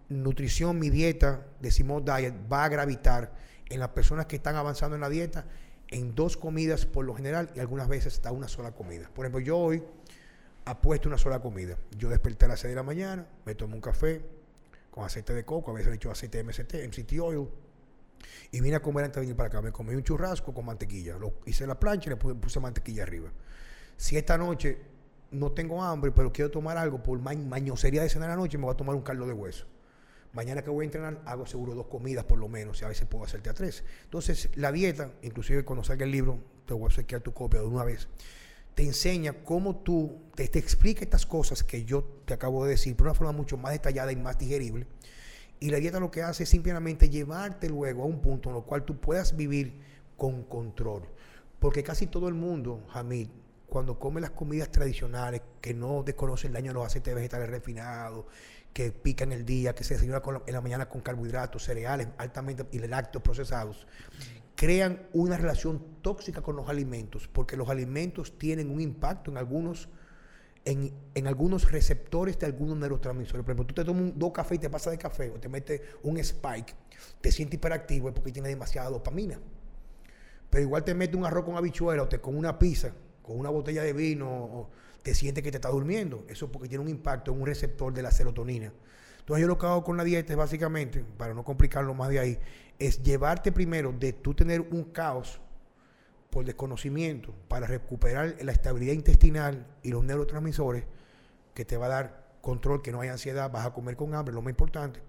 [0.08, 3.32] nutrición, mi dieta de Simón Diet va a gravitar
[3.68, 5.46] en las personas que están avanzando en la dieta
[5.88, 9.10] en dos comidas por lo general y algunas veces hasta una sola comida.
[9.14, 9.82] Por ejemplo, yo hoy
[10.74, 11.76] puesto una sola comida.
[11.96, 14.22] Yo desperté a las 6 de la mañana, me tomo un café
[14.90, 17.48] con aceite de coco, a veces le echo aceite MCT, MCT oil,
[18.50, 19.62] y vine a comer antes de venir para acá.
[19.62, 21.18] Me comí un churrasco con mantequilla.
[21.18, 23.30] Lo hice en la plancha y le puse, mantequilla arriba.
[23.96, 24.78] Si esta noche
[25.30, 28.64] no tengo hambre, pero quiero tomar algo por mañosería de cena de la noche, me
[28.64, 29.66] voy a tomar un caldo de hueso.
[30.32, 33.06] Mañana que voy a entrenar, hago seguro dos comidas por lo menos, y a veces
[33.06, 33.82] puedo hacerte a tres.
[34.04, 37.66] Entonces, la dieta, inclusive cuando salga el libro, te voy a sacar tu copia de
[37.66, 38.08] una vez,
[38.74, 42.94] te enseña cómo tú, te, te explica estas cosas que yo te acabo de decir,
[42.94, 44.86] pero de una forma mucho más detallada y más digerible.
[45.60, 48.62] Y la dieta lo que hace es simplemente llevarte luego a un punto en el
[48.62, 49.80] cual tú puedas vivir
[50.16, 51.02] con control.
[51.58, 53.28] Porque casi todo el mundo, Hamid,
[53.68, 58.24] cuando come las comidas tradicionales, que no desconoce el daño de los aceites vegetales refinados,
[58.72, 62.78] que pican el día, que se desayuna en la mañana con carbohidratos, cereales altamente y
[62.78, 63.86] lácteos procesados,
[64.54, 69.88] crean una relación tóxica con los alimentos, porque los alimentos tienen un impacto en algunos,
[70.64, 73.44] en, en algunos receptores de algunos neurotransmisores.
[73.44, 75.80] Por ejemplo, tú te tomas dos cafés y te pasas de café, o te metes
[76.02, 76.74] un spike,
[77.20, 79.38] te sientes hiperactivo, es porque tiene demasiada dopamina.
[80.50, 82.92] Pero igual te metes un arroz con habichuela o te con una pizza
[83.28, 84.70] con una botella de vino,
[85.02, 86.24] te sientes que te está durmiendo.
[86.28, 88.72] Eso es porque tiene un impacto en un receptor de la serotonina.
[89.18, 92.18] Entonces yo lo que hago con la dieta es básicamente, para no complicarlo más de
[92.18, 92.38] ahí,
[92.78, 95.40] es llevarte primero de tú tener un caos
[96.30, 100.84] por desconocimiento para recuperar la estabilidad intestinal y los neurotransmisores
[101.54, 104.34] que te va a dar control, que no hay ansiedad, vas a comer con hambre,
[104.34, 105.00] lo más importante.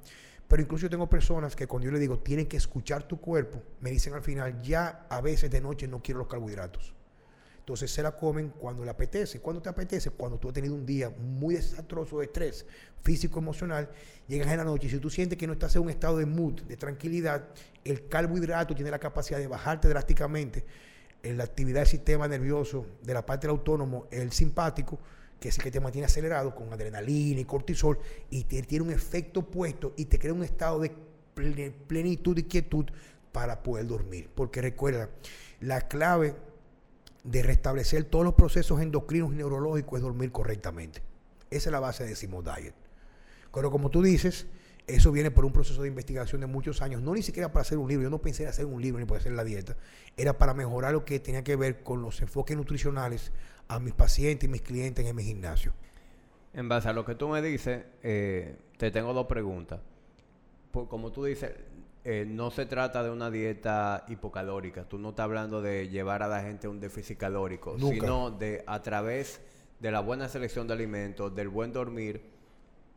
[0.47, 3.91] Pero incluso tengo personas que cuando yo les digo, tienen que escuchar tu cuerpo, me
[3.91, 6.95] dicen al final, ya a veces de noche no quiero los carbohidratos.
[7.69, 9.41] Entonces se la comen cuando le apetece.
[9.41, 10.09] ¿Cuándo te apetece?
[10.09, 12.65] Cuando tú has tenido un día muy desastroso de estrés
[13.03, 13.91] físico, emocional,
[14.27, 16.25] llegas en la noche y si tú sientes que no estás en un estado de
[16.25, 17.49] mood, de tranquilidad,
[17.83, 20.65] el carbohidrato tiene la capacidad de bajarte drásticamente en
[21.23, 24.99] la actividad del sistema nervioso de la parte del autónomo, el simpático,
[25.39, 28.91] que es el que te mantiene acelerado con adrenalina y cortisol, y te, tiene un
[28.91, 30.91] efecto opuesto y te crea un estado de
[31.87, 32.85] plenitud y quietud
[33.31, 34.29] para poder dormir.
[34.33, 35.09] Porque recuerda,
[35.61, 36.35] la clave
[37.23, 41.01] de restablecer todos los procesos endocrinos y neurológicos es dormir correctamente.
[41.49, 42.73] Esa es la base de Simo Diet.
[43.53, 44.47] Pero como tú dices,
[44.89, 47.77] eso viene por un proceso de investigación de muchos años, no ni siquiera para hacer
[47.77, 49.75] un libro, yo no pensé en hacer un libro ni para hacer la dieta,
[50.17, 53.31] era para mejorar lo que tenía que ver con los enfoques nutricionales
[53.67, 55.73] a mis pacientes y mis clientes en mi gimnasio.
[56.53, 59.79] En base a lo que tú me dices, eh, te tengo dos preguntas.
[60.71, 61.51] como tú dices,
[62.03, 64.85] eh, no se trata de una dieta hipocalórica.
[64.85, 68.63] Tú no estás hablando de llevar a la gente a un déficit calórico, sino de
[68.65, 69.41] a través
[69.79, 72.23] de la buena selección de alimentos, del buen dormir,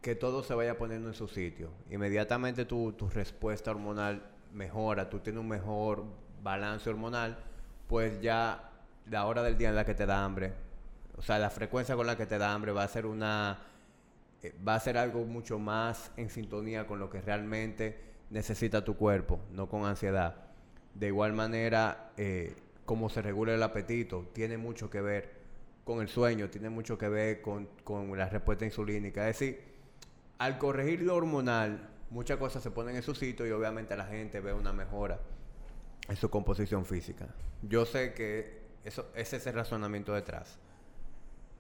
[0.03, 1.71] que todo se vaya poniendo en su sitio.
[1.91, 4.23] Inmediatamente tu, tu respuesta hormonal
[4.53, 6.05] mejora, tú tienes un mejor
[6.43, 7.39] balance hormonal,
[7.87, 8.71] pues ya
[9.09, 10.53] la hora del día en la que te da hambre,
[11.17, 13.59] o sea, la frecuencia con la que te da hambre va a ser una
[14.43, 17.99] eh, va a ser algo mucho más en sintonía con lo que realmente
[18.31, 20.35] necesita tu cuerpo, no con ansiedad.
[20.95, 25.43] De igual manera, eh, cómo se regula el apetito, tiene mucho que ver
[25.85, 27.69] con el sueño, tiene mucho que ver con,
[28.17, 29.29] la respuesta insulínica.
[29.29, 29.61] Es decir,
[30.43, 34.41] al corregir lo hormonal, muchas cosas se ponen en su sitio y obviamente la gente
[34.41, 35.21] ve una mejora
[36.09, 37.29] en su composición física.
[37.63, 40.59] Yo sé que eso, ese es el razonamiento detrás.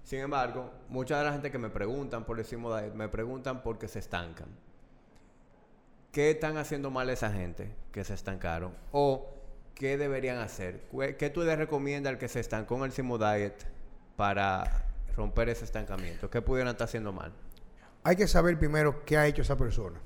[0.02, 3.78] Sin embargo, mucha de la gente que me preguntan por el diet, me preguntan por
[3.78, 4.48] qué se estancan.
[6.10, 8.74] ¿qué están haciendo mal esa gente que se estancaron?
[8.90, 9.32] O
[9.74, 10.82] ¿qué deberían hacer?
[11.18, 13.64] ¿Qué tú le recomiendas al que se estancó en el Simo Diet
[14.16, 14.86] para
[15.16, 16.28] romper ese estancamiento?
[16.28, 17.32] ¿Qué pudieran estar haciendo mal?
[18.04, 20.00] Hay que saber primero qué ha hecho esa persona.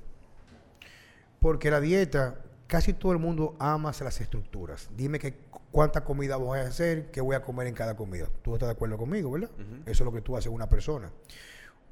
[1.40, 4.88] Porque la dieta, casi todo el mundo ama las estructuras.
[4.96, 5.38] Dime que
[5.70, 8.28] cuánta comida voy a hacer, qué voy a comer en cada comida.
[8.42, 9.50] Tú estás de acuerdo conmigo, ¿verdad?
[9.86, 11.10] Eso es lo que tú haces una persona.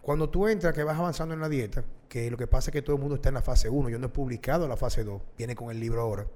[0.02, 2.82] Cuando tú entras, que vas avanzando en la dieta, que lo que pasa es que
[2.82, 5.22] todo el mundo está en la fase 1, yo no he publicado la fase 2,
[5.38, 6.26] viene con el libro ahora,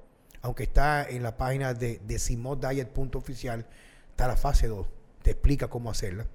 [0.40, 3.66] aunque está en la página de decimodiet.oficial,
[4.10, 4.86] está la fase 2,
[5.22, 6.26] te explica cómo hacerla.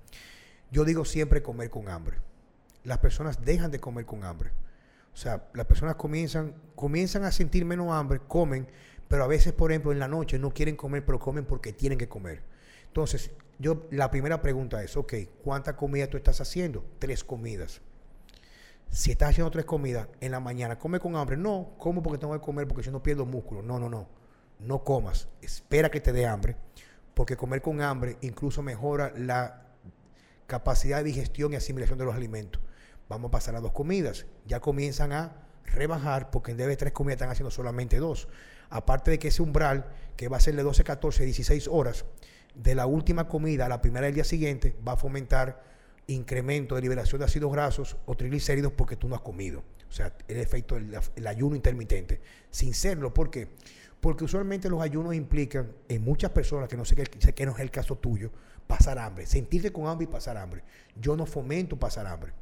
[0.72, 2.18] Yo digo siempre comer con hambre.
[2.84, 4.52] Las personas dejan de comer con hambre.
[5.14, 8.68] O sea, las personas comienzan, comienzan a sentir menos hambre, comen,
[9.08, 12.00] pero a veces, por ejemplo, en la noche no quieren comer, pero comen porque tienen
[12.00, 12.42] que comer.
[12.88, 16.84] Entonces, yo, la primera pregunta es, ok, ¿cuánta comida tú estás haciendo?
[17.00, 17.82] Tres comidas.
[18.90, 21.38] Si estás haciendo tres comidas en la mañana, ¿come con hambre?
[21.38, 23.62] No, como porque tengo que comer porque si no pierdo músculo.
[23.62, 24.08] No, no, no.
[24.60, 25.28] No comas.
[25.42, 26.56] Espera que te dé hambre.
[27.14, 29.68] Porque comer con hambre incluso mejora la
[30.48, 32.62] capacidad de digestión y asimilación de los alimentos.
[33.14, 34.26] Vamos a pasar a dos comidas.
[34.48, 35.36] Ya comienzan a
[35.66, 38.28] rebajar porque en vez de tres comidas están haciendo solamente dos.
[38.72, 39.86] Aparte de que ese umbral,
[40.18, 42.06] que va a ser de 12, 14, 16 horas,
[42.56, 45.62] de la última comida a la primera del día siguiente va a fomentar
[46.08, 49.64] incremento de liberación de ácidos grasos o triglicéridos porque tú no has comido.
[49.88, 52.20] O sea, el efecto del ayuno intermitente.
[52.50, 53.48] Sin serlo, ¿por qué?
[54.02, 57.60] Porque usualmente los ayunos implican en muchas personas, que no sé, sé que no es
[57.60, 58.32] el caso tuyo,
[58.66, 60.64] pasar hambre, sentirte con hambre y pasar hambre.
[61.00, 62.34] Yo no fomento pasar hambre.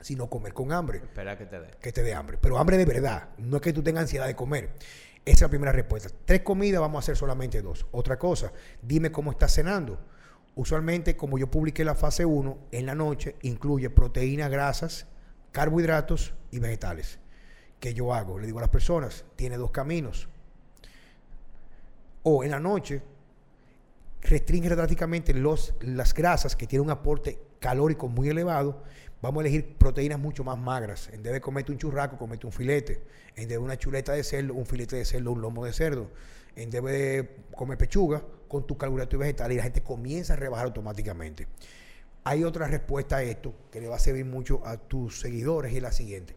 [0.00, 0.98] Sino comer con hambre.
[0.98, 1.70] Espera que te dé.
[1.80, 2.38] Que te dé hambre.
[2.40, 3.30] Pero hambre de verdad.
[3.38, 4.70] No es que tú tengas ansiedad de comer.
[5.24, 6.08] Esa es la primera respuesta.
[6.24, 7.86] Tres comidas, vamos a hacer solamente dos.
[7.90, 9.98] Otra cosa, dime cómo estás cenando.
[10.54, 15.06] Usualmente, como yo publiqué la fase 1, en la noche incluye proteínas, grasas,
[15.50, 17.18] carbohidratos y vegetales.
[17.80, 18.38] ¿Qué yo hago?
[18.38, 20.28] Le digo a las personas, tiene dos caminos.
[22.22, 23.02] O en la noche,
[24.22, 28.82] restringe drásticamente los, las grasas que tienen un aporte calórico muy elevado
[29.26, 31.10] Vamos a elegir proteínas mucho más magras.
[31.12, 33.02] En vez de comerte un churraco, comete un filete.
[33.34, 36.12] En vez de una chuleta de cerdo, un filete de cerdo, un lomo de cerdo.
[36.54, 40.36] En vez de comer pechuga, con tu carbohidrato y vegetal, y la gente comienza a
[40.36, 41.48] rebajar automáticamente.
[42.22, 45.78] Hay otra respuesta a esto que le va a servir mucho a tus seguidores y
[45.78, 46.36] es la siguiente.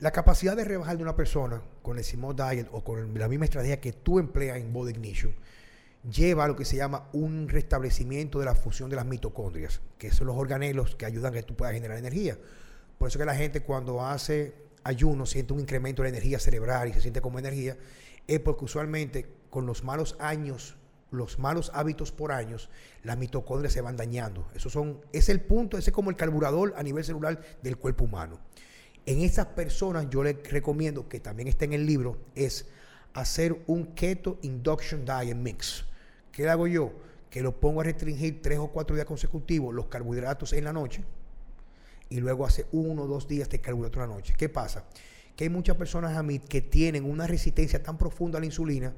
[0.00, 3.46] La capacidad de rebajar de una persona con el Simon Diet o con la misma
[3.46, 5.34] estrategia que tú empleas en Body Ignition
[6.10, 10.10] lleva a lo que se llama un restablecimiento de la fusión de las mitocondrias, que
[10.10, 12.38] son los organelos que ayudan a que tú puedas generar energía.
[12.98, 14.54] Por eso que la gente cuando hace
[14.84, 17.76] ayuno siente un incremento de la energía cerebral y se siente como energía,
[18.26, 20.76] es porque usualmente con los malos años,
[21.10, 22.68] los malos hábitos por años,
[23.04, 24.48] las mitocondrias se van dañando.
[24.54, 28.04] Eso son, es el punto, ese es como el carburador a nivel celular del cuerpo
[28.04, 28.40] humano.
[29.04, 32.66] En esas personas yo les recomiendo, que también está en el libro, es
[33.14, 35.84] hacer un Keto Induction Diet Mix
[36.32, 36.92] ¿Qué hago yo?
[37.30, 41.04] Que lo pongo a restringir tres o cuatro días consecutivos los carbohidratos en la noche
[42.08, 44.34] y luego hace uno o dos días de carbohidratos en la noche.
[44.36, 44.84] ¿Qué pasa?
[45.36, 48.92] Que hay muchas personas a mí que tienen una resistencia tan profunda a la insulina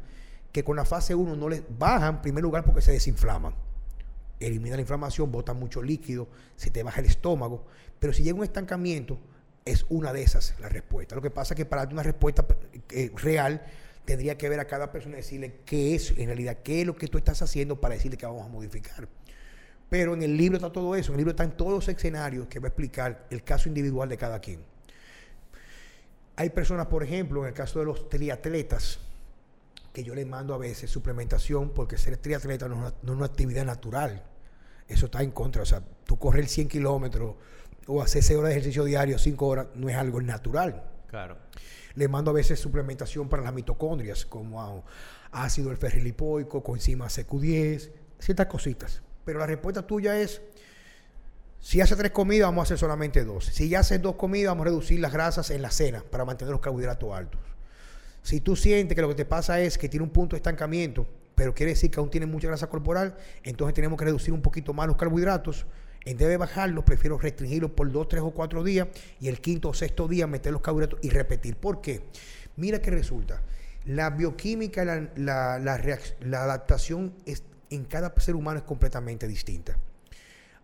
[0.54, 3.54] que con la fase 1 no les bajan, en primer lugar, porque se desinflaman.
[4.38, 7.64] Elimina la inflamación, bota mucho líquido, se te baja el estómago.
[7.98, 9.18] Pero si llega un estancamiento,
[9.64, 11.16] es una de esas la respuesta.
[11.16, 12.46] Lo que pasa es que para una respuesta
[12.90, 13.62] eh, real,
[14.04, 16.96] tendría que ver a cada persona y decirle qué es, en realidad, qué es lo
[16.96, 19.08] que tú estás haciendo para decirle que vamos a modificar.
[19.88, 22.58] Pero en el libro está todo eso, en el libro están todos los escenarios que
[22.58, 24.60] va a explicar el caso individual de cada quien.
[26.36, 28.98] Hay personas, por ejemplo, en el caso de los triatletas,
[29.92, 34.24] que yo les mando a veces suplementación, porque ser triatleta no es una, actividad natural.
[34.88, 35.62] Eso está en contra.
[35.62, 37.36] O sea, tú correr 100 kilómetros
[37.86, 40.82] o hacer 6 horas de ejercicio diario, 5 horas, no es algo natural.
[41.06, 41.36] Claro.
[41.94, 44.84] Le mando a veces suplementación para las mitocondrias, como
[45.30, 49.02] ácido el ferrilipoico, coenzima CQ10, ciertas cositas.
[49.24, 50.42] Pero la respuesta tuya es,
[51.60, 53.46] si hace tres comidas, vamos a hacer solamente dos.
[53.46, 56.52] Si ya haces dos comidas, vamos a reducir las grasas en la cena para mantener
[56.52, 57.40] los carbohidratos altos.
[58.22, 61.06] Si tú sientes que lo que te pasa es que tiene un punto de estancamiento,
[61.34, 64.72] pero quiere decir que aún tiene mucha grasa corporal, entonces tenemos que reducir un poquito
[64.72, 65.66] más los carbohidratos
[66.04, 68.88] en vez de bajarlos, prefiero restringirlos por dos, tres o cuatro días
[69.20, 71.56] y el quinto o sexto día meter los carbohidratos y repetir.
[71.56, 72.02] ¿Por qué?
[72.56, 73.42] Mira qué resulta.
[73.86, 77.14] La bioquímica, la, la, adaptación
[77.70, 79.78] en cada ser humano es completamente distinta.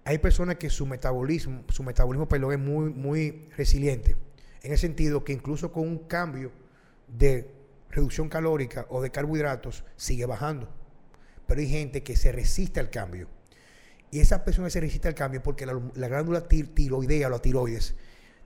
[0.05, 4.17] Hay personas que su metabolismo, su metabolismo es muy, muy resiliente.
[4.63, 6.53] En el sentido que incluso con un cambio
[7.09, 7.51] de
[7.91, 10.69] reducción calórica o de carbohidratos sigue bajando.
[11.47, 13.29] Pero hay gente que se resiste al cambio
[14.11, 17.95] y esa persona se resiste al cambio porque la, glándula tiroidea o la tiroides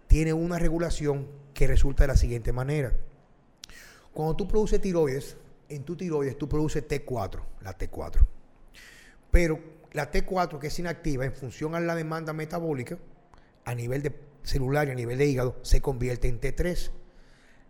[0.07, 2.93] tiene una regulación que resulta de la siguiente manera.
[4.13, 5.37] Cuando tú produces tiroides,
[5.69, 8.27] en tu tiroides tú produces T4, la T4.
[9.31, 9.59] Pero
[9.93, 12.99] la T4 que es inactiva en función a la demanda metabólica
[13.65, 16.91] a nivel de celular y a nivel de hígado se convierte en T3.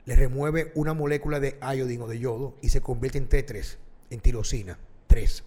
[0.06, 3.76] Le remueve una molécula de iodino o de yodo y se convierte en T3,
[4.10, 5.44] en tirosina 3.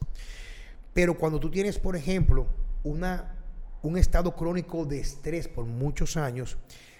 [0.97, 2.47] Pero cuando tú tienes, por ejemplo,
[2.81, 3.35] una,
[3.83, 6.57] un estado crónico de estrés por muchos años,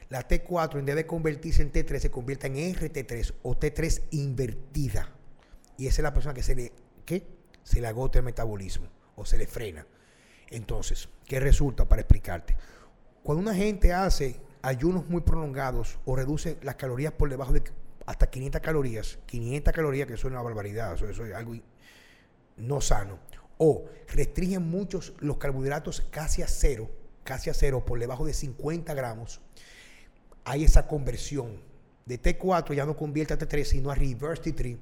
[0.10, 5.10] la T4 en vez de convertirse en T3 se convierte en RT3 o T3 invertida.
[5.80, 6.74] Y esa es la persona que se le,
[7.06, 7.26] ¿qué?
[7.64, 9.88] Se le agota el metabolismo o se le frena.
[10.52, 12.56] Entonces, ¿qué resulta para explicarte?
[13.24, 17.64] Cuando una gente hace ayunos muy prolongados o reduce las calorías por debajo de
[18.06, 21.56] hasta 500 calorías, 500 calorías que son una barbaridad, eso es algo
[22.57, 23.18] no sano
[23.58, 26.90] o restringen muchos los carbohidratos casi a cero,
[27.24, 29.42] casi a cero, por debajo de 50 gramos,
[30.46, 31.66] hay esa conversión.
[32.06, 34.78] De T4 ya no convierte a T3, sino a reverse T3.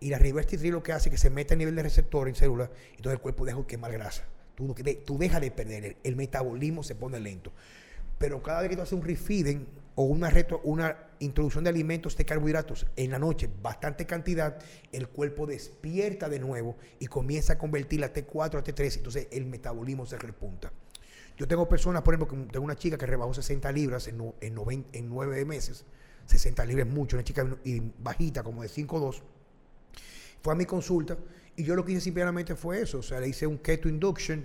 [0.00, 2.28] Y la reverse T3 lo que hace es que se mete a nivel de receptor
[2.28, 4.24] en célula, entonces el cuerpo deja de quemar grasa.
[4.56, 4.74] Tú,
[5.04, 7.52] tú dejas de perder, el metabolismo se pone lento.
[8.18, 12.16] Pero cada vez que tú haces un refeeding o una, retro, una introducción de alimentos
[12.16, 14.58] de carbohidratos en la noche, bastante cantidad,
[14.92, 19.46] el cuerpo despierta de nuevo y comienza a convertir la T4 a T3, entonces el
[19.46, 20.72] metabolismo se repunta.
[21.36, 25.08] Yo tengo personas, por ejemplo, tengo una chica que rebajó 60 libras en, en, en
[25.08, 25.84] 9 meses.
[26.26, 27.46] 60 libras es mucho, una chica
[27.98, 29.22] bajita, como de 5'2".
[30.42, 31.16] Fue a mi consulta
[31.56, 32.98] y yo lo que hice simplemente fue eso.
[32.98, 34.44] O sea, le hice un keto induction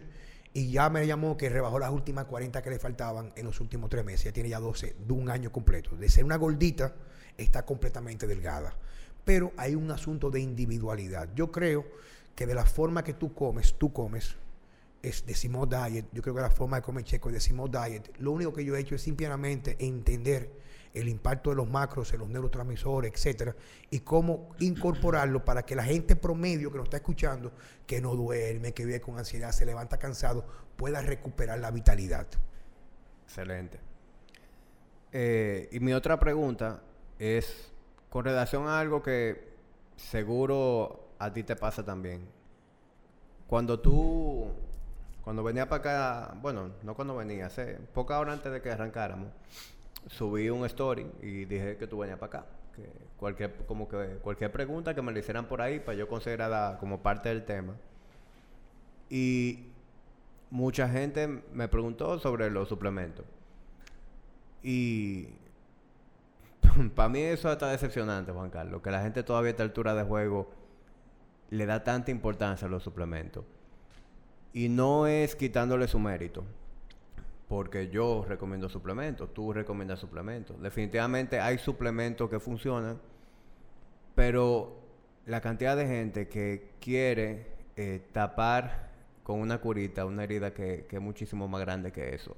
[0.60, 3.90] y ya me llamó que rebajó las últimas 40 que le faltaban en los últimos
[3.90, 4.26] tres meses.
[4.26, 5.96] Ya tiene ya 12 de un año completo.
[5.96, 6.94] De ser una gordita,
[7.38, 8.76] está completamente delgada.
[9.24, 11.30] Pero hay un asunto de individualidad.
[11.34, 11.86] Yo creo
[12.36, 14.36] que de la forma que tú comes, tú comes,
[15.02, 16.08] es decimos diet.
[16.12, 18.14] Yo creo que la forma de comer checo es decimos diet.
[18.20, 20.52] Lo único que yo he hecho es simplemente entender
[20.94, 23.56] el impacto de los macros en los neurotransmisores, etcétera,
[23.90, 27.52] y cómo incorporarlo para que la gente promedio que nos está escuchando,
[27.86, 30.46] que no duerme, que vive con ansiedad, se levanta cansado,
[30.76, 32.28] pueda recuperar la vitalidad.
[33.26, 33.80] Excelente.
[35.12, 36.82] Eh, y mi otra pregunta
[37.18, 37.72] es
[38.10, 39.50] con relación a algo que
[39.96, 42.28] seguro a ti te pasa también.
[43.48, 44.48] Cuando tú,
[45.24, 49.30] cuando venía para acá, bueno, no cuando venía, hace poca hora antes de que arrancáramos,
[50.10, 52.50] subí un story y dije que tú venías para acá.
[52.76, 56.78] Que cualquier, como que cualquier pregunta que me le hicieran por ahí para yo considerarla
[56.80, 57.76] como parte del tema.
[59.10, 59.68] Y
[60.50, 63.26] mucha gente me preguntó sobre los suplementos.
[64.64, 65.30] Y
[66.96, 70.04] para mí eso está decepcionante, Juan Carlos, que la gente todavía a esta altura de
[70.04, 70.52] juego
[71.50, 73.46] le da tanta importancia a los suplementos.
[74.54, 76.44] Y no es quitándole su mérito
[77.50, 80.62] porque yo recomiendo suplementos, tú recomiendas suplementos.
[80.62, 83.02] Definitivamente hay suplementos que funcionan,
[84.14, 84.80] pero
[85.26, 88.90] la cantidad de gente que quiere eh, tapar
[89.24, 92.38] con una curita una herida que, es muchísimo más grande que eso.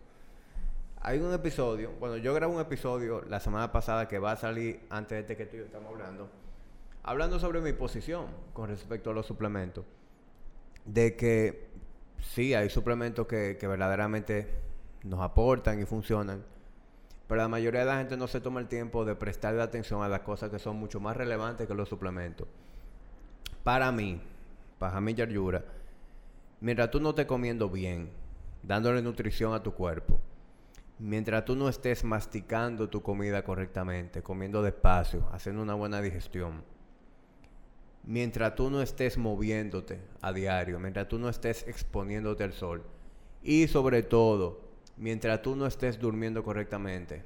[1.01, 4.79] Hay un episodio, bueno, yo grabé un episodio la semana pasada que va a salir
[4.89, 6.29] antes de este que tú y yo estamos hablando,
[7.03, 9.83] hablando sobre mi posición con respecto a los suplementos.
[10.85, 11.67] De que
[12.19, 14.70] sí, hay suplementos que, que verdaderamente
[15.03, 16.43] nos aportan y funcionan.
[17.27, 20.09] Pero la mayoría de la gente no se toma el tiempo de prestarle atención a
[20.09, 22.47] las cosas que son mucho más relevantes que los suplementos.
[23.63, 24.21] Para mí,
[24.79, 25.63] para mí Yura,
[26.59, 28.09] mientras tú no estés comiendo bien,
[28.63, 30.19] dándole nutrición a tu cuerpo,
[30.99, 36.63] mientras tú no estés masticando tu comida correctamente, comiendo despacio, haciendo una buena digestión,
[38.03, 42.83] mientras tú no estés moviéndote a diario, mientras tú no estés exponiéndote al sol
[43.43, 47.23] y sobre todo mientras tú no estés durmiendo correctamente,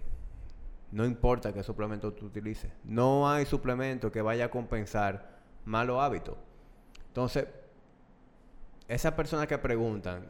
[0.92, 6.38] no importa qué suplemento tú utilices, no hay suplemento que vaya a compensar malos hábitos.
[7.08, 7.48] Entonces,
[8.88, 10.26] esas personas que preguntan,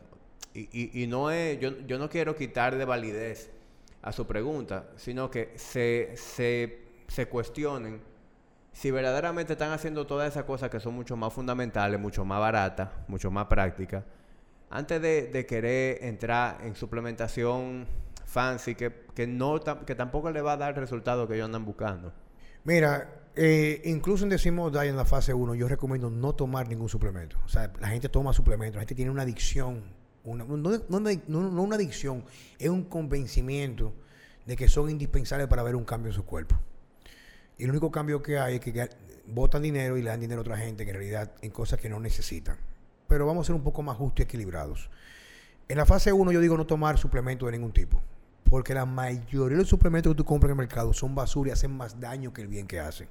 [0.54, 3.52] y, no es, yo, no quiero quitar de validez
[4.02, 8.00] a su pregunta, sino que se, se cuestionen
[8.76, 12.90] si verdaderamente están haciendo todas esas cosas que son mucho más fundamentales, mucho más baratas,
[13.08, 14.04] mucho más prácticas,
[14.70, 17.88] antes de, querer entrar en suplementación
[18.26, 21.66] fancy que, que, no, que tampoco le va a dar el resultado que ellos andan
[21.66, 22.12] buscando.
[22.64, 26.90] Mira, eh, incluso en Decimos Die en la fase 1, yo recomiendo no tomar ningún
[26.90, 27.38] suplemento.
[27.46, 29.84] O sea, la gente toma suplementos, la gente tiene una adicción,
[30.24, 32.26] una, no, no, una adicción,
[32.58, 33.94] es un convencimiento
[34.46, 36.56] de que son indispensables para ver un cambio en su cuerpo.
[37.58, 38.90] Y el único cambio que hay es que
[39.28, 41.90] botan dinero y le dan dinero a otra gente que en realidad en cosas que
[41.90, 42.58] no necesitan
[43.08, 44.90] pero vamos a ser un poco más justos y equilibrados.
[45.68, 48.02] En la fase 1 yo digo no tomar suplementos de ningún tipo,
[48.50, 51.54] porque la mayoría de los suplementos que tú compras en el mercado son basura y
[51.54, 53.08] hacen más daño que el bien que hacen.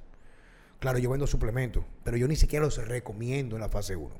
[0.79, 4.13] Claro, yo vendo suplementos, pero yo ni siquiera los recomiendo en la fase 1.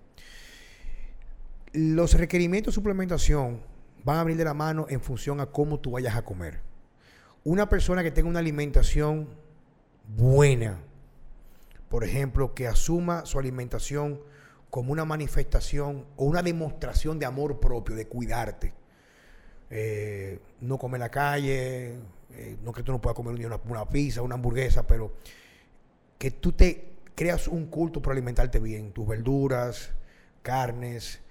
[1.74, 3.62] Los requerimientos de suplementación
[4.04, 6.62] van a abrir de la mano en función a cómo tú vayas a comer.
[7.44, 9.30] Una persona que tenga una alimentación
[10.16, 10.80] buena,
[11.90, 14.20] por ejemplo, que asuma su alimentación
[14.76, 18.74] como una manifestación o una demostración de amor propio, de cuidarte.
[19.70, 21.94] Eh, no comer la calle,
[22.32, 25.14] eh, no que tú no puedas comer una, una pizza, una hamburguesa, pero
[26.18, 29.92] que tú te creas un culto por alimentarte bien, tus verduras,
[30.42, 31.22] carnes,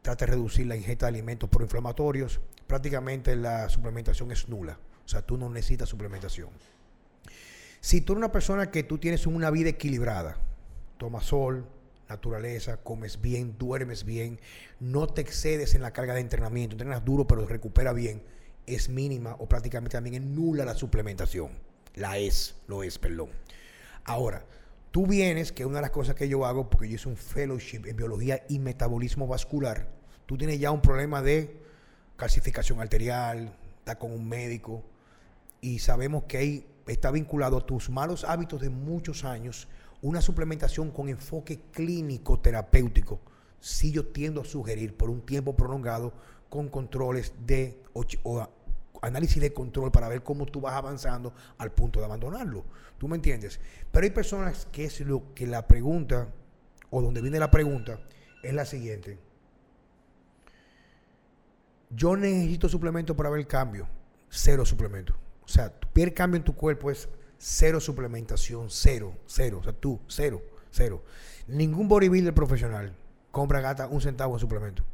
[0.00, 4.78] trata de reducir la ingesta de alimentos proinflamatorios, prácticamente la suplementación es nula.
[5.04, 6.48] O sea, tú no necesitas suplementación.
[7.82, 10.38] Si tú eres una persona que tú tienes una vida equilibrada,
[10.96, 11.66] toma sol,
[12.08, 14.40] naturaleza, comes bien, duermes bien,
[14.80, 18.22] no te excedes en la carga de entrenamiento, entrenas duro pero recupera bien,
[18.66, 21.50] es mínima o prácticamente también es nula la suplementación.
[21.94, 23.30] La es, lo es, perdón.
[24.04, 24.44] Ahora,
[24.90, 27.86] tú vienes, que una de las cosas que yo hago, porque yo hice un fellowship
[27.86, 29.88] en biología y metabolismo vascular,
[30.26, 31.56] tú tienes ya un problema de
[32.16, 34.82] calcificación arterial, está con un médico
[35.60, 39.68] y sabemos que ahí está vinculado a tus malos hábitos de muchos años
[40.02, 43.20] una suplementación con enfoque clínico terapéutico,
[43.60, 46.12] sí yo tiendo a sugerir por un tiempo prolongado
[46.48, 48.48] con controles de o,
[49.02, 52.64] análisis de control para ver cómo tú vas avanzando al punto de abandonarlo.
[52.98, 53.60] ¿Tú me entiendes?
[53.90, 56.28] Pero hay personas que es lo que la pregunta
[56.90, 58.00] o donde viene la pregunta
[58.42, 59.18] es la siguiente.
[61.90, 63.88] yo necesito suplemento para ver el cambio.
[64.28, 65.14] Cero suplemento.
[65.44, 67.08] O sea, tu piel cambio en tu cuerpo es
[67.38, 69.58] cero suplementación, cero, cero.
[69.60, 71.02] O sea, tú, cero, cero.
[71.46, 72.94] Ningún bodybuilder profesional
[73.30, 74.84] compra gata un centavo en suplemento.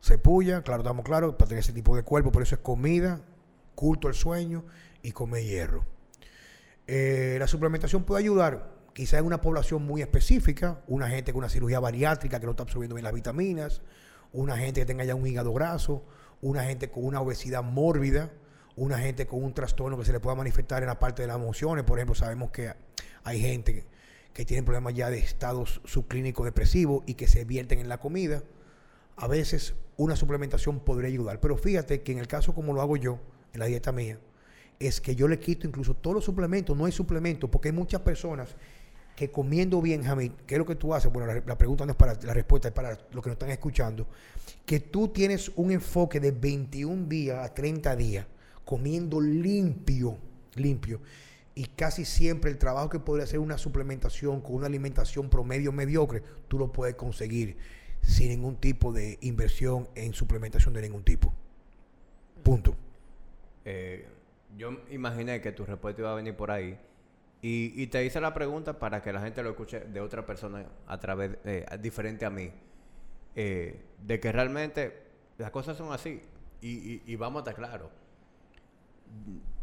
[0.00, 3.20] Se puya, claro, estamos claros, para tener ese tipo de cuerpo, por eso es comida,
[3.74, 4.64] culto al sueño
[5.02, 5.84] y comer hierro.
[6.86, 11.48] Eh, la suplementación puede ayudar, quizá en una población muy específica, una gente con una
[11.48, 13.82] cirugía bariátrica que no está absorbiendo bien las vitaminas,
[14.32, 16.04] una gente que tenga ya un hígado graso,
[16.40, 18.30] una gente con una obesidad mórbida,
[18.78, 21.36] una gente con un trastorno que se le pueda manifestar en la parte de las
[21.36, 21.84] emociones.
[21.84, 22.72] Por ejemplo, sabemos que
[23.24, 23.84] hay gente
[24.32, 28.42] que tiene problemas ya de estados subclínicos depresivos y que se vierten en la comida.
[29.16, 31.40] A veces una suplementación podría ayudar.
[31.40, 33.18] Pero fíjate que en el caso como lo hago yo,
[33.52, 34.18] en la dieta mía,
[34.78, 38.00] es que yo le quito incluso todos los suplementos, no hay suplementos, porque hay muchas
[38.02, 38.54] personas
[39.16, 41.12] que comiendo bien, Jamil, ¿qué es lo que tú haces?
[41.12, 44.06] Bueno, la, pregunta no es para la respuesta, es para los que nos están escuchando.
[44.64, 48.26] Que tú tienes un enfoque de 21 días a 30 días
[48.68, 50.18] comiendo limpio,
[50.54, 51.00] limpio.
[51.54, 56.22] Y casi siempre el trabajo que podría hacer una suplementación con una alimentación promedio mediocre,
[56.48, 57.56] tú lo puedes conseguir
[58.02, 61.32] sin ningún tipo de inversión en suplementación de ningún tipo.
[62.42, 62.76] Punto.
[63.64, 64.06] Eh,
[64.58, 66.78] yo imaginé que tu respuesta iba a venir por ahí.
[67.40, 70.98] Y, te hice la pregunta para que la gente lo escuche de otra persona a
[71.00, 72.50] través, eh, diferente a mí.
[73.34, 74.92] Eh, de que realmente
[75.38, 76.20] las cosas son así.
[76.60, 77.88] Y, y, vamos a estar claros.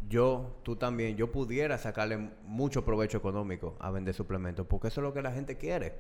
[0.08, 5.04] Yo, tú también, yo pudiera sacarle mucho provecho económico a vender suplementos, porque eso es
[5.04, 5.96] lo que la gente quiere.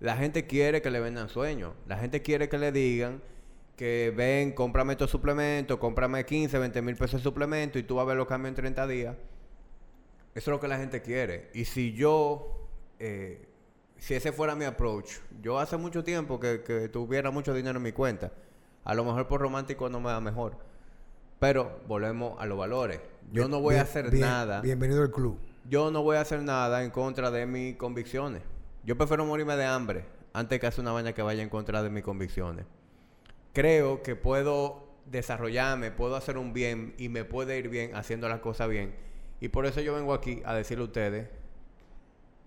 [0.00, 1.74] La gente quiere que le vendan sueños.
[1.86, 3.22] La gente quiere que le digan
[3.80, 8.02] que ven, cómprame estos suplementos, cómprame 15, 20 mil pesos de suplemento y tú vas
[8.02, 9.16] a ver los cambios en 30 días.
[10.34, 11.50] Eso es lo que la gente quiere.
[11.54, 12.68] Y si yo,
[12.98, 13.48] eh,
[13.96, 17.92] si ese fuera mi approach, yo hace mucho tiempo que, tuviera mucho dinero en mi
[17.92, 18.32] cuenta.
[18.84, 20.58] A lo mejor por romántico no me da mejor.
[21.40, 23.00] Pero volvemos a los valores.
[23.32, 24.60] Yo no voy a hacer nada.
[24.60, 25.38] Bienvenido al club.
[25.66, 28.42] Yo no voy a hacer nada en contra de mis convicciones.
[28.84, 30.04] Yo prefiero morirme de hambre
[30.34, 32.66] antes que hacer una vaina que vaya en contra de mis convicciones.
[33.54, 38.40] Creo que puedo desarrollarme, puedo hacer un bien y me puede ir bien haciendo las
[38.40, 38.94] cosas bien.
[39.40, 41.28] Y por eso yo vengo aquí a decirle a ustedes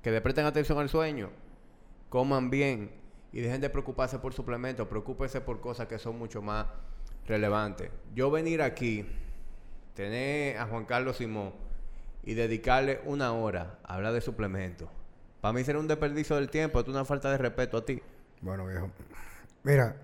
[0.03, 1.32] que le presten atención al sueño,
[2.10, 2.91] coman bien
[3.32, 6.68] y dejen de preocuparse por suplementos, preocúpense por cosas que son mucho más
[7.28, 7.90] relevantes.
[8.16, 9.06] Yo venir aquí,
[9.95, 11.54] tener a Juan Carlos Simón
[12.24, 14.90] y dedicarle una hora a hablar de suplementos
[15.44, 18.02] para mí será un desperdicio del tiempo, es una falta de respeto a ti.
[18.40, 18.90] Bueno, viejo.
[19.64, 19.98] Mira,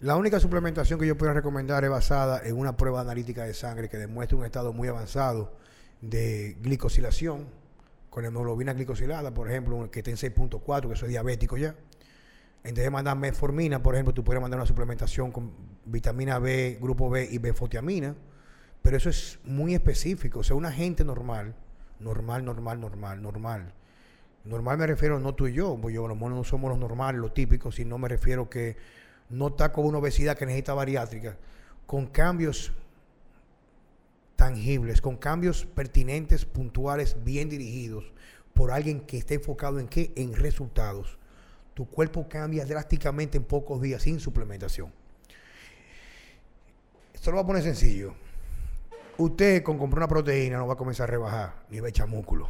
[0.00, 3.90] la única suplementación que yo puedo recomendar es basada en una prueba analítica de sangre
[3.90, 5.52] que demuestra un estado muy avanzado
[6.00, 7.46] de glicosilación,
[8.08, 11.74] con hemoglobina glicosilada, por ejemplo, que esté en 6.4, que soy diabético ya.
[12.64, 15.52] En vez de mandar metformina, por ejemplo, tú puedes mandar una suplementación con
[15.86, 18.14] vitamina B, grupo B y benfotiamina,
[18.82, 20.40] pero eso es muy específico.
[20.40, 21.54] O sea, una gente normal,
[22.00, 23.72] normal, normal, normal, normal,
[24.46, 27.74] Normal me refiero no tú y yo, pues yo no somos los normales, los típicos,
[27.74, 28.76] sino me refiero que
[29.28, 31.36] no está con una obesidad que necesita bariátrica,
[31.84, 32.72] con cambios
[34.36, 38.12] tangibles, con cambios pertinentes, puntuales, bien dirigidos,
[38.54, 40.12] por alguien que esté enfocado en qué?
[40.14, 41.18] En resultados.
[41.74, 44.92] Tu cuerpo cambia drásticamente en pocos días sin suplementación.
[47.26, 48.14] Esto lo voy a poner sencillo.
[49.18, 52.06] Usted con comprar una proteína no va a comenzar a rebajar ni va a echar
[52.06, 52.48] músculo.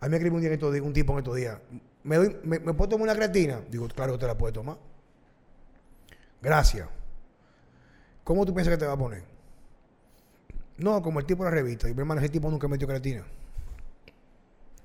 [0.00, 1.56] A mí me escribe un, día en un tipo en estos días.
[2.02, 3.60] ¿Me, me, puedo tomar una creatina?
[3.70, 4.78] Digo, claro que te la puedes tomar.
[6.42, 6.88] Gracias.
[8.24, 9.22] ¿Cómo tú piensas que te va a poner?
[10.78, 11.88] No, como el tipo de la revista.
[11.88, 13.24] Y mi hermano, ese tipo nunca metió creatina.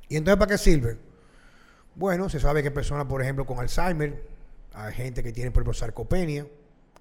[0.07, 0.99] ¿Y entonces para qué sirve?
[1.95, 4.23] Bueno, se sabe que personas, por ejemplo, con Alzheimer,
[4.75, 6.45] hay gente que tiene, por ejemplo, sarcopenia,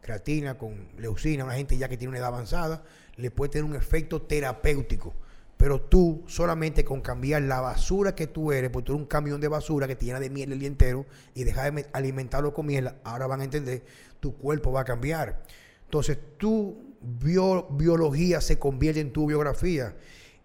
[0.00, 2.82] creatina con leucina, una gente ya que tiene una edad avanzada,
[3.16, 5.14] le puede tener un efecto terapéutico.
[5.56, 9.40] Pero tú solamente con cambiar la basura que tú eres, porque tú eres un camión
[9.40, 11.04] de basura que te llena de miel el día entero
[11.34, 13.84] y dejar de alimentarlo con miel, ahora van a entender,
[14.20, 15.42] tu cuerpo va a cambiar.
[15.84, 19.94] Entonces tu biología se convierte en tu biografía.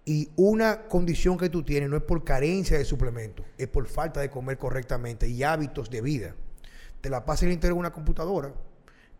[0.04, 4.20] Y una condición que tú tienes no es por carencia de suplementos, es por falta
[4.20, 6.36] de comer correctamente y hábitos de vida.
[7.02, 8.54] Te la pasas el interior de una computadora,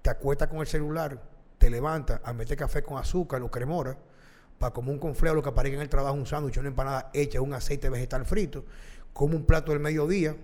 [0.06, 1.20] te acuestas con el celular,
[1.58, 3.98] te levantas a meter café con azúcar o cremora
[4.60, 7.42] para como un confleo lo que aparezca en el trabajo, un sándwich, una empanada hecha,
[7.42, 8.66] un aceite vegetal frito,
[9.14, 10.36] como un plato del mediodía,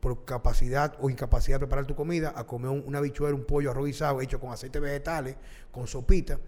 [0.00, 3.88] por capacidad o incapacidad de preparar tu comida, a comer una bichuela, un pollo arroz
[4.20, 5.36] hecho con aceite vegetales,
[5.72, 6.38] con sopita.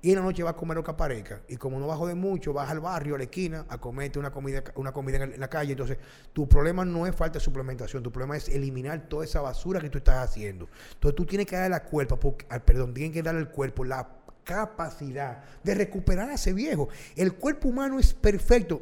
[0.00, 1.40] Y en la noche va a comer lo que aparezca.
[1.48, 4.30] Y como no bajo de mucho, vas al barrio, a la esquina, a comerte una
[4.30, 5.72] comida, una comida en la calle.
[5.72, 5.98] Entonces,
[6.32, 9.90] tu problema no es falta de suplementación, tu problema es eliminar toda esa basura que
[9.90, 10.68] tú estás haciendo.
[10.94, 14.08] Entonces, tú tienes que darle al cuerpo, porque, perdón, tienes que darle al cuerpo la
[14.44, 16.88] capacidad de recuperar a ese viejo.
[17.16, 18.80] El cuerpo humano es perfecto.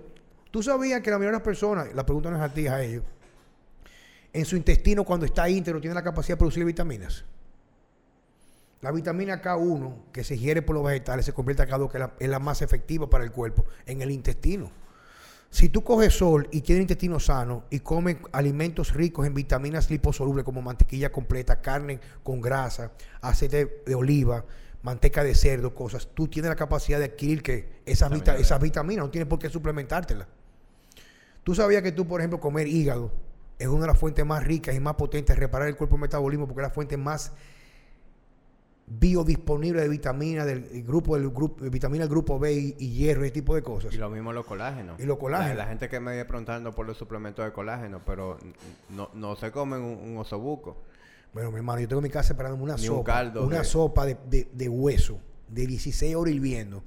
[0.50, 2.82] Tú sabías que la mayoría de las personas, la pregunta no es a ti, a
[2.82, 3.04] ellos,
[4.32, 7.24] en su intestino cuando está íntegro tiene la capacidad de producir vitaminas.
[8.86, 12.30] La vitamina K1 que se ingiere por los vegetales se convierte a K2, que es
[12.30, 14.70] la, más efectiva para el cuerpo, en el intestino.
[15.50, 20.44] Si tú coges sol y tienes intestino sano y comes alimentos ricos en vitaminas liposolubles
[20.44, 22.92] como mantequilla completa, carne con grasa,
[23.22, 24.44] aceite de oliva,
[24.84, 29.10] manteca de cerdo, cosas, tú tienes la capacidad de adquirir que esas, esas vitaminas, no
[29.10, 30.28] tienes por qué suplementártelas.
[31.42, 33.10] Tú sabías que tú, por ejemplo, comer hígado
[33.58, 36.46] es una de las fuentes más ricas y más potentes de reparar el cuerpo metabolismo
[36.46, 37.32] porque es la fuente más
[38.86, 43.26] biodisponible de vitaminas del grupo del grupo de vitamina del grupo B y, hierro y
[43.26, 43.92] ese tipo de cosas.
[43.92, 45.00] Y lo mismo los colágenos.
[45.00, 45.56] Y los colágenos.
[45.56, 48.38] La, gente que me viene preguntando por los suplementos de colágeno, pero
[48.90, 50.84] no, no se comen un, osobuco.
[51.32, 53.32] Bueno, mi hermano, yo tengo en mi casa esperando una sopa.
[53.40, 56.84] una sopa de, de, hueso de 16 horas hirviendo.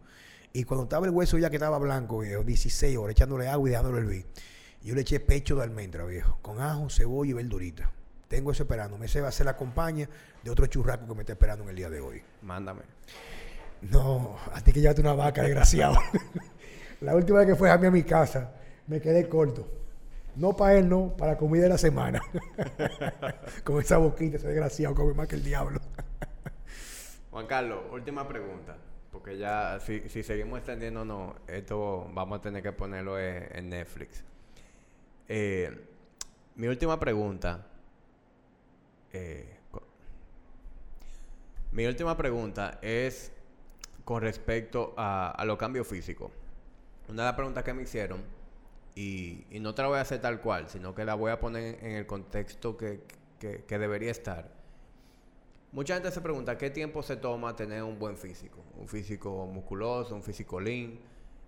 [0.53, 3.71] Y cuando estaba el hueso ya que estaba blanco, viejo, 16 horas, echándole agua y
[3.71, 4.26] dejándolo hervir.
[4.81, 7.91] Yo le eché pecho de almendra, viejo, con ajo, cebolla y verdurita.
[8.30, 8.97] Tengo eso esperando.
[8.97, 10.07] Me se va a hacer la compañía
[10.43, 12.22] de otro churraco que me está esperando en el día de hoy.
[12.43, 12.84] Mándame.
[13.81, 15.97] No, a ti que llevaste una vaca, desgraciado.
[17.01, 18.51] la última vez que fue a mí a mi casa,
[18.85, 19.68] me quedé corto.
[20.35, 22.22] No para él, no, para la comida de la semana.
[23.64, 25.80] Con esa boquita, ese desgraciado come más que el diablo.
[27.31, 28.77] Juan Carlos, última pregunta.
[29.11, 34.23] Porque ya, si, si seguimos extendiéndonos, esto vamos a tener que ponerlo en, Netflix.
[35.27, 35.88] Eh,
[36.56, 37.65] mi última pregunta
[39.14, 39.60] eh,
[41.72, 43.31] mi última pregunta es
[44.03, 46.31] con respecto a, los cambios físicos.
[47.07, 48.23] Una de las preguntas que me hicieron,
[48.95, 51.77] y, no te la voy a hacer tal cual, sino que la voy a poner
[51.84, 53.02] en el contexto que,
[53.68, 54.52] debería estar.
[55.72, 58.57] Mucha gente se pregunta qué tiempo se toma tener un buen físico.
[58.76, 60.98] Un físico musculoso, un físico lean.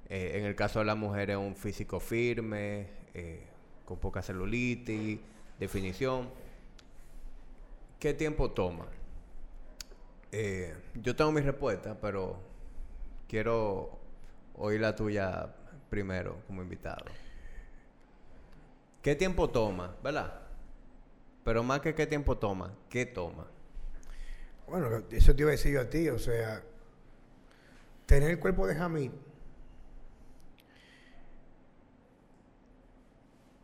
[0.08, 3.48] Eh, en el caso de las mujeres, un físico firme, eh,
[3.86, 5.20] con poca celulitis,
[5.60, 6.30] definición.
[8.02, 8.88] ¿Qué tiempo toma?
[10.32, 12.36] Eh, yo tengo mi respuesta, pero
[13.28, 14.00] quiero
[14.56, 15.54] oír la tuya
[15.88, 17.06] primero como invitado.
[19.04, 19.96] ¿Qué tiempo toma?
[20.04, 20.34] ¿Verdad?
[21.44, 23.46] Pero más que qué tiempo toma, ¿qué toma?
[24.68, 26.64] Bueno, eso te iba a decir yo a ti, o sea,
[28.08, 29.12] tener el cuerpo de Hamid,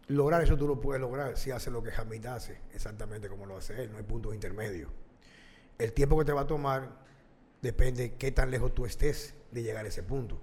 [0.07, 3.57] lograr eso tú lo puedes lograr si haces lo que Hamid hace, exactamente como lo
[3.57, 4.89] hace él, no hay puntos intermedios.
[5.77, 6.89] El tiempo que te va a tomar
[7.61, 10.39] depende de qué tan lejos tú estés de llegar a ese punto.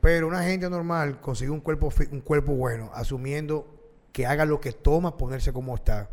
[0.00, 3.66] Pero una gente normal consigue un cuerpo, un cuerpo bueno, asumiendo
[4.12, 6.10] que haga lo que toma ponerse como está.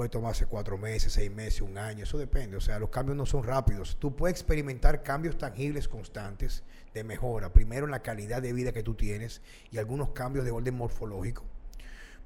[0.00, 2.56] Puede tomarse cuatro meses, seis meses, un año, eso depende.
[2.56, 3.98] O sea, los cambios no son rápidos.
[4.00, 6.62] Tú puedes experimentar cambios tangibles constantes
[6.94, 7.52] de mejora.
[7.52, 11.44] Primero en la calidad de vida que tú tienes y algunos cambios de orden morfológico.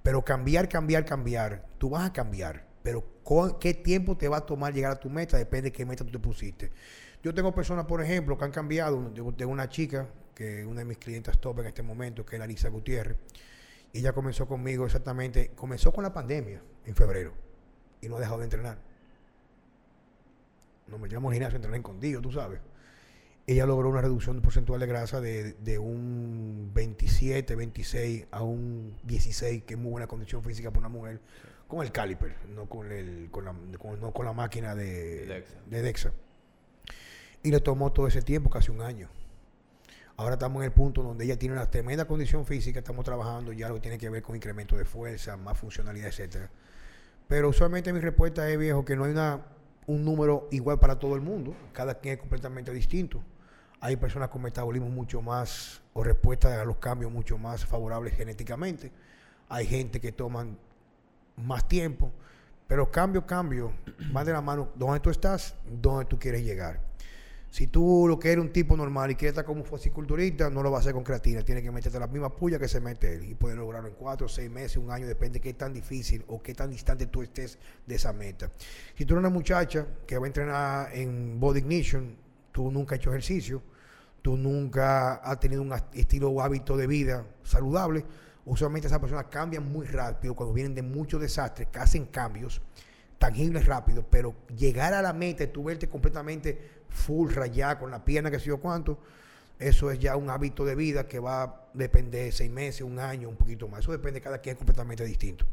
[0.05, 2.65] Pero cambiar, cambiar, cambiar, tú vas a cambiar.
[2.85, 3.05] Pero
[3.59, 5.37] ¿qué tiempo te va a tomar llegar a tu meta?
[5.37, 6.71] Depende de qué meta tú te pusiste.
[7.25, 9.13] Yo tengo personas, por ejemplo, que han cambiado.
[9.37, 12.39] Tengo una chica, que es una de mis clientes top en este momento, que es
[12.39, 13.17] Larisa Gutiérrez.
[13.93, 17.44] Ella comenzó conmigo exactamente, comenzó con la pandemia en febrero
[18.05, 18.79] y no ha dejado de entrenar.
[20.87, 22.61] No me llamo al gimnasio entrenar escondido, tú sabes
[23.47, 29.75] ella logró una reducción porcentual de grasa de, un 27, 26 a un 16, que
[29.75, 31.21] es muy buena condición física para una mujer,
[31.69, 36.13] con el caliper, no con, el, con, la, no con la máquina de Dexa.
[37.43, 39.11] Y le tomó todo ese tiempo, casi un año.
[40.17, 43.69] Ahora estamos en el punto donde ella tiene una tremenda condición física, estamos trabajando ya
[43.69, 46.49] lo que tiene que ver con incremento de fuerza, más funcionalidad, etcétera.
[47.29, 49.41] Pero usualmente mi respuesta es, viejo, que no hay una,
[49.87, 53.23] un número igual para todo el mundo, cada quien es completamente distinto.
[53.81, 58.91] Hay personas con metabolismo mucho más o respuesta a los cambios mucho más favorables genéticamente.
[59.49, 60.57] Hay gente que toman
[61.37, 62.11] más tiempo,
[62.67, 63.73] pero cambio, cambio,
[64.13, 65.55] más de la mano, ¿dónde tú estás?
[65.71, 66.81] ¿Dónde tú quieres llegar?
[67.55, 70.61] Si tú lo que eres un tipo normal y quieres estar como un fosiculturista, no
[70.61, 71.45] lo vas a hacer con creatina.
[71.45, 73.31] Tienes que meterte la misma puya que se mete él.
[73.31, 76.43] Y puedes lograrlo en cuatro, seis meses, un año, depende de qué tan difícil o
[76.43, 78.51] qué tan distante tú estés de esa meta.
[78.99, 82.17] Si tú eres una muchacha que va a entrenar en Body Ignition,
[82.51, 83.63] tú nunca has hecho ejercicio,
[84.21, 88.05] tú nunca has tenido un estilo o hábito de vida saludable,
[88.47, 92.61] usualmente esas personas cambian muy rápido cuando vienen de muchos desastres, que hacen cambios
[93.25, 96.59] tangible rápido, pero llegar a la meta y tú verte completamente
[96.91, 98.99] full rayado con la pierna que sé yo cuánto,
[99.59, 102.99] eso es ya un hábito de vida que va a depender de seis meses, un
[102.99, 103.81] año, un poquito más.
[103.81, 105.47] Eso depende de cada quien, es completamente distinto.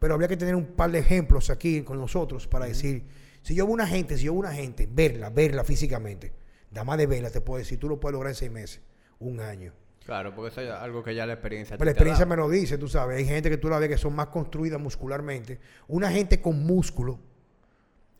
[0.00, 3.04] Pero habría que tener un par de ejemplos aquí con nosotros para decir,
[3.42, 6.32] si yo veo una gente, si yo veo una gente, verla, verla físicamente,
[6.72, 8.80] nada más de verla, te puedo decir, tú lo puedes lograr en seis meses,
[9.20, 9.74] un año.
[10.04, 12.76] Claro, porque eso es algo que ya la experiencia Pero la experiencia me lo dice,
[12.76, 13.18] tú sabes.
[13.18, 15.60] Hay gente que tú la ves que son más construidas muscularmente.
[15.88, 17.20] Una gente con músculo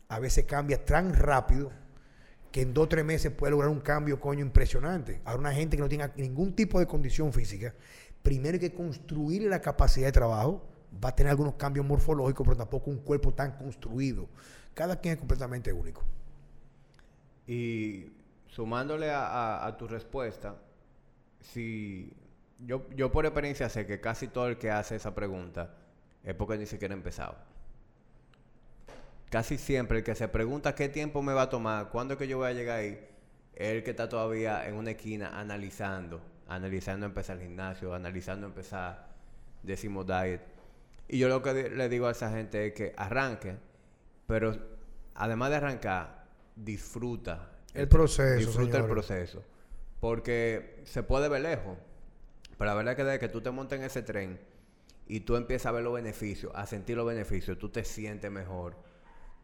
[0.07, 1.71] a veces cambia tan rápido
[2.51, 5.21] que en dos o tres meses puede lograr un cambio, coño, impresionante.
[5.25, 7.73] Ahora, una gente que no tenga ningún tipo de condición física,
[8.21, 10.69] primero hay que construir la capacidad de trabajo.
[11.03, 14.29] Va a tener algunos cambios morfológicos, pero tampoco un cuerpo tan construido.
[14.75, 16.03] Cada quien es completamente único.
[17.47, 18.05] Y
[18.47, 20.55] sumándole a tu respuesta,
[21.43, 22.13] si
[22.59, 25.75] yo, yo por experiencia sé que casi todo el que hace esa pregunta
[26.23, 27.35] es porque ni siquiera ha empezado.
[29.29, 32.27] Casi siempre el que se pregunta qué tiempo me va a tomar, cuándo es que
[32.27, 32.99] yo voy a llegar ahí,
[33.55, 39.07] es el que está todavía en una esquina analizando, analizando empezar el gimnasio, analizando empezar
[39.63, 40.41] decimos diet.
[41.07, 43.55] Y yo lo que le digo a esa gente es que arranque,
[44.27, 44.55] pero
[45.15, 46.25] además de arrancar,
[46.55, 48.37] disfruta el proceso.
[48.37, 49.43] Disfruta el proceso.
[50.03, 51.77] Porque se puede ver lejos.
[52.57, 54.37] Pero la verdad que desde que tú te montes en ese tren
[55.07, 58.75] y tú empiezas a ver los beneficios, a sentir los beneficios, tú te sientes mejor.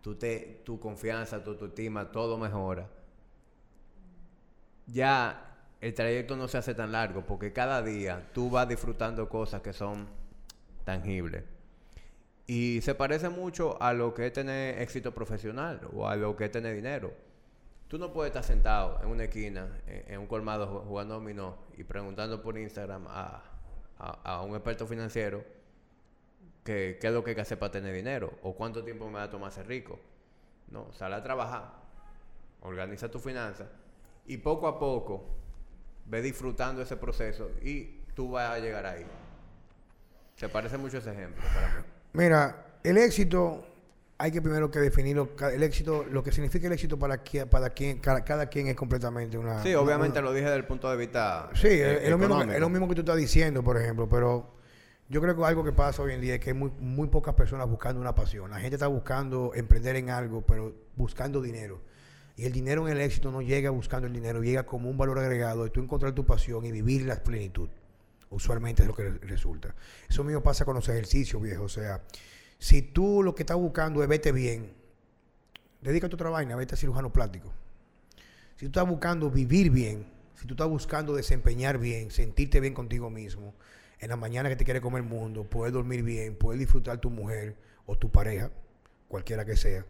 [0.01, 2.89] Tú te, tu confianza, tu autoestima, todo mejora.
[4.85, 9.61] Ya el trayecto no se hace tan largo porque cada día tú vas disfrutando cosas
[9.61, 10.09] que son
[10.83, 11.45] tangibles.
[12.47, 16.43] Y se parece mucho a lo que es tener éxito profesional o a lo que
[16.43, 17.28] es tener dinero.
[17.89, 22.39] Tú no puedes estar sentado en una esquina, en, un colmado jugando dominó y preguntando
[22.39, 25.43] por Instagram a, un experto financiero
[26.63, 29.23] qué es lo que hay que hacer para tener dinero o cuánto tiempo me va
[29.23, 29.99] a tomar ser rico.
[30.69, 31.71] No, sale a trabajar,
[32.61, 33.67] organiza tu finanzas
[34.27, 35.25] y poco a poco
[36.05, 39.05] ve disfrutando ese proceso y tú vas a llegar ahí.
[40.37, 41.83] ¿Te parece mucho ese ejemplo para mí?
[42.13, 43.65] Mira, el éxito
[44.21, 47.99] hay que primero que definirlo, el éxito, lo que significa el éxito para, para quien,
[47.99, 49.63] cada, quien es completamente una...
[49.63, 52.67] Sí, obviamente lo dije desde el punto de vista Sí, es, lo mismo, es, lo
[52.67, 54.53] mismo, que tú estás diciendo, por ejemplo, pero
[55.07, 57.33] yo creo que algo que pasa hoy en día es que hay muy, muy pocas
[57.33, 58.51] personas buscando una pasión.
[58.51, 61.79] La gente está buscando emprender en algo, pero buscando dinero.
[62.35, 65.19] Y el dinero en el éxito no llega buscando el dinero, llega como un valor
[65.19, 67.69] agregado de tú encontrar tu pasión y vivir la plenitud.
[68.31, 69.73] Usualmente es lo que resulta.
[70.09, 71.63] Eso mismo pasa con los ejercicios, viejo.
[71.63, 72.01] O sea,
[72.59, 74.73] si tú lo que estás buscando es vete bien,
[75.81, 77.51] dedícate a otra vaina, vete a cirujano plástico.
[78.57, 80.05] Si tú estás buscando vivir bien,
[80.35, 83.53] si tú estás buscando desempeñar bien, sentirte bien contigo mismo,
[83.99, 87.09] en la mañana que te quiere comer el mundo, poder dormir bien, poder disfrutar tu
[87.09, 87.55] mujer
[87.85, 88.51] o tu pareja,
[89.07, 89.85] cualquiera que sea,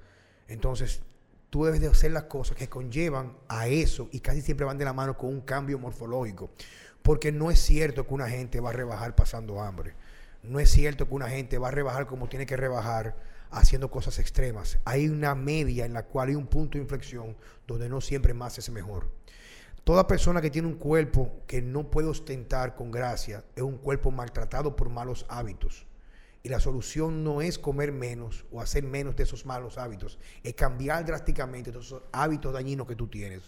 [0.47, 1.01] entonces
[1.49, 4.85] tú debes de hacer las cosas que conllevan a eso y casi siempre van de
[4.85, 6.51] la mano con un cambio morfológico.
[7.01, 9.93] Porque no es cierto que una gente va a rebajar pasando hambre.
[10.43, 13.15] No es cierto que una gente va a rebajar como tiene que rebajar
[13.51, 14.79] haciendo cosas extremas.
[14.85, 17.35] Hay una media en la cual hay un punto de inflexión
[17.67, 19.11] donde no siempre más es mejor.
[19.83, 24.11] Toda persona que tiene un cuerpo que no puede ostentar con gracia es un cuerpo
[24.11, 25.87] maltratado por malos hábitos.
[26.41, 30.53] Y la solución no es comer menos o hacer menos de esos malos hábitos, es
[30.53, 33.41] cambiar drásticamente esos hábitos dañinos que tú tienes.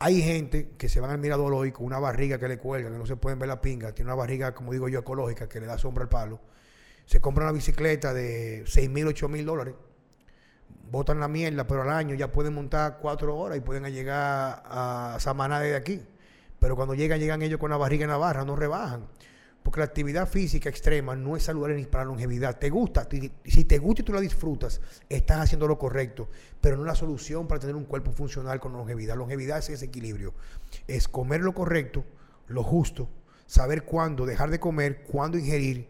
[0.00, 2.96] Hay gente que se van al mirador hoy con una barriga que le cuelga, que
[2.98, 5.66] no se pueden ver la pinga, tiene una barriga, como digo yo, ecológica, que le
[5.66, 6.40] da sombra al palo.
[7.04, 9.74] Se compra una bicicleta de 6 mil, 8 mil dólares,
[10.90, 15.16] botan la mierda, pero al año ya pueden montar cuatro horas y pueden llegar a
[15.18, 16.00] Samaná de aquí.
[16.60, 19.08] Pero cuando llegan, llegan ellos con la barriga en la barra, no rebajan.
[19.68, 22.58] Porque la actividad física extrema no es saludable ni para la longevidad.
[22.58, 23.06] Te gusta,
[23.44, 24.80] si te gusta y tú la disfrutas,
[25.10, 29.14] estás haciendo lo correcto, pero no la solución para tener un cuerpo funcional con longevidad.
[29.14, 30.32] Longevidad es ese equilibrio.
[30.86, 32.02] Es comer lo correcto,
[32.46, 33.10] lo justo,
[33.44, 35.86] saber cuándo dejar de comer, cuándo ingerir,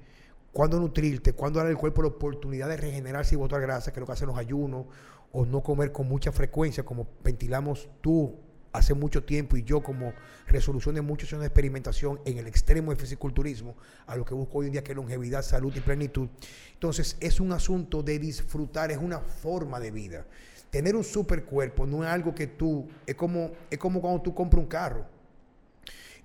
[0.53, 4.01] cuándo nutrirte, cuándo dar al cuerpo la oportunidad de regenerarse y botar grasa, que es
[4.01, 4.87] lo que hacen los ayunos,
[5.31, 8.41] o no comer con mucha frecuencia, como ventilamos tú
[8.79, 10.13] hace mucho tiempo y yo como
[10.47, 13.77] resolución de muchos años de experimentación en el extremo del fisiculturismo,
[14.07, 16.29] a lo que busco hoy en día que es longevidad, salud y plenitud.
[16.75, 20.27] Entonces es un asunto de disfrutar, es una forma de vida.
[20.71, 24.35] Tener un super cuerpo no es algo que tú, es como, es como cuando tú
[24.35, 25.07] compras un carro.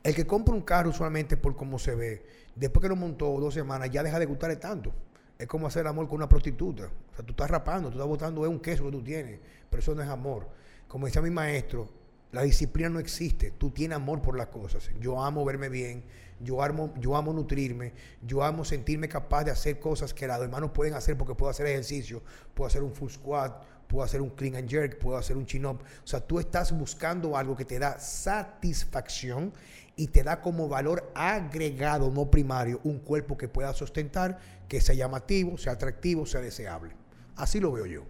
[0.03, 2.25] El que compra un carro usualmente por cómo se ve,
[2.55, 4.93] después que lo montó dos semanas, ya deja de gustarle tanto.
[5.39, 6.85] Es como hacer amor con una prostituta.
[6.85, 9.39] O sea, tú estás rapando, tú estás botando es un queso que tú tienes,
[9.69, 10.47] pero eso no es amor.
[10.87, 11.89] Como decía mi maestro,
[12.33, 13.51] La disciplina no existe.
[13.51, 14.89] Tú tienes amor por las cosas.
[14.99, 16.03] Yo amo verme bien.
[16.39, 17.93] Yo amo, yo amo nutrirme.
[18.25, 21.67] Yo amo sentirme capaz de hacer cosas que los hermanos pueden hacer porque puedo hacer
[21.67, 22.23] ejercicio.
[22.55, 23.63] Puedo hacer un full squat.
[23.87, 24.97] Puedo hacer un clean and jerk.
[24.97, 25.83] Puedo hacer un chin up.
[26.03, 29.53] O sea, tú estás buscando algo que te da satisfacción
[29.95, 34.95] y te da como valor agregado, no primario, un cuerpo que pueda sustentar, que sea
[34.95, 36.95] llamativo, sea atractivo, sea deseable.
[37.35, 38.03] Así lo veo yo.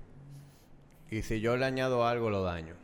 [1.12, 2.83] Y si yo le añado algo, lo daño.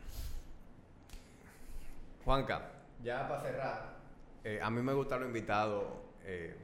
[2.30, 2.62] Juanca,
[3.02, 3.96] ya para cerrar,
[4.44, 6.56] eh, a mí me gusta lo invitado eh,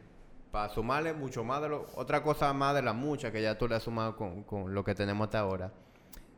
[0.52, 3.66] para sumarle mucho más de lo, otra cosa más de la mucha que ya tú
[3.66, 5.72] le has sumado con, con lo que tenemos hasta ahora.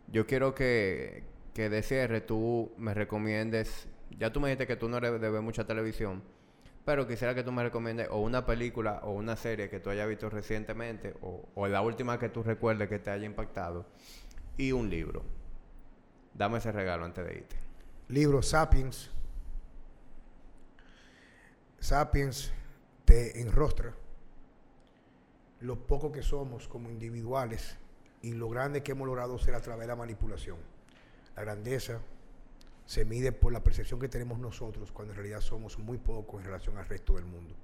[0.06, 3.86] Yo quiero que, que de cierre tú me recomiendes,
[4.18, 6.22] ya tú me dijiste que tú no eres de ver mucha televisión,
[6.86, 10.08] pero quisiera que tú me recomiendes o una película o una serie que tú hayas
[10.08, 13.84] visto recientemente o, o la última que tú recuerdes que te haya impactado
[14.56, 15.22] y un libro.
[16.32, 17.68] Dame ese regalo antes de irte.
[18.08, 19.17] Libro Sapiens.
[21.80, 22.52] Sapiens
[23.04, 23.94] te enrostra
[25.60, 27.76] lo poco que somos como individuales
[28.20, 30.58] y lo grande que hemos logrado ser a través de la manipulación.
[31.36, 32.00] La grandeza
[32.84, 36.46] se mide por la percepción que tenemos nosotros cuando en realidad somos muy pocos en
[36.46, 37.54] relación al resto del mundo.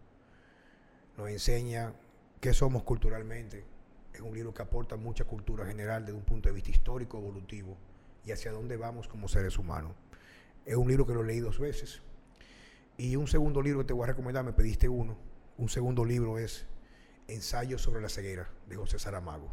[1.16, 1.93] Nos enseña
[2.41, 3.65] qué somos culturalmente.
[4.12, 7.77] Es un libro que aporta mucha cultura general desde un punto de vista histórico, evolutivo
[8.24, 9.93] y hacia dónde vamos como seres humanos.
[10.65, 12.01] Es un libro que lo leí dos veces.
[12.97, 15.16] Y un segundo libro que te voy a recomendar, me pediste uno.
[15.59, 16.66] Un segundo libro es
[17.27, 19.53] Ensayo sobre la ceguera de José Saramago.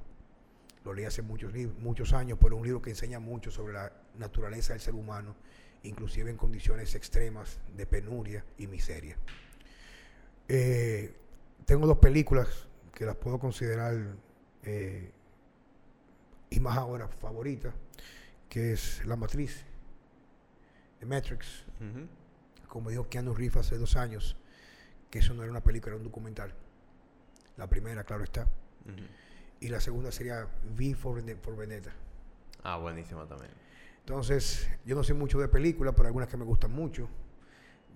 [0.84, 3.92] Lo leí hace muchos, muchos años, pero es un libro que enseña mucho sobre la
[4.18, 5.36] naturaleza del ser humano,
[5.84, 9.18] inclusive en condiciones extremas de penuria y miseria.
[10.48, 11.16] Eh,
[11.66, 13.96] tengo dos películas que las puedo considerar
[14.64, 15.12] eh,
[16.50, 17.74] y más ahora favoritas,
[18.50, 19.64] que es La Matriz,
[21.00, 21.66] The Matrix,
[22.72, 24.38] como dijo Keanu Reeves hace dos años,
[25.10, 26.54] que eso no era una película, era un documental.
[27.58, 28.48] La primera, claro está.
[29.60, 31.92] Y la segunda sería V for, for Vendetta.
[32.64, 33.52] Ah, buenísima también.
[34.00, 37.10] Entonces, yo no sé mucho de películas, pero algunas que me gustan mucho.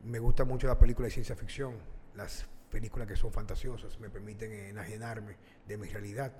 [0.03, 1.77] Me gusta mucho la película de ciencia ficción.
[2.14, 6.34] Las películas que son fantasiosas me permiten enajenarme de mi realidad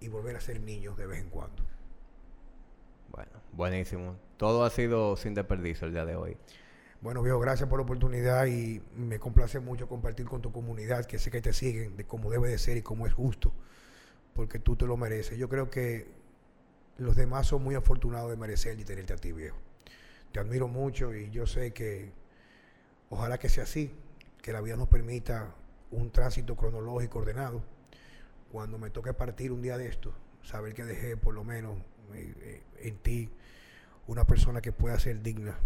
[0.00, 1.62] y volver a ser niño de vez en cuando.
[3.12, 4.16] Bueno, buenísimo.
[4.38, 6.36] Todo ha sido sin desperdicio el día de hoy.
[7.02, 11.18] Bueno, viejo, gracias por la oportunidad y me complace mucho compartir con tu comunidad, que
[11.18, 13.54] sé que te siguen de cómo debe de ser y cómo es justo,
[14.34, 15.38] porque tú te lo mereces.
[15.38, 16.08] Yo creo que
[16.98, 19.56] los demás son muy afortunados de merecer y tenerte a ti, viejo.
[20.30, 22.12] Te admiro mucho y yo sé que
[23.08, 23.94] ojalá que sea así,
[24.42, 25.54] que la vida nos permita
[25.90, 27.62] un tránsito cronológico ordenado.
[28.52, 30.12] Cuando me toque partir un día de esto,
[30.42, 31.78] saber que dejé por lo menos
[32.12, 33.30] eh, eh, en ti
[34.06, 35.56] una persona que pueda ser digna,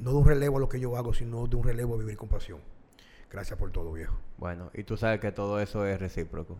[0.00, 2.16] no de un relevo a lo que yo hago, sino de un relevo a vivir
[2.16, 2.60] con pasión.
[3.30, 4.16] Gracias por todo, viejo.
[4.38, 6.56] Bueno, y tú sabes que todo eso es recíproco.